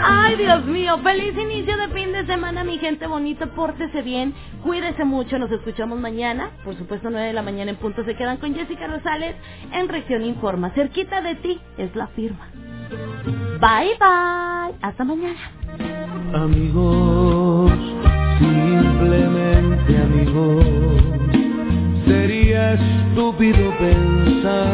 Ay, 0.03 0.37
Dios 0.37 0.65
mío, 0.65 0.99
feliz 1.03 1.35
inicio 1.37 1.77
de 1.77 1.89
fin 1.89 2.13
de 2.13 2.25
semana, 2.27 2.65
mi 2.65 2.79
gente 2.79 3.07
bonita, 3.07 3.47
pórtese 3.47 4.01
bien, 4.03 4.33
cuídese 4.63 5.05
mucho, 5.05 5.39
nos 5.39 5.51
escuchamos 5.53 6.01
mañana, 6.01 6.51
por 6.65 6.75
supuesto 6.77 7.11
9 7.11 7.27
de 7.27 7.33
la 7.35 7.43
mañana 7.43 7.73
en 7.73 7.77
punto, 7.77 8.03
se 8.05 8.17
quedan 8.17 8.39
con 8.39 8.55
Jessica 8.55 8.87
Rosales 8.87 9.37
en 9.73 9.89
Región 9.89 10.25
Informa, 10.25 10.71
cerquita 10.71 11.21
de 11.21 11.35
ti 11.37 11.61
es 11.77 11.95
la 11.95 12.07
firma. 12.09 12.49
Bye 13.61 13.97
bye, 14.01 14.75
hasta 14.81 15.05
mañana. 15.05 15.39
Amigos, 16.35 17.71
simplemente 18.39 19.99
amigos, 19.99 20.65
sería 22.07 22.75
estúpido 22.75 23.73
pensar 23.79 24.65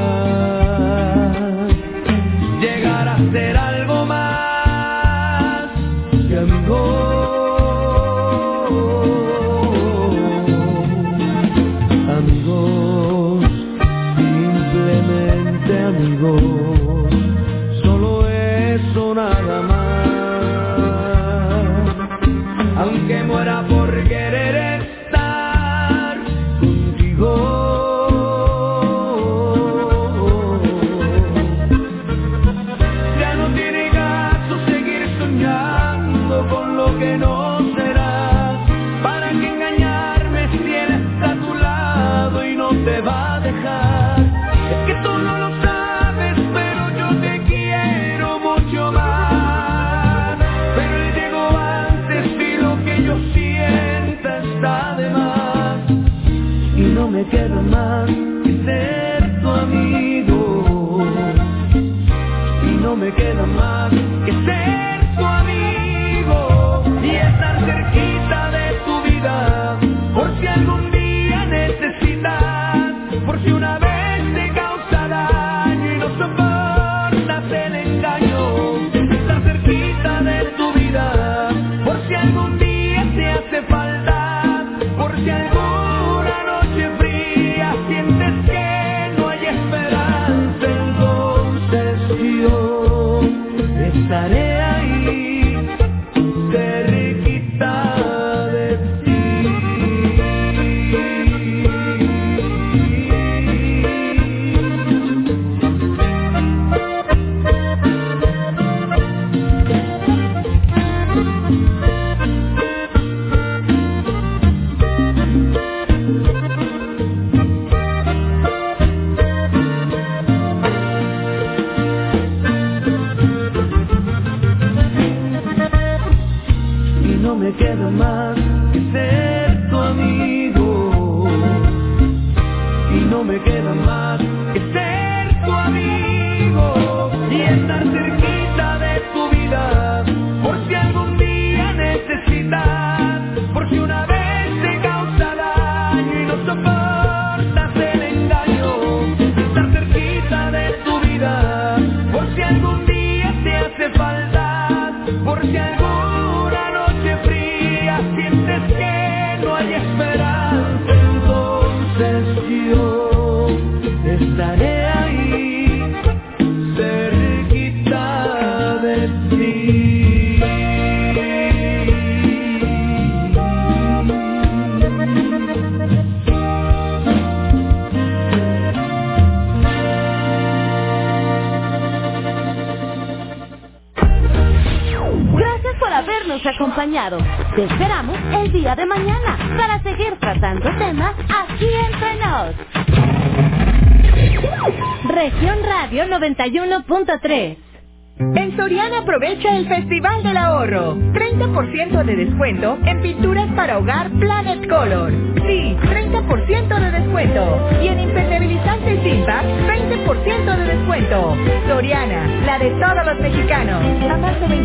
descuento 202.32 202.78
en 202.86 203.02
pinturas 203.02 203.46
para 203.54 203.78
hogar 203.78 204.10
Planet 204.12 204.66
Color. 204.66 205.12
Sí, 205.46 205.76
30% 205.82 206.80
de 206.80 206.90
descuento. 206.90 207.68
Y 207.82 207.88
en 207.88 208.00
impermeabilizantes 208.00 209.04
Impact, 209.04 209.46
20% 209.68 210.56
de 210.56 210.64
descuento. 210.76 211.36
Soriana, 211.68 212.26
la 212.46 212.58
de 212.58 212.70
todos 212.70 213.06
los 213.06 213.20
mexicanos. 213.20 213.82
A 214.10 214.16
marzo 214.16 214.48
29, 214.48 214.48
aplica 214.48 214.48
restricciones. 214.48 214.61